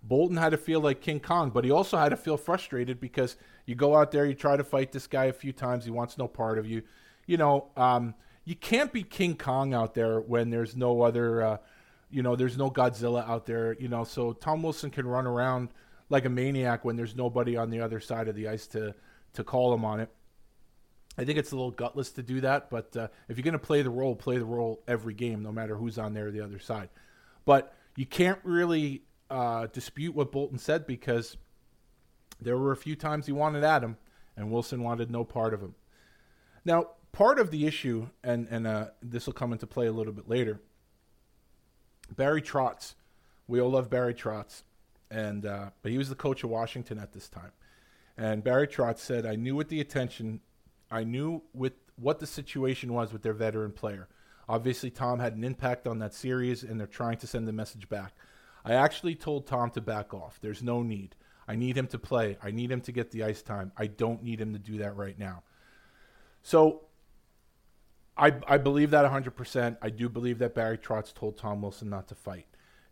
Boulton 0.03 0.35
had 0.35 0.49
to 0.49 0.57
feel 0.57 0.81
like 0.81 0.99
King 0.99 1.21
Kong, 1.21 1.49
but 1.49 1.63
he 1.63 1.71
also 1.71 1.97
had 1.97 2.09
to 2.09 2.17
feel 2.17 2.35
frustrated 2.35 2.99
because 2.99 3.37
you 3.65 3.75
go 3.75 3.95
out 3.95 4.11
there, 4.11 4.25
you 4.25 4.33
try 4.33 4.57
to 4.57 4.63
fight 4.63 4.91
this 4.91 5.07
guy 5.07 5.25
a 5.25 5.33
few 5.33 5.53
times, 5.53 5.85
he 5.85 5.91
wants 5.91 6.17
no 6.17 6.27
part 6.27 6.57
of 6.57 6.65
you. 6.65 6.83
You 7.25 7.37
know, 7.37 7.69
um, 7.77 8.13
you 8.43 8.55
can't 8.55 8.91
be 8.91 9.03
King 9.03 9.37
Kong 9.37 9.73
out 9.73 9.93
there 9.93 10.19
when 10.19 10.49
there's 10.49 10.75
no 10.75 11.01
other, 11.01 11.41
uh, 11.41 11.57
you 12.09 12.21
know, 12.21 12.35
there's 12.35 12.57
no 12.57 12.69
Godzilla 12.69 13.27
out 13.27 13.45
there. 13.45 13.77
You 13.79 13.87
know, 13.87 14.03
so 14.03 14.33
Tom 14.33 14.61
Wilson 14.61 14.89
can 14.89 15.07
run 15.07 15.25
around 15.25 15.69
like 16.09 16.25
a 16.25 16.29
maniac 16.29 16.83
when 16.83 16.97
there's 16.97 17.15
nobody 17.15 17.55
on 17.55 17.69
the 17.69 17.79
other 17.79 18.01
side 18.01 18.27
of 18.27 18.35
the 18.35 18.49
ice 18.49 18.67
to 18.67 18.93
to 19.33 19.43
call 19.43 19.73
him 19.73 19.85
on 19.85 19.99
it. 20.01 20.09
I 21.17 21.23
think 21.25 21.39
it's 21.39 21.51
a 21.51 21.55
little 21.55 21.71
gutless 21.71 22.11
to 22.11 22.23
do 22.23 22.41
that, 22.41 22.69
but 22.69 22.95
uh, 22.97 23.07
if 23.29 23.37
you're 23.37 23.43
going 23.43 23.53
to 23.53 23.59
play 23.59 23.83
the 23.83 23.89
role, 23.89 24.15
play 24.15 24.37
the 24.37 24.45
role 24.45 24.83
every 24.87 25.13
game, 25.13 25.43
no 25.43 25.51
matter 25.51 25.75
who's 25.75 25.97
on 25.97 26.13
there 26.13 26.29
the 26.31 26.41
other 26.41 26.59
side. 26.59 26.89
But 27.45 27.73
you 27.95 28.05
can't 28.05 28.39
really 28.43 29.03
uh, 29.33 29.67
dispute 29.67 30.13
what 30.13 30.31
Boulton 30.31 30.59
said 30.59 30.85
because 30.85 31.37
there 32.39 32.57
were 32.57 32.71
a 32.71 32.77
few 32.77 32.95
times 32.95 33.25
he 33.25 33.31
wanted 33.31 33.63
him, 33.63 33.97
and 34.37 34.51
Wilson 34.51 34.83
wanted 34.83 35.09
no 35.09 35.23
part 35.23 35.55
of 35.55 35.61
him. 35.61 35.73
Now, 36.63 36.89
part 37.11 37.39
of 37.39 37.49
the 37.49 37.65
issue, 37.65 38.09
and 38.23 38.47
and 38.49 38.67
uh, 38.67 38.87
this 39.01 39.25
will 39.25 39.33
come 39.33 39.51
into 39.51 39.65
play 39.65 39.87
a 39.87 39.91
little 39.91 40.13
bit 40.13 40.29
later. 40.29 40.61
Barry 42.15 42.43
Trotz, 42.43 42.93
we 43.47 43.59
all 43.59 43.71
love 43.71 43.89
Barry 43.89 44.13
Trotz, 44.13 44.61
and 45.09 45.47
uh, 45.47 45.69
but 45.81 45.91
he 45.91 45.97
was 45.97 46.09
the 46.09 46.15
coach 46.15 46.43
of 46.43 46.51
Washington 46.51 46.99
at 46.99 47.13
this 47.13 47.27
time, 47.27 47.51
and 48.15 48.43
Barry 48.43 48.67
Trotz 48.67 48.99
said, 48.99 49.25
"I 49.25 49.35
knew 49.35 49.55
with 49.55 49.69
the 49.69 49.81
attention, 49.81 50.41
I 50.91 51.03
knew 51.03 51.41
with 51.55 51.73
what 51.95 52.19
the 52.19 52.27
situation 52.27 52.93
was 52.93 53.11
with 53.11 53.23
their 53.23 53.33
veteran 53.33 53.71
player. 53.71 54.07
Obviously, 54.47 54.91
Tom 54.91 55.19
had 55.19 55.35
an 55.35 55.43
impact 55.43 55.87
on 55.87 55.97
that 55.99 56.13
series, 56.13 56.63
and 56.63 56.79
they're 56.79 56.85
trying 56.85 57.17
to 57.17 57.27
send 57.27 57.47
the 57.47 57.53
message 57.53 57.89
back. 57.89 58.13
I 58.65 58.73
actually 58.73 59.15
told 59.15 59.47
Tom 59.47 59.69
to 59.71 59.81
back 59.81 60.13
off. 60.13 60.39
There's 60.41 60.63
no 60.63 60.83
need. 60.83 61.15
I 61.47 61.55
need 61.55 61.77
him 61.77 61.87
to 61.87 61.99
play. 61.99 62.37
I 62.41 62.51
need 62.51 62.71
him 62.71 62.81
to 62.81 62.91
get 62.91 63.11
the 63.11 63.23
ice 63.23 63.41
time. 63.41 63.71
I 63.77 63.87
don't 63.87 64.23
need 64.23 64.39
him 64.39 64.53
to 64.53 64.59
do 64.59 64.77
that 64.77 64.95
right 64.95 65.17
now. 65.19 65.43
So 66.41 66.83
I, 68.17 68.33
I 68.47 68.57
believe 68.57 68.91
that 68.91 69.09
100%. 69.09 69.77
I 69.81 69.89
do 69.89 70.07
believe 70.07 70.39
that 70.39 70.55
Barry 70.55 70.77
Trotz 70.77 71.13
told 71.13 71.37
Tom 71.37 71.61
Wilson 71.61 71.89
not 71.89 72.07
to 72.09 72.15
fight. 72.15 72.47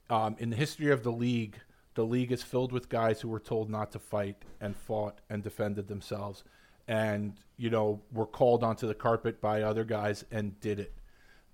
Um, 0.10 0.36
in 0.40 0.50
the 0.50 0.56
history 0.56 0.92
of 0.92 1.04
the 1.04 1.12
league, 1.12 1.58
the 1.94 2.06
league 2.06 2.32
is 2.32 2.44
filled 2.44 2.72
with 2.72 2.90
guys 2.90 3.22
who 3.22 3.30
were 3.30 3.40
told 3.40 3.70
not 3.70 3.92
to 3.92 4.00
fight 4.00 4.44
and 4.60 4.76
fought 4.76 5.20
and 5.30 5.44
defended 5.44 5.88
themselves 5.88 6.44
and, 6.88 7.34
you 7.58 7.70
know, 7.70 8.02
were 8.12 8.26
called 8.26 8.64
onto 8.64 8.88
the 8.88 8.96
carpet 8.96 9.40
by 9.40 9.62
other 9.62 9.84
guys 9.84 10.26
and 10.32 10.60
did 10.60 10.80
it. 10.80 10.94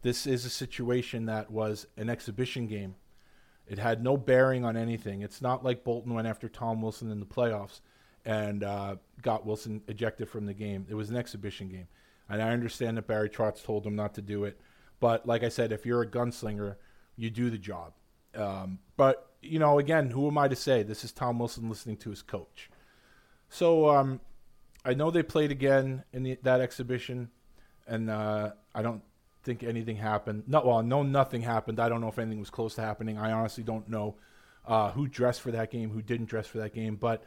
This 0.01 0.25
is 0.25 0.45
a 0.45 0.49
situation 0.49 1.25
that 1.25 1.51
was 1.51 1.87
an 1.97 2.09
exhibition 2.09 2.67
game. 2.67 2.95
It 3.67 3.79
had 3.79 4.03
no 4.03 4.15
bearing 4.15 4.63
on 4.63 4.77
anything. 4.77 5.21
It's 5.21 5.41
not 5.41 5.63
like 5.63 5.83
Boulton 5.83 6.13
went 6.13 6.27
after 6.27 6.47
Tom 6.47 6.81
Wilson 6.81 7.11
in 7.11 7.19
the 7.19 7.25
playoffs 7.25 7.81
and 8.25 8.63
uh, 8.63 8.95
got 9.21 9.45
Wilson 9.45 9.81
ejected 9.87 10.29
from 10.29 10.45
the 10.45 10.53
game. 10.53 10.85
It 10.89 10.95
was 10.95 11.09
an 11.09 11.17
exhibition 11.17 11.69
game. 11.69 11.87
And 12.29 12.41
I 12.41 12.49
understand 12.49 12.97
that 12.97 13.07
Barry 13.07 13.29
Trotz 13.29 13.63
told 13.63 13.85
him 13.85 13.95
not 13.95 14.13
to 14.15 14.21
do 14.21 14.43
it. 14.45 14.59
But 14.99 15.27
like 15.27 15.43
I 15.43 15.49
said, 15.49 15.71
if 15.71 15.85
you're 15.85 16.01
a 16.01 16.07
gunslinger, 16.07 16.75
you 17.15 17.29
do 17.29 17.49
the 17.49 17.57
job. 17.57 17.93
Um, 18.35 18.79
but, 18.95 19.31
you 19.41 19.59
know, 19.59 19.79
again, 19.79 20.09
who 20.09 20.27
am 20.27 20.37
I 20.37 20.47
to 20.47 20.55
say? 20.55 20.83
This 20.83 21.03
is 21.03 21.11
Tom 21.11 21.39
Wilson 21.39 21.69
listening 21.69 21.97
to 21.97 22.09
his 22.09 22.21
coach. 22.21 22.69
So 23.49 23.89
um, 23.89 24.19
I 24.83 24.93
know 24.93 25.11
they 25.11 25.23
played 25.23 25.51
again 25.51 26.03
in 26.13 26.23
the, 26.23 26.37
that 26.43 26.61
exhibition, 26.61 27.29
and 27.87 28.09
uh, 28.09 28.51
I 28.75 28.81
don't 28.81 29.01
think 29.47 29.63
anything 29.63 29.97
happened. 29.97 30.43
No, 30.45 30.61
well, 30.63 30.83
no, 30.83 31.01
nothing 31.01 31.41
happened. 31.41 31.79
I 31.79 31.89
don't 31.89 32.01
know 32.01 32.09
if 32.09 32.19
anything 32.19 32.39
was 32.39 32.51
close 32.51 32.75
to 32.75 32.81
happening. 32.81 33.17
I 33.17 33.31
honestly 33.31 33.63
don't 33.63 33.89
know. 33.89 34.17
uh, 34.67 34.91
who 34.91 35.07
dressed 35.07 35.41
for 35.41 35.51
that 35.51 35.71
game, 35.71 35.89
who 35.89 36.01
didn't 36.01 36.27
dress 36.27 36.45
for 36.45 36.59
that 36.59 36.73
game. 36.73 36.95
But 36.95 37.23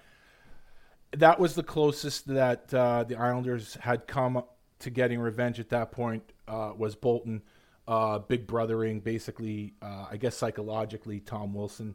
that 1.12 1.40
was 1.40 1.54
the 1.54 1.62
closest 1.62 2.26
that 2.28 2.72
uh, 2.72 3.04
the 3.04 3.16
Islanders 3.16 3.74
had 3.80 4.06
come 4.06 4.44
to 4.80 4.90
getting 4.90 5.18
revenge 5.18 5.58
at 5.58 5.70
that 5.70 5.90
point. 5.90 6.22
Uh, 6.46 6.72
was 6.76 6.94
Boulton 6.94 7.42
uh, 7.88 8.18
big 8.18 8.46
brothering, 8.46 9.00
basically, 9.00 9.74
uh, 9.82 10.06
I 10.10 10.16
guess 10.16 10.36
psychologically, 10.36 11.20
Tom 11.20 11.54
Wilson 11.54 11.94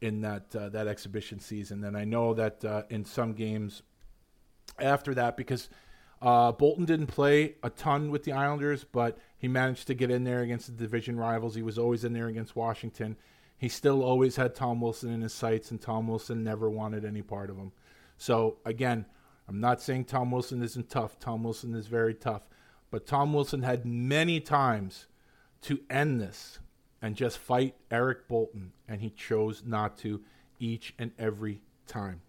in 0.00 0.20
that 0.20 0.54
uh, 0.54 0.68
that 0.70 0.86
exhibition 0.88 1.40
season. 1.40 1.82
And 1.84 1.96
I 1.96 2.04
know 2.04 2.34
that 2.34 2.86
in 2.90 3.04
some 3.04 3.32
games 3.32 3.82
after 4.78 5.14
that, 5.14 5.36
because 5.36 5.68
uh, 6.20 6.52
Boulton 6.52 6.84
didn't 6.84 7.06
play 7.06 7.56
a 7.62 7.70
ton 7.70 8.10
with 8.10 8.24
the 8.24 8.32
Islanders, 8.32 8.84
but 8.84 9.18
he 9.42 9.48
managed 9.48 9.88
to 9.88 9.94
get 9.94 10.08
in 10.08 10.22
there 10.22 10.42
against 10.42 10.66
the 10.66 10.72
division 10.72 11.16
rivals. 11.16 11.56
He 11.56 11.62
was 11.62 11.76
always 11.76 12.04
in 12.04 12.12
there 12.12 12.28
against 12.28 12.54
Washington. 12.54 13.16
He 13.58 13.68
still 13.68 14.04
always 14.04 14.36
had 14.36 14.54
Tom 14.54 14.80
Wilson 14.80 15.12
in 15.12 15.20
his 15.20 15.34
sights, 15.34 15.72
and 15.72 15.80
Tom 15.80 16.06
Wilson 16.06 16.44
never 16.44 16.70
wanted 16.70 17.04
any 17.04 17.22
part 17.22 17.50
of 17.50 17.56
him. 17.56 17.72
So 18.16 18.58
again, 18.64 19.04
I'm 19.48 19.58
not 19.58 19.82
saying 19.82 20.04
Tom 20.04 20.30
Wilson 20.30 20.62
isn't 20.62 20.90
tough. 20.90 21.18
Tom 21.18 21.42
Wilson 21.42 21.74
is 21.74 21.88
very 21.88 22.14
tough. 22.14 22.42
But 22.92 23.04
Tom 23.04 23.32
Wilson 23.32 23.62
had 23.62 23.84
many 23.84 24.38
times 24.38 25.08
to 25.62 25.80
end 25.90 26.20
this 26.20 26.60
and 27.02 27.16
just 27.16 27.36
fight 27.36 27.74
Eric 27.90 28.28
Boulton, 28.28 28.70
and 28.86 29.00
he 29.00 29.10
chose 29.10 29.64
not 29.66 29.98
to 29.98 30.20
each 30.60 30.94
and 31.00 31.10
every 31.18 31.62
time. 31.88 32.20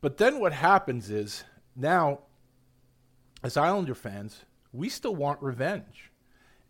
But 0.00 0.16
then 0.16 0.40
what 0.40 0.54
happens 0.54 1.08
is 1.08 1.44
now, 1.76 2.22
as 3.44 3.56
Islander 3.56 3.94
fans, 3.94 4.44
we 4.72 4.88
still 4.88 5.14
want 5.14 5.42
revenge. 5.42 6.10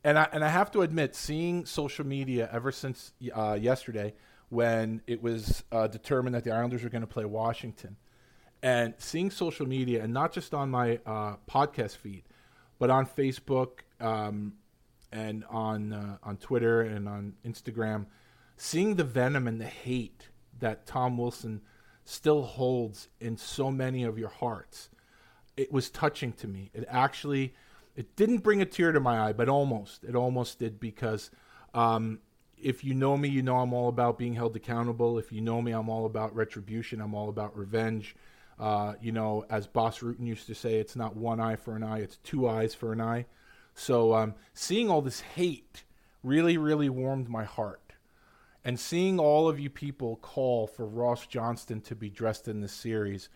And 0.05 0.19
I, 0.19 0.29
and 0.33 0.45
I 0.45 0.49
have 0.49 0.71
to 0.73 0.83
admit, 0.83 1.15
seeing 1.15 1.65
social 1.65 2.07
media 2.07 2.49
ever 2.53 2.73
since 2.73 3.13
uh, 3.35 3.57
yesterday, 3.61 4.15
when 4.49 5.01
it 5.07 5.23
was 5.23 5.63
uh, 5.71 5.87
determined 5.87 6.35
that 6.35 6.45
the 6.45 6.51
Islanders 6.51 6.83
were 6.83 6.91
going 6.91 7.03
to 7.03 7.07
play 7.07 7.25
Washington, 7.25 7.97
and 8.63 8.95
seeing 8.99 9.31
social 9.31 9.67
media, 9.67 10.03
and 10.03 10.13
not 10.13 10.33
just 10.33 10.55
on 10.55 10.71
my 10.71 10.99
uh, 11.07 11.37
podcast 11.49 11.97
feed, 11.97 12.25
but 12.79 12.91
on 12.91 13.07
Facebook 13.07 13.81
um, 14.01 14.55
and 15.13 15.45
on 15.49 15.93
uh, 15.93 16.17
on 16.23 16.37
Twitter 16.37 16.83
and 16.83 17.09
on 17.09 17.35
Instagram, 17.47 18.07
seeing 18.57 18.97
the 18.97 19.05
venom 19.05 19.47
and 19.47 19.61
the 19.61 19.67
hate 19.67 20.29
that 20.59 20.87
Tom 20.87 21.17
Wilson 21.17 21.61
still 22.05 22.43
holds 22.43 23.09
in 23.21 23.37
so 23.37 23.71
many 23.71 24.05
of 24.05 24.19
your 24.19 24.29
hearts, 24.29 24.91
it 25.57 25.73
was 25.73 25.91
touching 25.91 26.33
to 26.33 26.49
me. 26.49 26.71
It 26.75 26.85
actually, 26.89 27.55
it 27.97 28.17
didn't 28.17 28.39
bring 28.39 28.63
a 28.63 28.67
tear 28.67 28.93
to 28.93 29.01
my 29.01 29.29
eye, 29.29 29.33
but 29.33 29.49
almost. 29.49 30.05
It 30.05 30.15
almost 30.15 30.59
did 30.59 30.81
because. 30.81 31.31
Um, 31.75 32.21
if 32.63 32.85
you 32.85 32.95
know 32.95 33.17
me, 33.17 33.29
you 33.29 33.43
know 33.43 33.57
I'm 33.57 33.73
all 33.73 33.89
about 33.89 34.19
being 34.19 34.35
held 34.35 34.55
accountable. 34.55 35.19
If 35.19 35.33
you 35.33 35.41
know 35.41 35.61
me, 35.61 35.73
I'm 35.73 35.89
all 35.89 36.07
about 36.07 36.33
retribution. 36.37 37.01
I'm 37.01 37.13
all 37.13 37.29
about 37.29 37.59
revenge. 37.59 38.15
Uh, 38.59 38.95
you 39.01 39.11
know, 39.13 39.45
as 39.51 39.67
Bas 39.67 39.99
Rutten 39.99 40.27
used 40.27 40.47
to 40.47 40.55
say, 40.55 40.77
it's 40.77 40.95
not 40.95 41.17
one 41.17 41.41
eye 41.41 41.57
for 41.57 41.75
an 41.75 41.83
eye, 41.83 41.99
it's 41.99 42.19
two 42.19 42.49
eyes 42.49 42.75
for 42.75 42.93
an 42.93 43.01
eye. 43.01 43.27
So 43.75 44.15
um, 44.15 44.35
seeing 44.55 44.89
all 44.91 45.03
this 45.03 45.21
hate 45.21 45.85
really, 46.23 46.57
really 46.57 46.89
warmed 46.89 47.29
my 47.29 47.45
heart. 47.45 47.95
And 48.65 48.79
seeing 48.79 49.19
all 49.19 49.49
of 49.49 49.59
you 49.59 49.69
people 49.69 50.17
call 50.17 50.69
for 50.69 50.87
Ross 50.87 51.27
Johnston 51.27 51.81
to 51.83 51.97
be 51.97 52.09
dressed 52.09 52.47
in 52.47 52.61
this 52.61 52.73
series, 52.73 53.29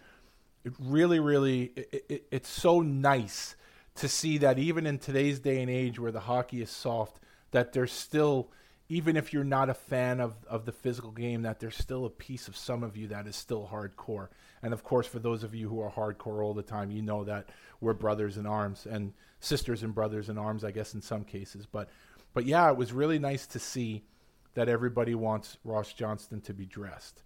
it 0.65 0.73
really, 0.79 1.19
really, 1.19 1.73
it, 1.75 2.05
it, 2.09 2.27
it's 2.31 2.49
so 2.49 2.81
nice 2.81 3.57
to 3.97 4.09
see 4.09 4.39
that 4.39 4.59
even 4.59 4.87
in 4.87 4.99
today's 4.99 5.39
day 5.39 5.61
and 5.61 5.71
age 5.71 5.99
where 5.99 6.13
the 6.13 6.21
hockey 6.21 6.63
is 6.63 6.71
soft, 6.71 7.19
that 7.51 7.73
there's 7.73 7.93
still, 7.93 8.51
even 8.89 9.17
if 9.17 9.33
you're 9.33 9.45
not 9.45 9.71
a 9.71 9.75
fan 9.75 10.21
of, 10.21 10.35
of 10.49 10.65
the 10.65 10.73
physical 10.73 11.11
game, 11.11 11.43
that 11.43 11.61
there's 11.61 11.77
still 11.77 12.05
a 12.05 12.11
piece 12.11 12.49
of 12.49 12.57
some 12.57 12.83
of 12.83 12.97
you 12.97 13.09
that 13.09 13.27
is 13.27 13.37
still 13.37 13.69
hardcore. 13.73 14.29
And 14.63 14.73
of 14.73 14.85
course, 14.85 15.07
for 15.07 15.19
those 15.19 15.43
of 15.43 15.55
you 15.55 15.69
who 15.69 15.81
are 15.81 15.91
hardcore 15.91 16.45
all 16.45 16.55
the 16.55 16.63
time, 16.63 16.91
you 16.91 17.03
know 17.03 17.25
that 17.25 17.49
we're 17.81 17.95
brothers 17.95 18.37
in 18.37 18.47
arms. 18.47 18.87
And 18.89 19.13
sisters 19.41 19.83
and 19.83 19.95
brothers 19.95 20.29
in 20.29 20.39
arms, 20.39 20.65
I 20.65 20.71
guess, 20.71 20.95
in 20.95 21.03
some 21.03 21.25
cases. 21.25 21.67
But, 21.67 21.89
but 22.35 22.45
yeah, 22.45 22.71
it 22.71 22.77
was 22.77 22.93
really 22.93 23.19
nice 23.19 23.47
to 23.49 23.59
see 23.59 24.03
that 24.55 24.69
everybody 24.69 25.15
wants 25.15 25.59
Ross 25.65 25.93
Johnston 25.93 26.41
to 26.43 26.55
be 26.55 26.67
dressed. 26.67 27.23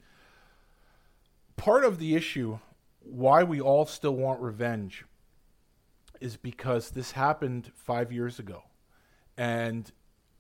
Part 1.57 1.85
of 1.85 1.99
the 1.99 2.15
issue, 2.15 2.59
why 3.01 3.43
we 3.43 3.61
all 3.61 3.87
still 3.87 4.15
want 4.15 4.41
revenge, 4.41 5.05
is 6.21 6.37
because 6.37 6.91
this 6.91 7.13
happened 7.13 7.71
five 7.75 8.13
years 8.13 8.39
ago. 8.39 8.63
And 9.37 9.91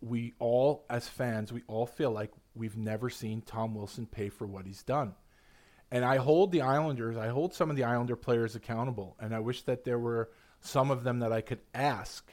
we 0.01 0.35
all, 0.39 0.85
as 0.91 1.09
fans, 1.09 1.53
we 1.53 1.63
all 1.67 1.87
feel 1.87 2.11
like 2.11 2.33
we've 2.55 2.77
never 2.77 3.11
seen 3.11 3.43
Tom 3.43 3.75
Wilson 3.75 4.07
pay 4.07 4.29
for 4.29 4.47
what 4.47 4.67
he's 4.67 4.83
done. 4.83 5.15
And 5.91 6.05
I 6.05 6.19
hold 6.19 6.53
the 6.53 6.63
Islanders, 6.63 7.17
I 7.17 7.29
hold 7.29 7.53
some 7.53 7.71
of 7.71 7.77
the 7.77 7.85
Islander 7.85 8.17
players 8.17 8.55
accountable. 8.55 9.17
And 9.19 9.35
I 9.35 9.41
wish 9.41 9.63
that 9.63 9.85
there 9.85 9.99
were 9.99 10.31
some 10.61 10.91
of 10.91 11.03
them 11.03 11.21
that 11.21 11.33
I 11.33 11.41
could 11.41 11.61
ask. 11.75 12.33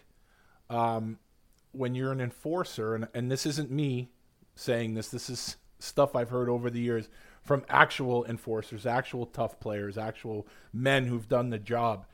Um, 0.69 1.17
when 1.71 1.95
you're 1.95 2.11
an 2.11 2.21
enforcer, 2.21 2.95
and, 2.95 3.07
and 3.13 3.31
this 3.31 3.45
isn't 3.45 3.71
me 3.71 4.11
saying 4.55 4.93
this, 4.93 5.09
this 5.09 5.29
is 5.29 5.57
stuff 5.79 6.15
I've 6.15 6.29
heard 6.29 6.49
over 6.49 6.69
the 6.69 6.79
years 6.79 7.09
from 7.41 7.63
actual 7.69 8.25
enforcers, 8.25 8.85
actual 8.85 9.25
tough 9.25 9.59
players, 9.59 9.97
actual 9.97 10.47
men 10.73 11.05
who've 11.05 11.29
done 11.29 11.49
the 11.49 11.59
job. 11.59 12.05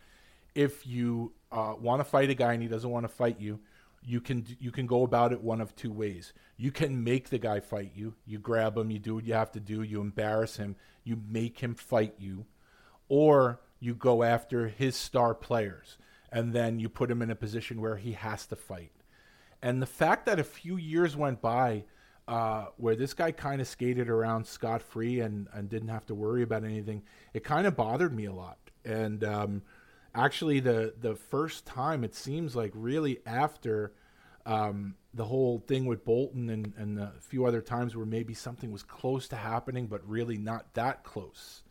If 0.56 0.86
you 0.86 1.34
uh, 1.52 1.76
want 1.80 2.00
to 2.00 2.04
fight 2.04 2.30
a 2.30 2.36
guy 2.36 2.54
and 2.54 2.62
he 2.62 2.70
doesn't 2.70 2.90
want 2.90 3.06
to 3.06 3.10
fight 3.10 3.40
you, 3.40 3.60
you 4.06 4.20
can 4.20 4.46
you 4.60 4.72
can 4.72 4.86
go 4.86 5.04
about 5.04 5.32
it 5.32 5.42
one 5.42 5.62
of 5.62 5.76
two 5.76 5.92
ways. 5.92 6.34
You 6.58 6.72
can 6.72 7.04
make 7.04 7.30
the 7.30 7.38
guy 7.40 7.60
fight 7.60 7.92
you. 7.96 8.14
You 8.26 8.40
grab 8.40 8.78
him, 8.78 8.92
you 8.92 9.00
do 9.00 9.16
what 9.16 9.26
you 9.26 9.34
have 9.34 9.52
to 9.54 9.60
do, 9.60 9.82
you 9.82 10.02
embarrass 10.02 10.58
him, 10.58 10.76
you 11.04 11.22
make 11.30 11.60
him 11.60 11.74
fight 11.74 12.16
you, 12.20 12.46
or 13.08 13.62
you 13.80 13.96
go 13.96 14.24
after 14.24 14.68
his 14.68 14.96
star 14.96 15.34
players 15.34 15.98
and 16.34 16.52
then 16.52 16.80
you 16.80 16.90
put 16.90 17.12
him 17.12 17.22
in 17.22 17.30
a 17.30 17.36
position 17.36 17.80
where 17.80 17.96
he 17.96 18.14
has 18.14 18.46
to 18.48 18.56
fight. 18.56 18.92
And 19.62 19.82
the 19.82 19.86
fact 19.86 20.26
that 20.26 20.40
a 20.40 20.44
few 20.44 20.78
years 20.78 21.16
went 21.16 21.42
by 21.42 21.84
uh, 22.28 22.66
where 22.78 22.96
this 22.96 23.14
guy 23.14 23.32
kind 23.32 23.62
of 23.62 23.68
skated 23.68 24.10
around 24.10 24.46
scot 24.46 24.82
free 24.82 25.20
and, 25.20 25.48
and 25.54 25.70
didn't 25.70 25.90
have 25.90 26.06
to 26.08 26.16
worry 26.16 26.42
about 26.42 26.64
anything, 26.64 27.04
it 27.34 27.44
kind 27.44 27.68
of 27.68 27.76
bothered 27.76 28.14
me 28.14 28.26
a 28.26 28.34
lot. 28.34 28.58
And 28.84 29.24
um, 29.24 29.62
actually, 30.16 30.60
the 30.60 30.94
the 31.00 31.16
first 31.16 31.66
time 31.66 32.04
it 32.04 32.16
seems 32.16 32.56
like 32.56 32.72
really 32.74 33.20
after 33.26 33.94
um, 34.46 34.96
the 35.14 35.26
whole 35.26 35.60
thing 35.68 35.86
with 35.86 36.04
Boulton 36.04 36.50
and, 36.50 36.74
and 36.78 37.00
a 37.00 37.14
few 37.20 37.46
other 37.46 37.62
times 37.62 37.96
where 37.96 38.06
maybe 38.06 38.34
something 38.34 38.72
was 38.72 38.84
close 38.84 39.28
to 39.30 39.36
happening, 39.36 39.88
but 39.88 40.08
really 40.08 40.38
not 40.38 40.74
that 40.74 41.04
close. 41.04 41.64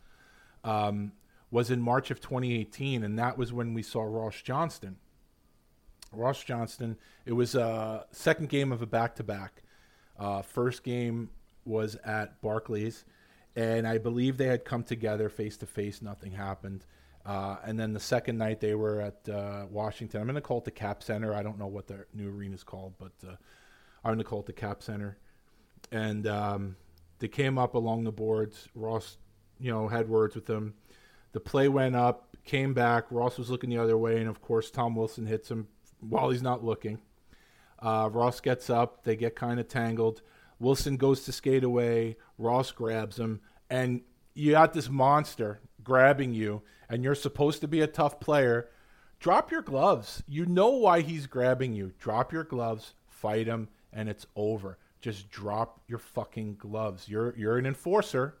Um, 0.63 1.11
was 1.51 1.69
in 1.69 1.81
March 1.81 2.09
of 2.09 2.19
2018, 2.19 3.03
and 3.03 3.19
that 3.19 3.37
was 3.37 3.53
when 3.53 3.73
we 3.73 3.83
saw 3.83 4.01
Ross 4.01 4.41
Johnston. 4.41 4.97
Ross 6.11 6.43
Johnston, 6.43 6.97
it 7.25 7.33
was 7.33 7.53
a 7.53 8.05
second 8.11 8.49
game 8.49 8.71
of 8.71 8.81
a 8.81 8.87
back 8.87 9.15
to 9.17 9.23
back. 9.23 9.61
First 10.43 10.83
game 10.83 11.29
was 11.65 11.95
at 12.03 12.41
Barclays, 12.41 13.05
and 13.55 13.87
I 13.87 13.97
believe 13.97 14.37
they 14.37 14.47
had 14.47 14.65
come 14.65 14.83
together 14.83 15.29
face 15.29 15.57
to 15.57 15.65
face. 15.65 16.01
Nothing 16.01 16.31
happened. 16.31 16.85
Uh, 17.25 17.55
and 17.63 17.79
then 17.79 17.93
the 17.93 17.99
second 17.99 18.37
night 18.37 18.59
they 18.59 18.75
were 18.75 18.99
at 18.99 19.29
uh, 19.29 19.65
Washington. 19.69 20.19
I'm 20.19 20.27
going 20.27 20.35
to 20.35 20.41
call 20.41 20.57
it 20.57 20.65
the 20.65 20.71
Cap 20.71 21.01
Center. 21.03 21.33
I 21.33 21.41
don't 21.41 21.57
know 21.57 21.67
what 21.67 21.87
the 21.87 22.05
new 22.13 22.29
arena 22.29 22.55
is 22.55 22.63
called, 22.63 22.93
but 22.97 23.13
uh, 23.25 23.35
I'm 24.03 24.09
going 24.09 24.17
to 24.17 24.23
call 24.25 24.41
it 24.41 24.45
the 24.45 24.53
Cap 24.53 24.83
Center. 24.83 25.17
And 25.91 26.27
um, 26.27 26.75
they 27.19 27.29
came 27.29 27.57
up 27.57 27.75
along 27.75 28.03
the 28.03 28.11
boards. 28.11 28.67
Ross, 28.75 29.17
you 29.59 29.71
know, 29.71 29.87
had 29.87 30.09
words 30.09 30.35
with 30.35 30.45
them. 30.45 30.73
The 31.31 31.39
play 31.39 31.69
went 31.69 31.95
up, 31.95 32.35
came 32.43 32.73
back. 32.73 33.05
Ross 33.09 33.37
was 33.37 33.49
looking 33.49 33.69
the 33.69 33.77
other 33.77 33.97
way, 33.97 34.17
and 34.17 34.29
of 34.29 34.41
course, 34.41 34.69
Tom 34.69 34.95
Wilson 34.95 35.25
hits 35.25 35.49
him 35.49 35.67
while 36.01 36.29
he's 36.29 36.43
not 36.43 36.63
looking. 36.63 36.99
Uh, 37.79 38.09
Ross 38.11 38.39
gets 38.39 38.69
up. 38.69 39.03
They 39.03 39.15
get 39.15 39.35
kind 39.35 39.59
of 39.59 39.67
tangled. 39.67 40.21
Wilson 40.59 40.97
goes 40.97 41.23
to 41.25 41.31
skate 41.31 41.63
away. 41.63 42.17
Ross 42.37 42.71
grabs 42.71 43.17
him, 43.17 43.41
and 43.69 44.01
you 44.33 44.51
got 44.51 44.73
this 44.73 44.89
monster 44.89 45.59
grabbing 45.83 46.33
you, 46.33 46.61
and 46.93 47.03
you're 47.03 47.15
supposed 47.15 47.59
to 47.59 47.67
be 47.67 47.81
a 47.81 47.87
tough 47.87 48.19
player. 48.19 48.69
Drop 49.19 49.51
your 49.51 49.63
gloves. 49.63 50.21
You 50.27 50.45
know 50.45 50.69
why 50.69 51.01
he's 51.01 51.25
grabbing 51.25 51.73
you. 51.73 51.91
Drop 51.97 52.31
your 52.31 52.43
gloves, 52.43 52.93
fight 53.07 53.47
him, 53.47 53.69
and 53.91 54.07
it's 54.07 54.27
over. 54.35 54.77
Just 55.01 55.31
drop 55.31 55.81
your 55.87 55.97
fucking 55.97 56.57
gloves. 56.57 57.09
You're 57.09 57.33
you're 57.35 57.57
an 57.57 57.65
enforcer. 57.65 58.37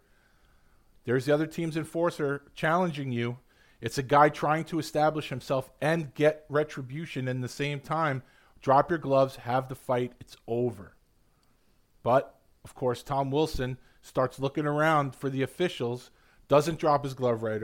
There's 1.03 1.25
the 1.25 1.33
other 1.33 1.47
team's 1.47 1.75
enforcer 1.75 2.43
challenging 2.53 3.11
you. 3.11 3.39
It's 3.81 3.97
a 3.97 4.03
guy 4.03 4.29
trying 4.29 4.65
to 4.65 4.77
establish 4.77 5.29
himself 5.29 5.71
and 5.81 6.13
get 6.13 6.45
retribution 6.47 7.27
in 7.27 7.41
the 7.41 7.49
same 7.49 7.79
time. 7.79 8.21
Drop 8.61 8.91
your 8.91 8.99
gloves, 8.99 9.37
have 9.37 9.67
the 9.67 9.75
fight, 9.75 10.13
it's 10.19 10.37
over. 10.47 10.95
But, 12.03 12.39
of 12.63 12.75
course, 12.75 13.01
Tom 13.01 13.31
Wilson 13.31 13.79
starts 14.03 14.39
looking 14.39 14.67
around 14.67 15.15
for 15.15 15.31
the 15.31 15.41
officials, 15.41 16.11
doesn't 16.47 16.79
drop 16.79 17.03
his 17.03 17.15
glove 17.15 17.41
right 17.41 17.63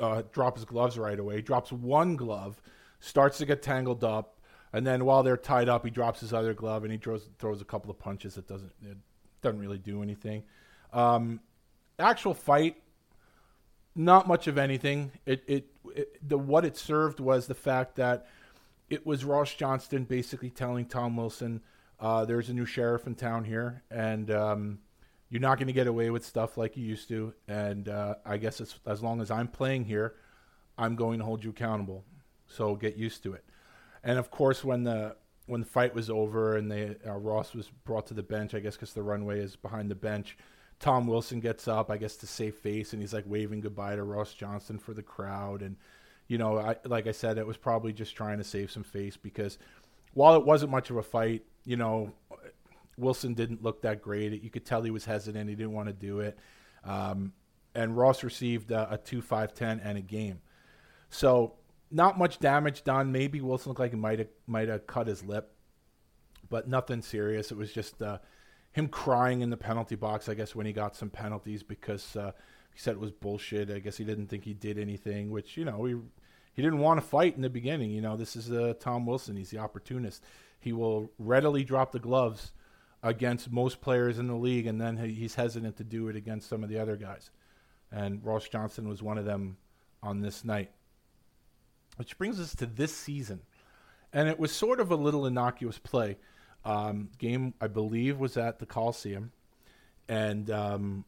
uh, 0.00 0.22
drop 0.32 0.56
his 0.56 0.64
gloves 0.64 0.98
right 0.98 1.18
away, 1.18 1.40
drops 1.40 1.72
one 1.72 2.16
glove, 2.16 2.60
starts 3.00 3.38
to 3.38 3.46
get 3.46 3.62
tangled 3.62 4.04
up, 4.04 4.38
and 4.72 4.86
then 4.86 5.04
while 5.04 5.22
they're 5.22 5.36
tied 5.36 5.68
up, 5.68 5.84
he 5.84 5.90
drops 5.90 6.20
his 6.20 6.32
other 6.32 6.54
glove 6.54 6.84
and 6.84 6.92
he 6.92 6.98
throws 6.98 7.28
throws 7.38 7.60
a 7.60 7.64
couple 7.64 7.90
of 7.90 7.98
punches 7.98 8.34
that 8.34 8.46
doesn't 8.46 8.72
doesn't 9.42 9.60
really 9.60 9.78
do 9.78 10.02
anything. 10.02 10.42
Um, 10.92 11.40
actual 11.98 12.34
fight, 12.34 12.76
not 13.94 14.26
much 14.26 14.46
of 14.46 14.58
anything. 14.58 15.12
It, 15.24 15.44
it, 15.46 15.66
it 15.94 16.28
the 16.28 16.38
what 16.38 16.64
it 16.64 16.76
served 16.76 17.20
was 17.20 17.46
the 17.46 17.54
fact 17.54 17.96
that 17.96 18.26
it 18.90 19.06
was 19.06 19.24
Ross 19.24 19.54
Johnston 19.54 20.04
basically 20.04 20.50
telling 20.50 20.86
Tom 20.86 21.16
Wilson, 21.16 21.62
uh, 22.00 22.24
"There's 22.24 22.48
a 22.48 22.54
new 22.54 22.66
sheriff 22.66 23.06
in 23.06 23.14
town 23.14 23.44
here, 23.44 23.82
and 23.90 24.30
um, 24.30 24.78
you're 25.28 25.40
not 25.40 25.58
going 25.58 25.66
to 25.66 25.72
get 25.72 25.86
away 25.86 26.10
with 26.10 26.24
stuff 26.24 26.56
like 26.56 26.76
you 26.76 26.84
used 26.84 27.08
to. 27.08 27.34
And 27.48 27.88
uh, 27.88 28.16
I 28.24 28.36
guess 28.36 28.60
as 28.86 29.02
long 29.02 29.20
as 29.20 29.30
I'm 29.30 29.48
playing 29.48 29.84
here, 29.84 30.14
I'm 30.78 30.94
going 30.94 31.18
to 31.18 31.24
hold 31.24 31.42
you 31.42 31.50
accountable. 31.50 32.04
So 32.46 32.76
get 32.76 32.96
used 32.96 33.22
to 33.24 33.32
it." 33.32 33.44
And 34.04 34.18
of 34.18 34.30
course, 34.30 34.62
when 34.62 34.84
the 34.84 35.16
when 35.46 35.60
the 35.60 35.66
fight 35.66 35.94
was 35.94 36.10
over 36.10 36.56
and 36.56 36.70
they 36.70 36.96
uh, 37.06 37.14
Ross 37.14 37.54
was 37.54 37.70
brought 37.84 38.06
to 38.08 38.14
the 38.14 38.22
bench, 38.22 38.54
I 38.54 38.60
guess 38.60 38.76
because 38.76 38.92
the 38.92 39.02
runway 39.02 39.40
is 39.40 39.56
behind 39.56 39.90
the 39.90 39.96
bench. 39.96 40.36
Tom 40.78 41.06
Wilson 41.06 41.40
gets 41.40 41.66
up, 41.68 41.90
I 41.90 41.96
guess, 41.96 42.16
to 42.18 42.26
save 42.26 42.54
face, 42.54 42.92
and 42.92 43.00
he's 43.00 43.14
like 43.14 43.24
waving 43.26 43.62
goodbye 43.62 43.96
to 43.96 44.02
Ross 44.02 44.34
Johnston 44.34 44.78
for 44.78 44.92
the 44.92 45.02
crowd. 45.02 45.62
And 45.62 45.76
you 46.28 46.38
know, 46.38 46.58
I 46.58 46.76
like 46.84 47.06
I 47.06 47.12
said, 47.12 47.38
it 47.38 47.46
was 47.46 47.56
probably 47.56 47.92
just 47.92 48.14
trying 48.14 48.38
to 48.38 48.44
save 48.44 48.70
some 48.70 48.84
face 48.84 49.16
because 49.16 49.58
while 50.14 50.34
it 50.34 50.44
wasn't 50.44 50.70
much 50.70 50.90
of 50.90 50.96
a 50.96 51.02
fight, 51.02 51.44
you 51.64 51.76
know, 51.76 52.12
Wilson 52.96 53.34
didn't 53.34 53.62
look 53.62 53.82
that 53.82 54.02
great. 54.02 54.42
You 54.42 54.50
could 54.50 54.64
tell 54.64 54.82
he 54.82 54.90
was 54.90 55.04
hesitant; 55.04 55.48
he 55.48 55.54
didn't 55.54 55.72
want 55.72 55.88
to 55.88 55.92
do 55.92 56.20
it. 56.20 56.38
Um, 56.84 57.32
and 57.74 57.96
Ross 57.96 58.24
received 58.24 58.70
a, 58.70 58.94
a 58.94 58.98
two 58.98 59.20
five 59.20 59.54
ten 59.54 59.80
and 59.80 59.98
a 59.98 60.02
game. 60.02 60.40
So 61.10 61.54
not 61.90 62.18
much 62.18 62.38
damage 62.38 62.84
done. 62.84 63.12
Maybe 63.12 63.40
Wilson 63.40 63.70
looked 63.70 63.80
like 63.80 63.92
he 63.92 63.96
might 63.96 64.18
have 64.18 64.28
might 64.46 64.68
have 64.68 64.86
cut 64.86 65.06
his 65.06 65.24
lip, 65.24 65.52
but 66.48 66.68
nothing 66.68 67.02
serious. 67.02 67.50
It 67.50 67.56
was 67.56 67.72
just 67.72 68.00
uh, 68.02 68.18
him 68.72 68.88
crying 68.88 69.40
in 69.40 69.50
the 69.50 69.56
penalty 69.56 69.94
box. 69.94 70.28
I 70.28 70.34
guess 70.34 70.54
when 70.54 70.66
he 70.66 70.72
got 70.72 70.96
some 70.96 71.10
penalties 71.10 71.62
because 71.62 72.16
uh, 72.16 72.32
he 72.72 72.80
said 72.80 72.94
it 72.94 73.00
was 73.00 73.12
bullshit. 73.12 73.70
I 73.70 73.78
guess 73.78 73.96
he 73.96 74.04
didn't 74.04 74.26
think 74.28 74.44
he 74.44 74.54
did 74.54 74.78
anything, 74.78 75.30
which 75.30 75.56
you 75.56 75.64
know 75.64 75.84
he 75.84 75.94
he 76.54 76.62
didn't 76.62 76.78
want 76.78 77.00
to 77.00 77.06
fight 77.06 77.36
in 77.36 77.42
the 77.42 77.50
beginning. 77.50 77.90
You 77.90 78.00
know 78.00 78.16
this 78.16 78.36
is 78.36 78.50
uh, 78.50 78.74
Tom 78.80 79.06
Wilson. 79.06 79.36
He's 79.36 79.50
the 79.50 79.58
opportunist. 79.58 80.24
He 80.58 80.72
will 80.72 81.10
readily 81.18 81.62
drop 81.62 81.92
the 81.92 81.98
gloves 81.98 82.52
against 83.06 83.52
most 83.52 83.80
players 83.80 84.18
in 84.18 84.26
the 84.26 84.34
league, 84.34 84.66
and 84.66 84.80
then 84.80 84.96
he's 84.96 85.36
hesitant 85.36 85.76
to 85.76 85.84
do 85.84 86.08
it 86.08 86.16
against 86.16 86.48
some 86.48 86.64
of 86.64 86.68
the 86.68 86.78
other 86.78 86.96
guys. 86.96 87.30
And 87.92 88.24
Ross 88.24 88.48
Johnston 88.48 88.88
was 88.88 89.02
one 89.02 89.16
of 89.16 89.24
them 89.24 89.58
on 90.02 90.20
this 90.20 90.44
night. 90.44 90.72
Which 91.96 92.18
brings 92.18 92.40
us 92.40 92.54
to 92.56 92.66
this 92.66 92.94
season. 92.94 93.42
And 94.12 94.28
it 94.28 94.38
was 94.38 94.50
sort 94.50 94.80
of 94.80 94.90
a 94.90 94.96
little 94.96 95.24
innocuous 95.24 95.78
play. 95.78 96.18
Um, 96.64 97.10
game, 97.18 97.54
I 97.60 97.68
believe, 97.68 98.18
was 98.18 98.36
at 98.36 98.58
the 98.58 98.66
Coliseum. 98.66 99.30
And 100.08 100.50
um, 100.50 101.04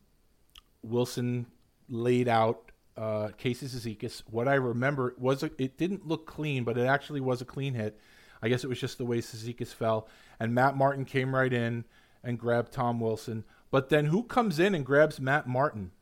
Wilson 0.82 1.46
laid 1.88 2.28
out 2.28 2.70
uh, 2.96 3.30
Casey 3.36 3.66
Cizikas. 3.66 4.22
What 4.30 4.46
I 4.46 4.54
remember 4.54 5.14
was 5.18 5.42
a, 5.42 5.50
it 5.58 5.76
didn't 5.76 6.06
look 6.06 6.26
clean, 6.26 6.62
but 6.62 6.78
it 6.78 6.86
actually 6.86 7.20
was 7.20 7.40
a 7.40 7.44
clean 7.44 7.74
hit. 7.74 7.98
I 8.40 8.48
guess 8.48 8.62
it 8.62 8.68
was 8.68 8.78
just 8.78 8.98
the 8.98 9.04
way 9.04 9.18
Cizikas 9.18 9.74
fell. 9.74 10.06
And 10.40 10.54
Matt 10.54 10.76
Martin 10.76 11.04
came 11.04 11.34
right 11.34 11.52
in 11.52 11.84
and 12.22 12.38
grabbed 12.38 12.72
Tom 12.72 13.00
Wilson. 13.00 13.44
But 13.70 13.88
then 13.88 14.06
who 14.06 14.22
comes 14.22 14.58
in 14.58 14.74
and 14.74 14.84
grabs 14.84 15.20
Matt 15.20 15.46
Martin? 15.46 15.92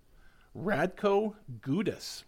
Radko 0.57 1.35
Gudas. 1.61 2.25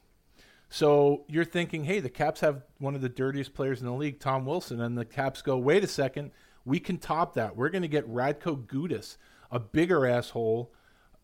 So 0.69 1.25
you're 1.29 1.45
thinking, 1.45 1.85
hey, 1.85 2.01
the 2.01 2.11
Caps 2.11 2.41
have 2.41 2.63
one 2.79 2.95
of 2.95 3.01
the 3.01 3.09
dirtiest 3.09 3.55
players 3.55 3.81
in 3.81 3.87
the 3.87 3.93
league, 3.93 4.21
Tom 4.21 4.45
Wilson, 4.45 4.81
and 4.81 4.99
the 4.99 5.05
Caps 5.05 5.41
go, 5.41 5.57
wait 5.57 5.83
a 5.83 5.89
second, 5.89 6.31
we 6.65 6.79
can 6.79 6.99
top 6.99 7.35
that. 7.35 7.57
We're 7.57 7.71
going 7.71 7.83
to 7.83 7.89
get 7.89 8.07
Radko 8.13 8.67
Gudas, 8.67 9.17
a 9.51 9.59
bigger 9.59 10.07
asshole, 10.07 10.71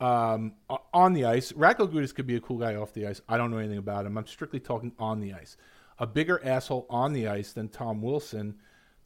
um, 0.00 0.54
on 0.92 1.12
the 1.12 1.26
ice. 1.26 1.52
Radko 1.52 1.92
Gudas 1.92 2.14
could 2.14 2.26
be 2.26 2.36
a 2.36 2.40
cool 2.40 2.58
guy 2.58 2.74
off 2.74 2.94
the 2.94 3.06
ice. 3.06 3.20
I 3.28 3.36
don't 3.36 3.50
know 3.50 3.58
anything 3.58 3.78
about 3.78 4.06
him. 4.06 4.16
I'm 4.16 4.26
strictly 4.26 4.60
talking 4.60 4.92
on 4.98 5.20
the 5.20 5.34
ice. 5.34 5.56
A 5.98 6.06
bigger 6.06 6.40
asshole 6.44 6.86
on 6.88 7.12
the 7.12 7.28
ice 7.28 7.52
than 7.52 7.68
Tom 7.68 8.00
Wilson 8.00 8.56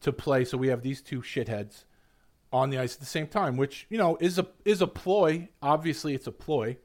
to 0.00 0.12
play. 0.12 0.44
So 0.44 0.58
we 0.58 0.68
have 0.68 0.82
these 0.82 1.02
two 1.02 1.20
shitheads 1.20 1.84
on 2.52 2.70
the 2.70 2.78
ice 2.78 2.94
at 2.94 3.00
the 3.00 3.06
same 3.06 3.26
time, 3.26 3.56
which 3.56 3.87
you 3.90 3.98
know 3.98 4.16
is 4.20 4.38
a 4.38 4.46
is 4.64 4.80
a 4.80 4.87
ploy. 4.87 5.48
Obviously, 5.62 6.14
it's 6.14 6.26
a 6.26 6.32
ploy. 6.32 6.76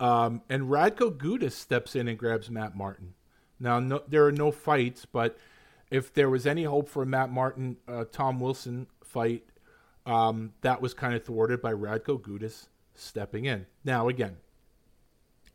Um, 0.00 0.42
and 0.48 0.64
Radko 0.64 1.16
Gudas 1.16 1.52
steps 1.52 1.94
in 1.94 2.08
and 2.08 2.18
grabs 2.18 2.50
Matt 2.50 2.76
Martin. 2.76 3.14
Now, 3.60 3.78
no, 3.78 4.02
there 4.08 4.26
are 4.26 4.32
no 4.32 4.50
fights, 4.50 5.06
but 5.06 5.38
if 5.90 6.12
there 6.12 6.28
was 6.28 6.46
any 6.46 6.64
hope 6.64 6.88
for 6.88 7.04
a 7.04 7.06
Matt 7.06 7.30
Martin 7.30 7.76
uh, 7.86 8.04
Tom 8.10 8.40
Wilson 8.40 8.88
fight, 9.04 9.44
um, 10.04 10.52
that 10.62 10.82
was 10.82 10.94
kind 10.94 11.14
of 11.14 11.24
thwarted 11.24 11.62
by 11.62 11.72
Radko 11.72 12.20
Gudas 12.20 12.66
stepping 12.94 13.44
in. 13.44 13.66
Now, 13.84 14.08
again, 14.08 14.36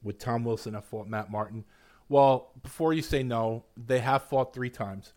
would 0.02 0.20
Tom 0.20 0.46
Wilson 0.46 0.74
have 0.74 0.86
fought 0.86 1.08
Matt 1.08 1.30
Martin? 1.30 1.66
Well, 2.08 2.52
before 2.64 2.94
you 2.94 3.02
say 3.02 3.22
no, 3.22 3.66
they 3.78 4.00
have 4.00 4.24
fought 4.24 4.54
three 4.54 4.70
times. 4.70 5.14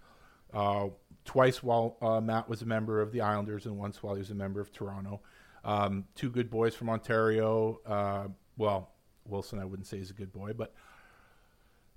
Uh, 0.53 0.89
twice 1.25 1.63
while 1.63 1.97
uh, 2.03 2.21
Matt 2.21 2.49
was 2.49 2.63
a 2.63 2.67
member 2.67 3.01
of 3.01 3.13
the 3.13 3.21
Islanders, 3.21 3.67
and 3.67 3.79
once 3.79 4.03
while 4.03 4.15
he 4.15 4.19
was 4.19 4.31
a 4.31 4.35
member 4.35 4.61
of 4.61 4.73
Toronto. 4.73 5.21
Um, 5.65 6.05
two 6.15 6.31
good 6.31 6.51
boys 6.51 6.75
from 6.75 6.91
Ontario. 6.91 7.81
Uh, 7.87 8.29
well, 8.57 8.91
Wilson, 9.27 9.59
I 9.59 9.65
wouldn't 9.65 9.87
say 9.87 9.99
is 9.99 10.11
a 10.11 10.15
good 10.15 10.33
boy, 10.33 10.53
but 10.53 10.75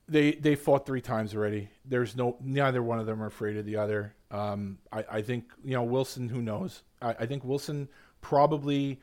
they 0.07 0.33
they 0.33 0.55
fought 0.55 0.85
three 0.85 1.01
times 1.01 1.35
already. 1.35 1.69
There's 1.83 2.15
no 2.15 2.37
neither 2.41 2.83
one 2.83 2.99
of 2.99 3.05
them 3.05 3.21
are 3.21 3.27
afraid 3.27 3.57
of 3.57 3.65
the 3.65 3.77
other. 3.77 4.15
Um, 4.29 4.77
I, 4.91 5.05
I 5.11 5.21
think 5.21 5.45
you 5.63 5.73
know 5.73 5.83
Wilson. 5.83 6.29
Who 6.29 6.41
knows? 6.41 6.83
I, 7.01 7.15
I 7.19 7.25
think 7.25 7.43
Wilson 7.43 7.89
probably 8.21 9.01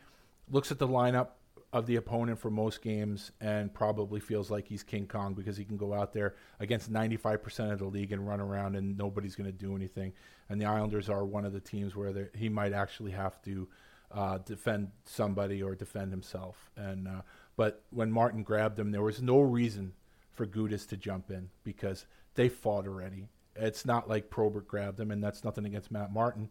looks 0.50 0.70
at 0.70 0.78
the 0.78 0.88
lineup 0.88 1.28
of 1.72 1.86
the 1.86 1.96
opponent 1.96 2.38
for 2.38 2.50
most 2.50 2.82
games 2.82 3.32
and 3.40 3.72
probably 3.72 4.20
feels 4.20 4.50
like 4.50 4.68
he's 4.68 4.82
King 4.82 5.06
Kong 5.06 5.32
because 5.32 5.56
he 5.56 5.64
can 5.64 5.78
go 5.78 5.94
out 5.94 6.12
there 6.12 6.34
against 6.60 6.92
95% 6.92 7.72
of 7.72 7.78
the 7.78 7.86
league 7.86 8.12
and 8.12 8.26
run 8.26 8.40
around 8.40 8.76
and 8.76 8.96
nobody's 8.98 9.34
going 9.34 9.46
to 9.46 9.52
do 9.52 9.74
anything. 9.74 10.12
And 10.50 10.60
the 10.60 10.66
Islanders 10.66 11.08
are 11.08 11.24
one 11.24 11.46
of 11.46 11.54
the 11.54 11.60
teams 11.60 11.96
where 11.96 12.30
he 12.34 12.50
might 12.50 12.74
actually 12.74 13.12
have 13.12 13.40
to 13.42 13.68
uh, 14.10 14.38
defend 14.38 14.90
somebody 15.06 15.62
or 15.62 15.74
defend 15.74 16.10
himself. 16.10 16.70
And 16.76 17.08
uh, 17.08 17.22
but 17.56 17.82
when 17.90 18.12
Martin 18.12 18.42
grabbed 18.42 18.78
him, 18.78 18.90
there 18.90 19.02
was 19.02 19.22
no 19.22 19.40
reason 19.40 19.94
for 20.32 20.46
Gudas 20.46 20.86
to 20.88 20.96
jump 20.96 21.30
in 21.30 21.50
because 21.64 22.06
they 22.34 22.48
fought 22.48 22.86
already. 22.86 23.28
It's 23.56 23.84
not 23.84 24.08
like 24.08 24.30
Probert 24.30 24.66
grabbed 24.66 24.98
him, 24.98 25.10
and 25.10 25.22
that's 25.22 25.44
nothing 25.44 25.66
against 25.66 25.90
Matt 25.90 26.12
Martin. 26.12 26.48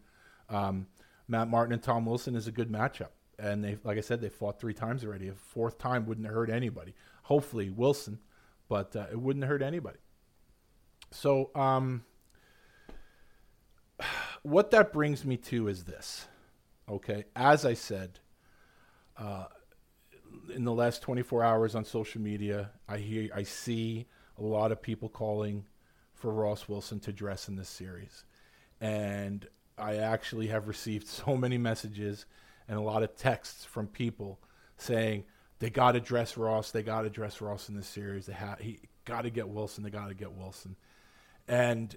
Um, 0.49 0.87
Matt 1.27 1.47
Martin 1.47 1.73
and 1.73 1.81
Tom 1.81 2.05
Wilson 2.05 2.35
is 2.35 2.47
a 2.47 2.51
good 2.51 2.71
matchup, 2.71 3.09
and 3.41 3.63
they, 3.63 3.77
like 3.83 3.97
I 3.97 4.01
said, 4.01 4.21
they 4.21 4.29
fought 4.29 4.59
three 4.59 4.73
times 4.73 5.03
already. 5.03 5.27
A 5.27 5.33
fourth 5.33 5.79
time 5.79 6.05
wouldn't 6.05 6.27
hurt 6.27 6.49
anybody. 6.49 6.93
Hopefully 7.23 7.69
Wilson, 7.69 8.19
but 8.69 8.95
uh, 8.95 9.07
it 9.11 9.19
wouldn't 9.19 9.45
hurt 9.45 9.63
anybody. 9.63 9.97
So, 11.09 11.49
um, 11.55 12.03
what 14.43 14.69
that 14.71 14.93
brings 14.93 15.25
me 15.25 15.37
to 15.37 15.67
is 15.67 15.85
this. 15.85 16.27
Okay, 16.87 17.25
as 17.35 17.65
I 17.65 17.73
said, 17.73 18.19
uh, 19.17 19.45
in 20.53 20.63
the 20.63 20.73
last 20.73 21.01
24 21.01 21.43
hours 21.43 21.73
on 21.73 21.83
social 21.83 22.21
media, 22.21 22.71
I 22.87 22.97
hear, 22.97 23.29
I 23.33 23.43
see 23.43 24.07
a 24.37 24.43
lot 24.43 24.71
of 24.71 24.81
people 24.81 25.09
calling 25.09 25.65
for 26.13 26.31
Ross 26.31 26.67
Wilson 26.67 26.99
to 27.01 27.13
dress 27.13 27.47
in 27.47 27.55
this 27.55 27.69
series, 27.69 28.23
and 28.79 29.47
I 29.77 29.95
actually 29.95 30.47
have 30.47 30.67
received 30.67 31.07
so 31.07 31.35
many 31.35 31.57
messages 31.57 32.25
and 32.67 32.77
a 32.77 32.81
lot 32.81 33.03
of 33.03 33.15
texts 33.15 33.65
from 33.65 33.87
people 33.87 34.39
saying 34.77 35.23
they 35.59 35.69
got 35.69 35.93
to 35.93 35.99
dress 35.99 36.37
Ross, 36.37 36.71
they 36.71 36.83
got 36.83 37.03
to 37.03 37.09
dress 37.09 37.41
Ross 37.41 37.69
in 37.69 37.75
this 37.75 37.87
series. 37.87 38.25
They 38.25 38.33
ha- 38.33 38.57
he 38.59 38.79
got 39.05 39.23
to 39.23 39.29
get 39.29 39.47
Wilson, 39.47 39.83
they 39.83 39.89
got 39.89 40.07
to 40.07 40.13
get 40.13 40.31
Wilson, 40.33 40.75
and 41.47 41.95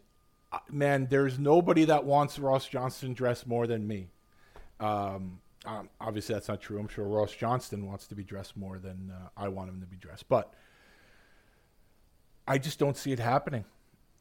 uh, 0.53 0.59
man, 0.71 1.07
there's 1.11 1.39
nobody 1.39 1.85
that 1.87 2.05
wants 2.05 2.39
Ross 2.39 2.69
Johnston 2.69 3.15
dressed 3.15 3.47
more 3.47 3.67
than 3.67 3.87
me. 3.87 4.09
Um, 4.81 5.41
um, 5.67 5.89
obviously, 6.01 6.35
that's 6.35 6.49
not 6.49 6.61
true. 6.61 6.79
I'm 6.79 6.89
sure 6.89 7.05
Ross 7.05 7.33
Johnston 7.33 7.87
wants 7.87 8.07
to 8.09 8.15
be 8.15 8.23
dressed 8.23 8.57
more 8.57 8.79
than 8.79 9.13
uh, 9.15 9.29
I 9.37 9.49
want 9.49 9.71
him 9.71 9.81
to 9.81 9.87
be 9.87 9.97
dressed. 9.97 10.29
But 10.29 10.53
I 12.47 12.59
just 12.59 12.79
don't 12.79 12.97
see 12.97 13.13
it 13.13 13.19
happening. 13.19 13.65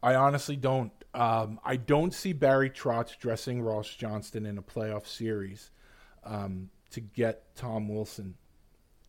I 0.02 0.16
honestly 0.16 0.56
don't. 0.56 0.92
Um, 1.14 1.60
I 1.64 1.76
don't 1.76 2.14
see 2.14 2.34
Barry 2.34 2.70
Trotz 2.70 3.18
dressing 3.18 3.62
Ross 3.62 3.88
Johnston 3.90 4.46
in 4.46 4.58
a 4.58 4.62
playoff 4.62 5.06
series 5.06 5.72
um, 6.26 6.70
to 6.92 7.02
get 7.02 7.56
Tom 7.56 7.88
Wilson. 7.88 8.36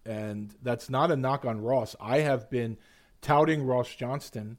And 0.06 0.54
that's 0.62 0.90
not 0.90 1.10
a 1.10 1.16
knock 1.16 1.44
on 1.44 1.60
Ross. 1.60 1.96
I 2.00 2.18
have 2.18 2.50
been 2.50 2.76
touting 3.22 3.62
Ross 3.62 3.94
Johnston 3.94 4.58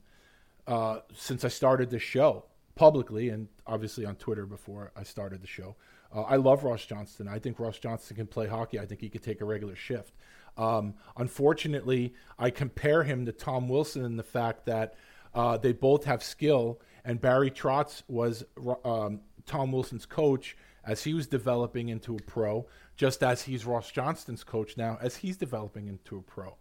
uh, 0.68 1.00
since 1.14 1.46
I 1.46 1.50
started 1.50 1.90
the 1.90 2.00
show 2.00 2.46
publicly 2.76 3.30
and 3.30 3.48
obviously 3.68 4.06
on 4.06 4.16
Twitter 4.16 4.46
before 4.46 4.92
I 4.96 5.04
started 5.04 5.42
the 5.42 5.48
show. 5.48 5.76
Uh, 6.14 6.22
I 6.22 6.38
love 6.38 6.64
Ross 6.64 6.86
Johnston. 6.86 7.28
I 7.28 7.40
think 7.40 7.60
Ross 7.60 7.78
Johnston 7.78 8.16
can 8.18 8.28
play 8.28 8.48
hockey. 8.48 8.80
I 8.80 8.86
think 8.86 9.02
he 9.02 9.10
could 9.10 9.24
take 9.24 9.42
a 9.42 9.46
regular 9.46 9.76
shift. 9.76 10.14
Um, 10.58 10.96
unfortunately, 11.18 12.14
I 12.40 12.50
compare 12.50 13.04
him 13.04 13.26
to 13.26 13.32
Tom 13.32 13.68
Wilson 13.68 14.06
in 14.06 14.18
the 14.18 14.24
fact 14.24 14.66
that 14.66 14.96
uh, 15.34 15.58
they 15.58 15.74
both 15.74 16.06
have 16.06 16.24
skill, 16.24 16.80
and 17.04 17.20
Barry 17.20 17.52
Trotz 17.52 18.04
was 18.08 18.46
um, 18.86 19.20
Tom 19.46 19.72
Wilson's 19.72 20.06
coach 20.06 20.56
as 20.86 21.04
he 21.04 21.14
was 21.14 21.28
developing 21.28 21.90
into 21.90 22.16
a 22.16 22.22
pro, 22.22 22.66
just 22.96 23.24
as 23.24 23.44
he's 23.44 23.66
Ross 23.66 23.92
Johnston's 23.92 24.44
coach 24.44 24.78
now, 24.78 24.98
as 25.02 25.18
he's 25.18 25.38
developing 25.38 25.88
into 25.88 26.18
a 26.18 26.22
pro. 26.22 26.56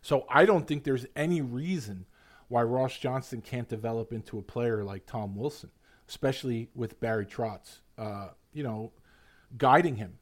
So 0.00 0.24
I 0.28 0.46
don't 0.46 0.66
think 0.66 0.84
there's 0.84 1.06
any 1.14 1.40
reason 1.40 2.06
why 2.48 2.62
Ross 2.62 2.96
Johnston 2.96 3.42
can't 3.42 3.68
develop 3.68 4.12
into 4.12 4.38
a 4.38 4.42
player 4.42 4.82
like 4.82 5.06
Tom 5.06 5.36
Wilson, 5.36 5.70
especially 6.08 6.70
with 6.74 6.98
Barry 6.98 7.26
Trotz, 7.26 7.80
uh, 7.98 8.28
you 8.52 8.62
know, 8.62 8.92
guiding 9.56 9.96
him. 9.96 10.18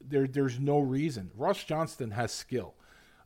There, 0.00 0.26
there's 0.26 0.58
no 0.58 0.78
reason. 0.78 1.30
Ross 1.36 1.62
Johnston 1.62 2.12
has 2.12 2.32
skill. 2.32 2.74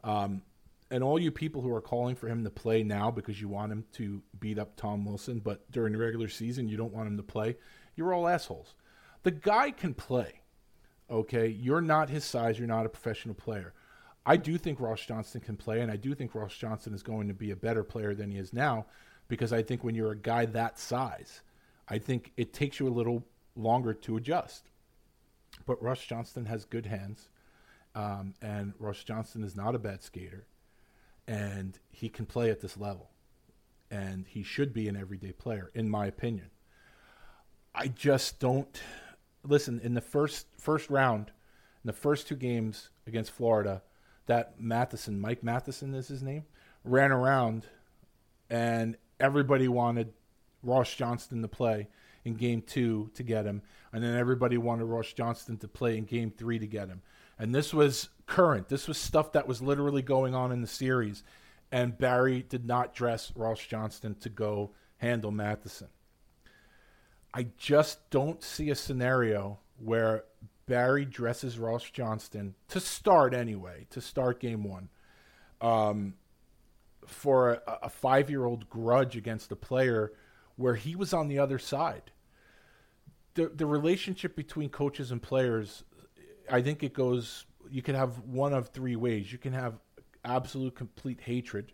Um, 0.02 0.42
and 0.90 1.04
all 1.04 1.18
you 1.18 1.30
people 1.30 1.62
who 1.62 1.72
are 1.72 1.80
calling 1.80 2.16
for 2.16 2.28
him 2.28 2.44
to 2.44 2.50
play 2.50 2.82
now 2.82 3.10
because 3.10 3.40
you 3.40 3.48
want 3.48 3.72
him 3.72 3.84
to 3.92 4.22
beat 4.40 4.58
up 4.58 4.76
Tom 4.76 5.04
Wilson, 5.04 5.38
but 5.38 5.70
during 5.70 5.92
the 5.92 5.98
regular 5.98 6.28
season 6.28 6.68
you 6.68 6.76
don't 6.76 6.92
want 6.92 7.06
him 7.06 7.16
to 7.16 7.22
play, 7.22 7.56
you're 7.94 8.12
all 8.12 8.28
assholes. 8.28 8.74
The 9.22 9.30
guy 9.30 9.70
can 9.70 9.94
play. 9.94 10.40
Okay, 11.10 11.46
you're 11.48 11.80
not 11.80 12.08
his 12.08 12.24
size. 12.24 12.58
You're 12.58 12.68
not 12.68 12.86
a 12.86 12.88
professional 12.88 13.34
player. 13.34 13.74
I 14.24 14.36
do 14.36 14.56
think 14.56 14.80
Ross 14.80 15.04
Johnston 15.04 15.40
can 15.40 15.56
play, 15.56 15.80
and 15.80 15.90
I 15.90 15.96
do 15.96 16.14
think 16.14 16.34
Ross 16.34 16.56
Johnston 16.56 16.94
is 16.94 17.02
going 17.02 17.28
to 17.28 17.34
be 17.34 17.50
a 17.50 17.56
better 17.56 17.82
player 17.82 18.14
than 18.14 18.30
he 18.30 18.38
is 18.38 18.52
now, 18.52 18.86
because 19.28 19.52
I 19.52 19.62
think 19.62 19.82
when 19.82 19.94
you're 19.94 20.12
a 20.12 20.16
guy 20.16 20.46
that 20.46 20.78
size, 20.78 21.42
I 21.88 21.98
think 21.98 22.32
it 22.36 22.52
takes 22.52 22.78
you 22.78 22.86
a 22.86 22.90
little 22.90 23.26
longer 23.56 23.92
to 23.92 24.16
adjust. 24.16 24.70
But 25.66 25.82
Ross 25.82 26.04
Johnston 26.04 26.46
has 26.46 26.64
good 26.64 26.86
hands, 26.86 27.28
um, 27.94 28.34
and 28.40 28.74
Ross 28.78 29.02
Johnston 29.02 29.42
is 29.44 29.56
not 29.56 29.74
a 29.74 29.78
bad 29.78 30.02
skater, 30.02 30.46
and 31.26 31.78
he 31.90 32.08
can 32.08 32.24
play 32.24 32.50
at 32.50 32.60
this 32.60 32.76
level, 32.76 33.10
and 33.90 34.26
he 34.28 34.42
should 34.42 34.72
be 34.72 34.88
an 34.88 34.96
everyday 34.96 35.32
player, 35.32 35.70
in 35.74 35.88
my 35.88 36.06
opinion. 36.06 36.50
I 37.74 37.88
just 37.88 38.38
don't 38.38 38.80
listen 39.44 39.80
in 39.82 39.94
the 39.94 40.00
first 40.00 40.46
first 40.58 40.90
round, 40.90 41.28
in 41.28 41.88
the 41.88 41.92
first 41.92 42.28
two 42.28 42.36
games 42.36 42.90
against 43.06 43.30
Florida, 43.30 43.82
that 44.26 44.60
Matheson, 44.60 45.20
Mike 45.20 45.42
Matheson 45.42 45.94
is 45.94 46.08
his 46.08 46.22
name, 46.22 46.44
ran 46.84 47.12
around, 47.12 47.66
and 48.50 48.96
everybody 49.18 49.68
wanted 49.68 50.12
Ross 50.62 50.94
Johnston 50.94 51.42
to 51.42 51.48
play 51.48 51.88
in 52.24 52.34
game 52.34 52.62
two 52.62 53.10
to 53.14 53.22
get 53.22 53.44
him, 53.44 53.62
and 53.92 54.02
then 54.02 54.16
everybody 54.16 54.56
wanted 54.56 54.84
Ross 54.84 55.12
Johnston 55.12 55.56
to 55.58 55.68
play 55.68 55.96
in 55.96 56.04
game 56.04 56.30
three 56.30 56.58
to 56.58 56.66
get 56.66 56.88
him. 56.88 57.02
And 57.38 57.54
this 57.54 57.74
was 57.74 58.10
current. 58.26 58.68
This 58.68 58.86
was 58.86 58.98
stuff 58.98 59.32
that 59.32 59.48
was 59.48 59.60
literally 59.60 60.02
going 60.02 60.34
on 60.34 60.52
in 60.52 60.60
the 60.60 60.68
series, 60.68 61.24
and 61.72 61.98
Barry 61.98 62.42
did 62.48 62.64
not 62.64 62.94
dress 62.94 63.32
Ross 63.34 63.60
Johnston 63.60 64.14
to 64.16 64.28
go 64.28 64.70
handle 64.98 65.32
Matheson. 65.32 65.88
I 67.34 67.46
just 67.56 68.10
don't 68.10 68.42
see 68.42 68.70
a 68.70 68.74
scenario 68.74 69.60
where 69.78 70.24
Barry 70.66 71.04
dresses 71.04 71.58
Ross 71.58 71.88
Johnston 71.90 72.54
to 72.68 72.80
start 72.80 73.34
anyway, 73.34 73.86
to 73.90 74.00
start 74.00 74.40
game 74.40 74.64
one, 74.64 74.88
um, 75.60 76.14
for 77.06 77.52
a, 77.52 77.78
a 77.84 77.88
five 77.88 78.30
year 78.30 78.44
old 78.44 78.68
grudge 78.68 79.16
against 79.16 79.50
a 79.50 79.56
player 79.56 80.12
where 80.56 80.74
he 80.74 80.94
was 80.94 81.12
on 81.12 81.28
the 81.28 81.38
other 81.38 81.58
side. 81.58 82.10
The, 83.34 83.48
the 83.48 83.66
relationship 83.66 84.36
between 84.36 84.68
coaches 84.68 85.10
and 85.10 85.20
players, 85.22 85.84
I 86.50 86.60
think 86.60 86.82
it 86.82 86.92
goes, 86.92 87.46
you 87.70 87.80
can 87.80 87.94
have 87.94 88.18
one 88.20 88.52
of 88.52 88.68
three 88.68 88.96
ways. 88.96 89.32
You 89.32 89.38
can 89.38 89.54
have 89.54 89.74
absolute 90.22 90.74
complete 90.74 91.20
hatred. 91.22 91.72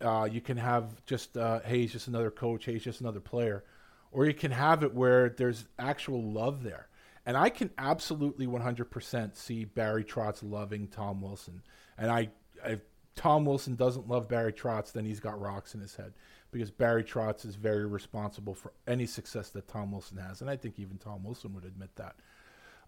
Uh, 0.00 0.28
you 0.30 0.40
can 0.40 0.56
have 0.56 1.04
just, 1.06 1.36
uh, 1.36 1.60
hey, 1.64 1.82
he's 1.82 1.92
just 1.92 2.08
another 2.08 2.32
coach. 2.32 2.64
Hey, 2.64 2.72
he's 2.72 2.82
just 2.82 3.00
another 3.00 3.20
player 3.20 3.64
or 4.12 4.26
you 4.26 4.34
can 4.34 4.50
have 4.50 4.82
it 4.82 4.94
where 4.94 5.28
there's 5.30 5.66
actual 5.78 6.22
love 6.22 6.62
there. 6.62 6.88
And 7.26 7.36
I 7.36 7.50
can 7.50 7.70
absolutely 7.76 8.46
100% 8.46 9.36
see 9.36 9.64
Barry 9.64 10.02
Trotz 10.02 10.42
loving 10.42 10.88
Tom 10.88 11.20
Wilson. 11.20 11.62
And 11.98 12.10
I, 12.10 12.30
if 12.64 12.80
Tom 13.16 13.44
Wilson 13.44 13.74
doesn't 13.74 14.08
love 14.08 14.28
Barry 14.28 14.52
Trotz, 14.52 14.92
then 14.92 15.04
he's 15.04 15.20
got 15.20 15.40
rocks 15.40 15.74
in 15.74 15.80
his 15.80 15.96
head 15.96 16.14
because 16.50 16.70
Barry 16.70 17.04
Trotz 17.04 17.44
is 17.44 17.56
very 17.56 17.86
responsible 17.86 18.54
for 18.54 18.72
any 18.86 19.04
success 19.04 19.50
that 19.50 19.68
Tom 19.68 19.92
Wilson 19.92 20.16
has. 20.16 20.40
And 20.40 20.48
I 20.48 20.56
think 20.56 20.78
even 20.78 20.96
Tom 20.96 21.22
Wilson 21.22 21.54
would 21.54 21.64
admit 21.64 21.90
that. 21.96 22.16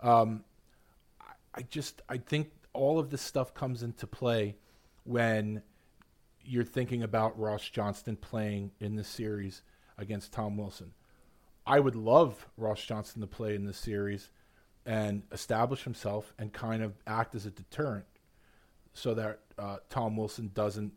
Um, 0.00 0.44
I 1.54 1.62
just, 1.62 2.00
I 2.08 2.16
think 2.16 2.50
all 2.72 2.98
of 2.98 3.10
this 3.10 3.22
stuff 3.22 3.52
comes 3.52 3.82
into 3.82 4.06
play 4.06 4.56
when 5.04 5.62
you're 6.42 6.64
thinking 6.64 7.02
about 7.02 7.38
Ross 7.38 7.68
Johnston 7.68 8.16
playing 8.16 8.70
in 8.80 8.96
the 8.96 9.04
series 9.04 9.62
against 9.98 10.32
Tom 10.32 10.56
Wilson. 10.56 10.92
I 11.66 11.80
would 11.80 11.96
love 11.96 12.46
Ross 12.56 12.84
Johnston 12.84 13.20
to 13.20 13.26
play 13.26 13.54
in 13.54 13.64
this 13.64 13.78
series 13.78 14.30
and 14.86 15.22
establish 15.30 15.84
himself 15.84 16.32
and 16.38 16.52
kind 16.52 16.82
of 16.82 16.94
act 17.06 17.34
as 17.34 17.46
a 17.46 17.50
deterrent 17.50 18.06
so 18.92 19.14
that 19.14 19.40
uh, 19.58 19.76
Tom 19.88 20.16
Wilson 20.16 20.50
doesn't 20.54 20.92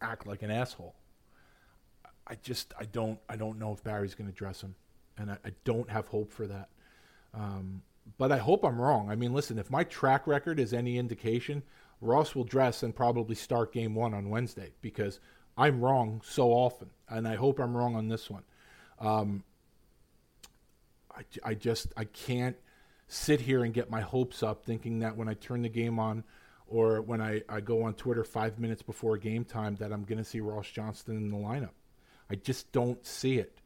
act 0.00 0.26
like 0.26 0.42
an 0.42 0.50
asshole. 0.50 0.94
I 2.26 2.36
just 2.36 2.72
I 2.78 2.84
don't 2.84 3.18
I 3.28 3.36
don't 3.36 3.58
know 3.58 3.72
if 3.72 3.84
Barry's 3.84 4.14
going 4.14 4.30
to 4.30 4.36
dress 4.36 4.62
him, 4.62 4.74
and 5.18 5.30
I, 5.30 5.38
I, 5.44 5.52
don't 5.64 5.90
have 5.90 6.08
hope 6.08 6.32
for 6.32 6.46
that. 6.46 6.70
Um, 7.34 7.82
but 8.16 8.32
I 8.32 8.38
hope 8.38 8.64
I'm 8.64 8.80
wrong. 8.80 9.10
I 9.10 9.14
mean, 9.16 9.34
listen, 9.34 9.58
if 9.58 9.70
my 9.70 9.84
track 9.84 10.26
record 10.26 10.58
is 10.58 10.72
any 10.72 10.98
indication, 10.98 11.62
Ross 12.00 12.34
will 12.34 12.44
dress 12.44 12.82
and 12.82 12.96
probably 12.96 13.34
start 13.34 13.72
game 13.72 13.94
one 13.94 14.14
on 14.14 14.30
Wednesday 14.30 14.72
because 14.80 15.20
I'm 15.56 15.80
wrong 15.80 16.22
so 16.24 16.50
often, 16.50 16.90
and 17.08 17.28
I 17.28 17.34
hope 17.36 17.58
I'm 17.58 17.76
wrong 17.76 17.94
on 17.94 18.08
this 18.08 18.30
one. 18.30 18.44
Um, 18.98 19.44
I, 21.16 21.50
I 21.50 21.54
just 21.54 21.92
I 21.96 22.04
can't 22.04 22.56
sit 23.08 23.40
here 23.40 23.64
and 23.64 23.72
get 23.72 23.90
my 23.90 24.00
hopes 24.00 24.42
up 24.42 24.64
thinking 24.64 25.00
that 25.00 25.16
when 25.16 25.28
I 25.28 25.34
turn 25.34 25.62
the 25.62 25.68
game 25.68 25.98
on 25.98 26.24
or 26.66 27.02
when 27.02 27.20
I, 27.20 27.42
I 27.48 27.60
go 27.60 27.82
on 27.82 27.94
Twitter 27.94 28.24
five 28.24 28.58
minutes 28.58 28.82
before 28.82 29.16
game 29.18 29.44
time 29.44 29.76
that 29.76 29.92
I'm 29.92 30.04
going 30.04 30.18
to 30.18 30.24
see 30.24 30.40
Ross 30.40 30.70
Johnston 30.70 31.16
in 31.16 31.30
the 31.30 31.36
lineup. 31.36 31.74
I 32.30 32.36
just 32.36 32.72
don't 32.72 33.04
see 33.06 33.38
it, 33.38 33.58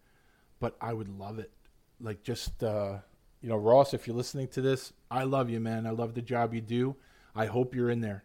but 0.58 0.76
I 0.80 0.92
would 0.92 1.08
love 1.08 1.38
it. 1.38 1.52
Like 2.00 2.22
just 2.22 2.62
uh, 2.62 2.98
you 3.40 3.48
know, 3.48 3.56
Ross, 3.56 3.94
if 3.94 4.06
you're 4.06 4.16
listening 4.16 4.48
to 4.48 4.60
this, 4.60 4.92
I 5.10 5.24
love 5.24 5.48
you, 5.48 5.60
man. 5.60 5.86
I 5.86 5.90
love 5.90 6.14
the 6.14 6.22
job 6.22 6.54
you 6.54 6.60
do. 6.60 6.96
I 7.34 7.46
hope 7.46 7.74
you're 7.74 7.90
in 7.90 8.00
there. 8.00 8.24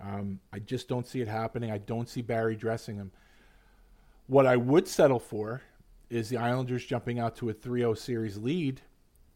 Um, 0.00 0.40
I 0.52 0.58
just 0.58 0.88
don't 0.88 1.06
see 1.06 1.20
it 1.20 1.28
happening. 1.28 1.70
I 1.70 1.78
don't 1.78 2.08
see 2.08 2.22
Barry 2.22 2.56
dressing 2.56 2.96
him. 2.96 3.12
What 4.26 4.46
I 4.46 4.56
would 4.56 4.88
settle 4.88 5.18
for 5.18 5.62
is 6.12 6.28
the 6.28 6.36
Islanders 6.36 6.84
jumping 6.84 7.18
out 7.18 7.36
to 7.36 7.48
a 7.48 7.54
3-0 7.54 7.96
series 7.96 8.36
lead, 8.36 8.82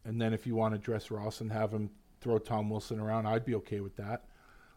and 0.05 0.21
then 0.21 0.31
if 0.31 0.45
you 0.45 0.55
want 0.55 0.75
to 0.75 0.77
dress 0.77 1.09
Ross 1.09 1.41
and 1.41 1.51
have 1.51 1.71
him 1.71 1.89
throw 2.21 2.37
Tom 2.37 2.69
Wilson 2.69 2.99
around, 2.99 3.25
I'd 3.25 3.45
be 3.45 3.55
okay 3.55 3.79
with 3.79 3.95
that. 3.97 4.25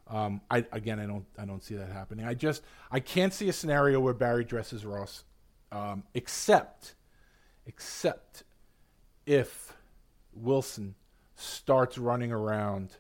Um, 0.09 0.41
I 0.51 0.65
again, 0.73 0.99
I 0.99 1.05
don't, 1.05 1.27
I 1.39 1.45
don't 1.45 1.63
see 1.63 1.77
that 1.77 1.91
happening. 1.91 2.25
I 2.25 2.33
just, 2.33 2.63
I 2.91 3.01
can't 3.01 3.35
see 3.35 3.51
a 3.51 3.53
scenario 3.53 4.01
where 4.01 4.15
Barry 4.15 4.45
dresses 4.45 4.87
Ross, 4.87 5.25
um, 5.71 6.03
except, 6.15 6.95
except 7.67 8.45
if 9.27 9.77
Wilson 10.33 10.95
starts 11.37 11.99
running 11.99 12.33
around 12.33 12.97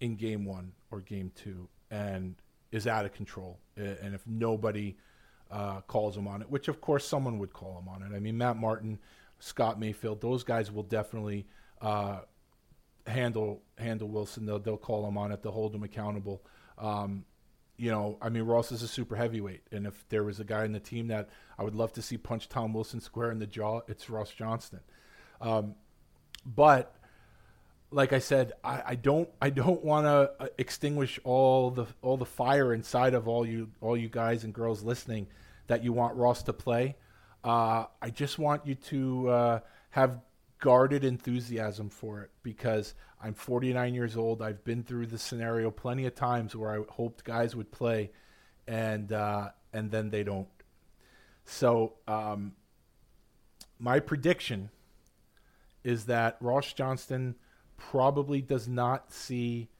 in 0.00 0.16
game 0.16 0.44
one 0.44 0.72
or 0.90 1.00
game 1.00 1.32
two 1.34 1.66
and 1.90 2.36
is 2.70 2.86
out 2.86 3.06
of 3.06 3.14
control, 3.14 3.58
and 3.74 4.14
if 4.14 4.24
nobody 4.26 4.96
uh, 5.50 5.80
calls 5.82 6.16
him 6.16 6.28
on 6.28 6.42
it, 6.42 6.50
which 6.50 6.68
of 6.68 6.80
course 6.80 7.06
someone 7.06 7.38
would 7.38 7.52
call 7.52 7.78
him 7.78 7.88
on 7.88 8.02
it. 8.02 8.14
I 8.14 8.20
mean, 8.20 8.36
Matt 8.38 8.56
Martin, 8.56 8.98
Scott 9.38 9.78
Mayfield, 9.80 10.20
those 10.20 10.44
guys 10.44 10.70
will 10.70 10.82
definitely 10.82 11.46
uh, 11.80 12.20
handle 13.06 13.62
handle 13.78 14.08
Wilson. 14.08 14.46
They'll 14.46 14.58
they'll 14.58 14.76
call 14.76 15.06
him 15.06 15.16
on 15.16 15.32
it. 15.32 15.42
They'll 15.42 15.52
hold 15.52 15.74
him 15.74 15.82
accountable. 15.82 16.42
Um, 16.76 17.24
you 17.76 17.90
know, 17.90 18.18
I 18.20 18.28
mean, 18.28 18.42
Ross 18.42 18.72
is 18.72 18.82
a 18.82 18.88
super 18.88 19.14
heavyweight, 19.14 19.62
and 19.70 19.86
if 19.86 20.04
there 20.08 20.24
was 20.24 20.40
a 20.40 20.44
guy 20.44 20.64
in 20.64 20.72
the 20.72 20.80
team 20.80 21.08
that 21.08 21.28
I 21.56 21.62
would 21.62 21.76
love 21.76 21.92
to 21.92 22.02
see 22.02 22.18
punch 22.18 22.48
Tom 22.48 22.72
Wilson 22.72 23.00
square 23.00 23.30
in 23.30 23.38
the 23.38 23.46
jaw, 23.46 23.82
it's 23.86 24.10
Ross 24.10 24.30
Johnston. 24.30 24.80
Um, 25.40 25.76
but 26.44 26.96
like 27.90 28.12
I 28.12 28.18
said, 28.18 28.52
I, 28.62 28.82
I 28.86 28.94
don't 28.94 29.28
I 29.40 29.50
don't 29.50 29.84
want 29.84 30.06
to 30.06 30.44
uh, 30.44 30.48
extinguish 30.58 31.18
all 31.24 31.70
the 31.70 31.86
all 32.02 32.16
the 32.16 32.26
fire 32.26 32.74
inside 32.74 33.14
of 33.14 33.28
all 33.28 33.46
you 33.46 33.70
all 33.80 33.96
you 33.96 34.08
guys 34.08 34.44
and 34.44 34.52
girls 34.52 34.82
listening 34.82 35.26
that 35.68 35.82
you 35.82 35.92
want 35.92 36.16
Ross 36.16 36.42
to 36.44 36.52
play. 36.52 36.96
Uh, 37.42 37.84
I 38.02 38.10
just 38.10 38.38
want 38.38 38.66
you 38.66 38.74
to 38.74 39.28
uh, 39.28 39.60
have 39.90 40.20
guarded 40.58 41.04
enthusiasm 41.04 41.88
for 41.88 42.22
it 42.22 42.30
because 42.42 42.94
I'm 43.22 43.34
49 43.34 43.94
years 43.94 44.16
old. 44.16 44.42
I've 44.42 44.64
been 44.64 44.82
through 44.82 45.06
the 45.06 45.18
scenario 45.18 45.70
plenty 45.70 46.06
of 46.06 46.14
times 46.14 46.54
where 46.54 46.80
I 46.80 46.84
hoped 46.88 47.24
guys 47.24 47.54
would 47.56 47.70
play, 47.70 48.10
and 48.66 49.12
uh, 49.12 49.50
and 49.72 49.90
then 49.90 50.10
they 50.10 50.24
don't. 50.24 50.48
So 51.44 51.94
um, 52.06 52.52
my 53.78 54.00
prediction 54.00 54.70
is 55.84 56.04
that 56.06 56.36
Ross 56.40 56.72
Johnston 56.74 57.36
probably 57.78 58.42
does 58.42 58.68
not 58.68 59.10
see 59.10 59.70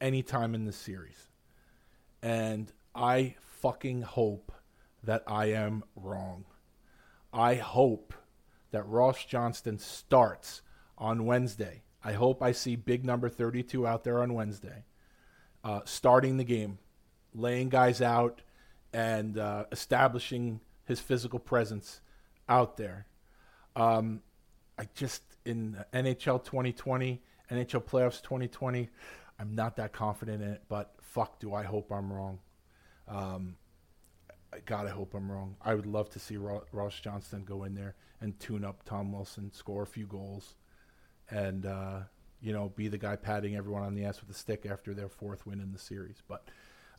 any 0.00 0.22
time 0.22 0.54
in 0.54 0.66
the 0.66 0.72
series. 0.72 1.28
And 2.22 2.70
I 2.94 3.36
fucking 3.40 4.02
hope 4.02 4.52
that 5.02 5.22
I 5.26 5.46
am 5.46 5.84
wrong. 5.96 6.44
I 7.32 7.54
hope 7.54 8.12
that 8.70 8.86
Ross 8.86 9.24
Johnston 9.24 9.78
starts 9.78 10.60
on 10.98 11.24
Wednesday. 11.24 11.82
I 12.04 12.12
hope 12.12 12.42
I 12.42 12.52
see 12.52 12.76
big 12.76 13.04
number 13.04 13.28
32 13.28 13.86
out 13.86 14.04
there 14.04 14.20
on 14.22 14.34
Wednesday, 14.34 14.84
uh, 15.62 15.80
starting 15.84 16.36
the 16.36 16.44
game, 16.44 16.78
laying 17.34 17.70
guys 17.70 18.02
out, 18.02 18.42
and 18.92 19.38
uh, 19.38 19.64
establishing 19.72 20.60
his 20.84 21.00
physical 21.00 21.38
presence 21.38 22.00
out 22.48 22.76
there. 22.76 23.06
Um, 23.74 24.20
I 24.78 24.88
just 24.94 25.22
in 25.44 25.76
NHL 25.92 26.44
2020, 26.44 27.22
NHL 27.50 27.84
playoffs 27.84 28.22
2020, 28.22 28.88
I'm 29.38 29.54
not 29.54 29.76
that 29.76 29.92
confident 29.92 30.42
in 30.42 30.50
it, 30.50 30.62
but 30.68 30.94
fuck, 31.00 31.38
do 31.40 31.54
I 31.54 31.64
hope 31.64 31.90
I'm 31.90 32.12
wrong. 32.12 32.38
Um, 33.08 33.56
God, 34.66 34.86
I 34.86 34.90
hope 34.90 35.14
I'm 35.14 35.30
wrong. 35.30 35.56
I 35.60 35.74
would 35.74 35.86
love 35.86 36.10
to 36.10 36.18
see 36.18 36.36
Ross 36.36 37.00
Johnston 37.00 37.44
go 37.44 37.64
in 37.64 37.74
there 37.74 37.94
and 38.20 38.38
tune 38.38 38.64
up 38.64 38.84
Tom 38.84 39.12
Wilson, 39.12 39.52
score 39.52 39.82
a 39.82 39.86
few 39.86 40.06
goals, 40.06 40.54
and 41.30 41.66
uh, 41.66 42.00
you 42.40 42.52
know 42.52 42.72
be 42.76 42.88
the 42.88 42.98
guy 42.98 43.16
patting 43.16 43.56
everyone 43.56 43.82
on 43.82 43.94
the 43.94 44.04
ass 44.04 44.20
with 44.20 44.30
a 44.30 44.38
stick 44.38 44.66
after 44.66 44.94
their 44.94 45.08
fourth 45.08 45.46
win 45.46 45.60
in 45.60 45.72
the 45.72 45.78
series. 45.78 46.22
But 46.28 46.48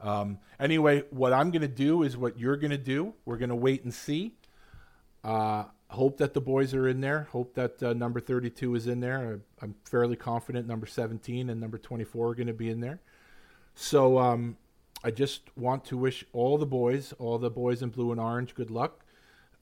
um, 0.01 0.39
anyway, 0.59 1.03
what 1.09 1.33
I'm 1.33 1.51
going 1.51 1.61
to 1.61 1.67
do 1.67 2.03
is 2.03 2.17
what 2.17 2.37
you're 2.37 2.57
going 2.57 2.71
to 2.71 2.77
do. 2.77 3.13
We're 3.23 3.37
going 3.37 3.49
to 3.49 3.55
wait 3.55 3.83
and 3.83 3.93
see. 3.93 4.35
Uh, 5.25 5.65
hope 5.89 6.17
that 6.17 6.35
the 6.35 6.41
boys 6.41 6.73
are 6.75 6.87
in 6.87 7.01
there. 7.01 7.27
Hope 7.31 7.55
that 7.55 7.81
uh, 7.81 7.93
number 7.93 8.19
32 8.19 8.75
is 8.75 8.85
in 8.85 8.99
there. 8.99 9.41
I'm 9.59 9.73
fairly 9.83 10.15
confident 10.15 10.67
number 10.67 10.85
17 10.85 11.49
and 11.49 11.59
number 11.59 11.79
24 11.79 12.29
are 12.29 12.35
going 12.35 12.47
to 12.47 12.53
be 12.53 12.69
in 12.69 12.79
there. 12.79 12.99
So 13.73 14.19
um, 14.19 14.57
I 15.03 15.09
just 15.09 15.41
want 15.57 15.83
to 15.85 15.97
wish 15.97 16.23
all 16.31 16.59
the 16.59 16.65
boys, 16.67 17.13
all 17.17 17.39
the 17.39 17.49
boys 17.49 17.81
in 17.81 17.89
blue 17.89 18.11
and 18.11 18.21
orange, 18.21 18.53
good 18.53 18.69
luck. 18.69 19.03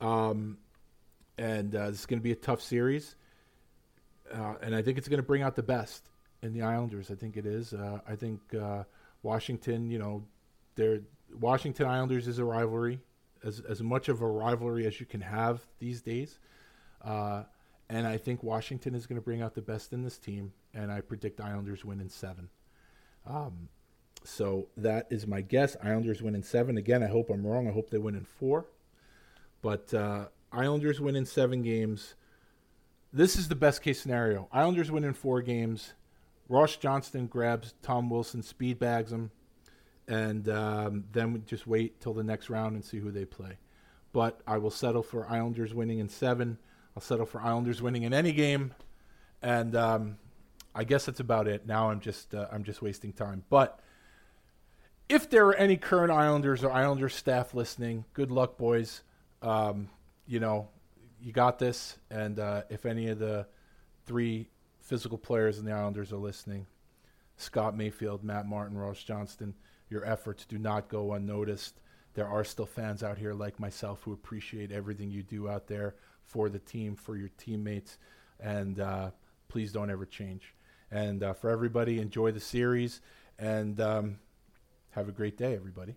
Um, 0.02 0.58
and 1.38 1.74
uh, 1.74 1.90
this 1.90 2.02
is 2.02 2.06
going 2.06 2.20
to 2.20 2.24
be 2.24 2.34
a 2.34 2.36
tough 2.36 2.62
series. 2.62 3.16
Uh, 4.32 4.56
and 4.62 4.76
I 4.76 4.82
think 4.82 4.98
it's 4.98 5.08
going 5.08 5.18
to 5.18 5.24
bring 5.24 5.44
out 5.44 5.56
the 5.56 5.64
best 5.64 6.04
in 6.42 6.54
the 6.54 6.62
Islanders. 6.62 7.10
I 7.10 7.16
think 7.16 7.38
it 7.38 7.46
is. 7.46 7.74
Uh, 7.74 8.00
I 8.08 8.16
think 8.16 8.42
uh, 8.54 8.84
Washington, 9.22 9.90
you 9.90 9.98
know, 9.98 10.24
they're, 10.76 11.00
Washington 11.40 11.88
Islanders 11.88 12.28
is 12.28 12.40
a 12.40 12.44
rivalry, 12.44 13.00
as, 13.44 13.60
as 13.62 13.82
much 13.82 14.10
of 14.10 14.22
a 14.22 14.28
rivalry 14.28 14.86
as 14.86 15.00
you 15.00 15.06
can 15.06 15.22
have 15.22 15.66
these 15.80 16.02
days. 16.02 16.40
Uh, 17.04 17.44
and 17.90 18.08
I 18.08 18.18
think 18.18 18.44
Washington 18.44 18.96
is 18.96 19.06
going 19.06 19.20
to 19.20 19.24
bring 19.24 19.42
out 19.42 19.56
the 19.56 19.62
best 19.62 19.94
in 19.94 20.04
this 20.04 20.18
team. 20.18 20.54
And 20.74 20.92
I 20.92 21.02
predict 21.02 21.42
Islanders 21.42 21.86
win 21.86 22.00
in 22.00 22.10
seven. 22.10 22.50
Um, 23.26 23.70
so 24.24 24.68
that 24.78 25.08
is 25.10 25.28
my 25.28 25.42
guess. 25.42 25.76
Islanders 25.84 26.22
win 26.22 26.36
in 26.36 26.44
seven. 26.44 26.78
Again, 26.78 27.04
I 27.04 27.08
hope 27.08 27.30
I'm 27.30 27.46
wrong. 27.46 27.68
I 27.68 27.72
hope 27.72 27.90
they 27.90 27.98
win 27.98 28.16
in 28.16 28.26
four. 28.26 28.66
But 29.62 29.94
uh, 29.94 30.28
Islanders 30.52 31.00
win 31.00 31.16
in 31.16 31.26
seven 31.26 31.62
games. 31.62 32.16
This 33.12 33.36
is 33.36 33.48
the 33.48 33.56
best 33.56 33.82
case 33.82 34.02
scenario. 34.02 34.48
Islanders 34.52 34.90
win 34.90 35.04
in 35.04 35.14
four 35.14 35.42
games. 35.42 35.94
Ross 36.50 36.76
Johnston 36.76 37.28
grabs 37.28 37.74
Tom 37.82 38.10
Wilson, 38.10 38.44
speed 38.44 38.80
bags 38.80 39.12
him, 39.12 39.32
and 40.08 40.48
um, 40.50 41.06
then 41.12 41.34
we 41.34 41.40
just 41.40 41.68
wait 41.68 42.02
till 42.02 42.14
the 42.14 42.24
next 42.24 42.50
round 42.50 42.76
and 42.76 42.84
see 42.84 43.00
who 43.00 43.12
they 43.12 43.26
play. 43.26 43.58
But 44.12 44.42
I 44.46 44.58
will 44.58 44.72
settle 44.72 45.04
for 45.04 45.30
Islanders 45.30 45.74
winning 45.74 46.00
in 46.00 46.10
seven. 46.10 46.58
I'll 46.96 47.02
settle 47.02 47.26
for 47.26 47.42
Islanders 47.42 47.82
winning 47.82 48.04
in 48.04 48.14
any 48.14 48.32
game, 48.32 48.74
and 49.42 49.76
um, 49.76 50.18
I 50.76 50.84
guess 50.84 51.06
that's 51.06 51.20
about 51.20 51.48
it. 51.48 51.66
Now 51.66 51.90
I'm 51.90 52.00
just 52.00 52.36
uh, 52.36 52.48
I'm 52.52 52.64
just 52.64 52.82
wasting 52.82 53.14
time. 53.14 53.44
But 53.50 53.80
if 55.10 55.30
there 55.30 55.46
are 55.48 55.56
any 55.56 55.78
current 55.78 56.12
Islanders 56.12 56.64
or 56.64 56.72
Islanders 56.72 57.16
staff 57.16 57.54
listening, 57.54 58.06
good 58.14 58.32
luck, 58.32 58.58
boys. 58.58 59.04
Um, 59.42 59.90
you 60.26 60.40
know, 60.40 60.70
you 61.22 61.32
got 61.32 61.60
this. 61.60 61.98
And 62.10 62.40
uh, 62.40 62.64
if 62.70 62.86
any 62.86 63.08
of 63.10 63.20
the 63.20 63.48
three 64.06 64.50
physical 64.82 65.18
players 65.18 65.60
in 65.60 65.66
the 65.66 65.72
Islanders 65.72 66.12
are 66.12 66.18
listening, 66.18 66.68
Scott 67.38 67.76
Mayfield, 67.76 68.24
Matt 68.24 68.46
Martin, 68.46 68.78
Ross 68.78 69.04
Johnston, 69.04 69.54
your 69.90 70.06
efforts 70.06 70.46
do 70.46 70.58
not 70.58 70.90
go 70.90 71.14
unnoticed. 71.14 71.80
There 72.14 72.28
are 72.28 72.44
still 72.44 72.66
fans 72.66 73.04
out 73.04 73.18
here 73.18 73.34
like 73.34 73.60
myself 73.60 74.02
who 74.04 74.14
appreciate 74.14 74.72
everything 74.72 75.10
you 75.10 75.24
do 75.24 75.50
out 75.50 75.68
there 75.68 75.96
for 76.26 76.50
the 76.50 76.60
team, 76.60 76.96
for 76.96 77.16
your 77.16 77.30
teammates, 77.38 77.98
and 78.40 78.80
uh, 78.80 79.12
please 79.48 79.72
don't 79.72 79.90
ever 79.90 80.06
change. 80.06 80.54
And 80.92 81.24
uh, 81.24 81.34
for 81.34 81.50
everybody, 81.50 82.00
enjoy 82.00 82.32
the 82.32 82.40
series 82.40 83.02
and 83.40 83.80
um, 83.82 84.20
have 84.92 85.10
a 85.10 85.12
great 85.12 85.38
day, 85.38 85.56
everybody. 85.56 85.96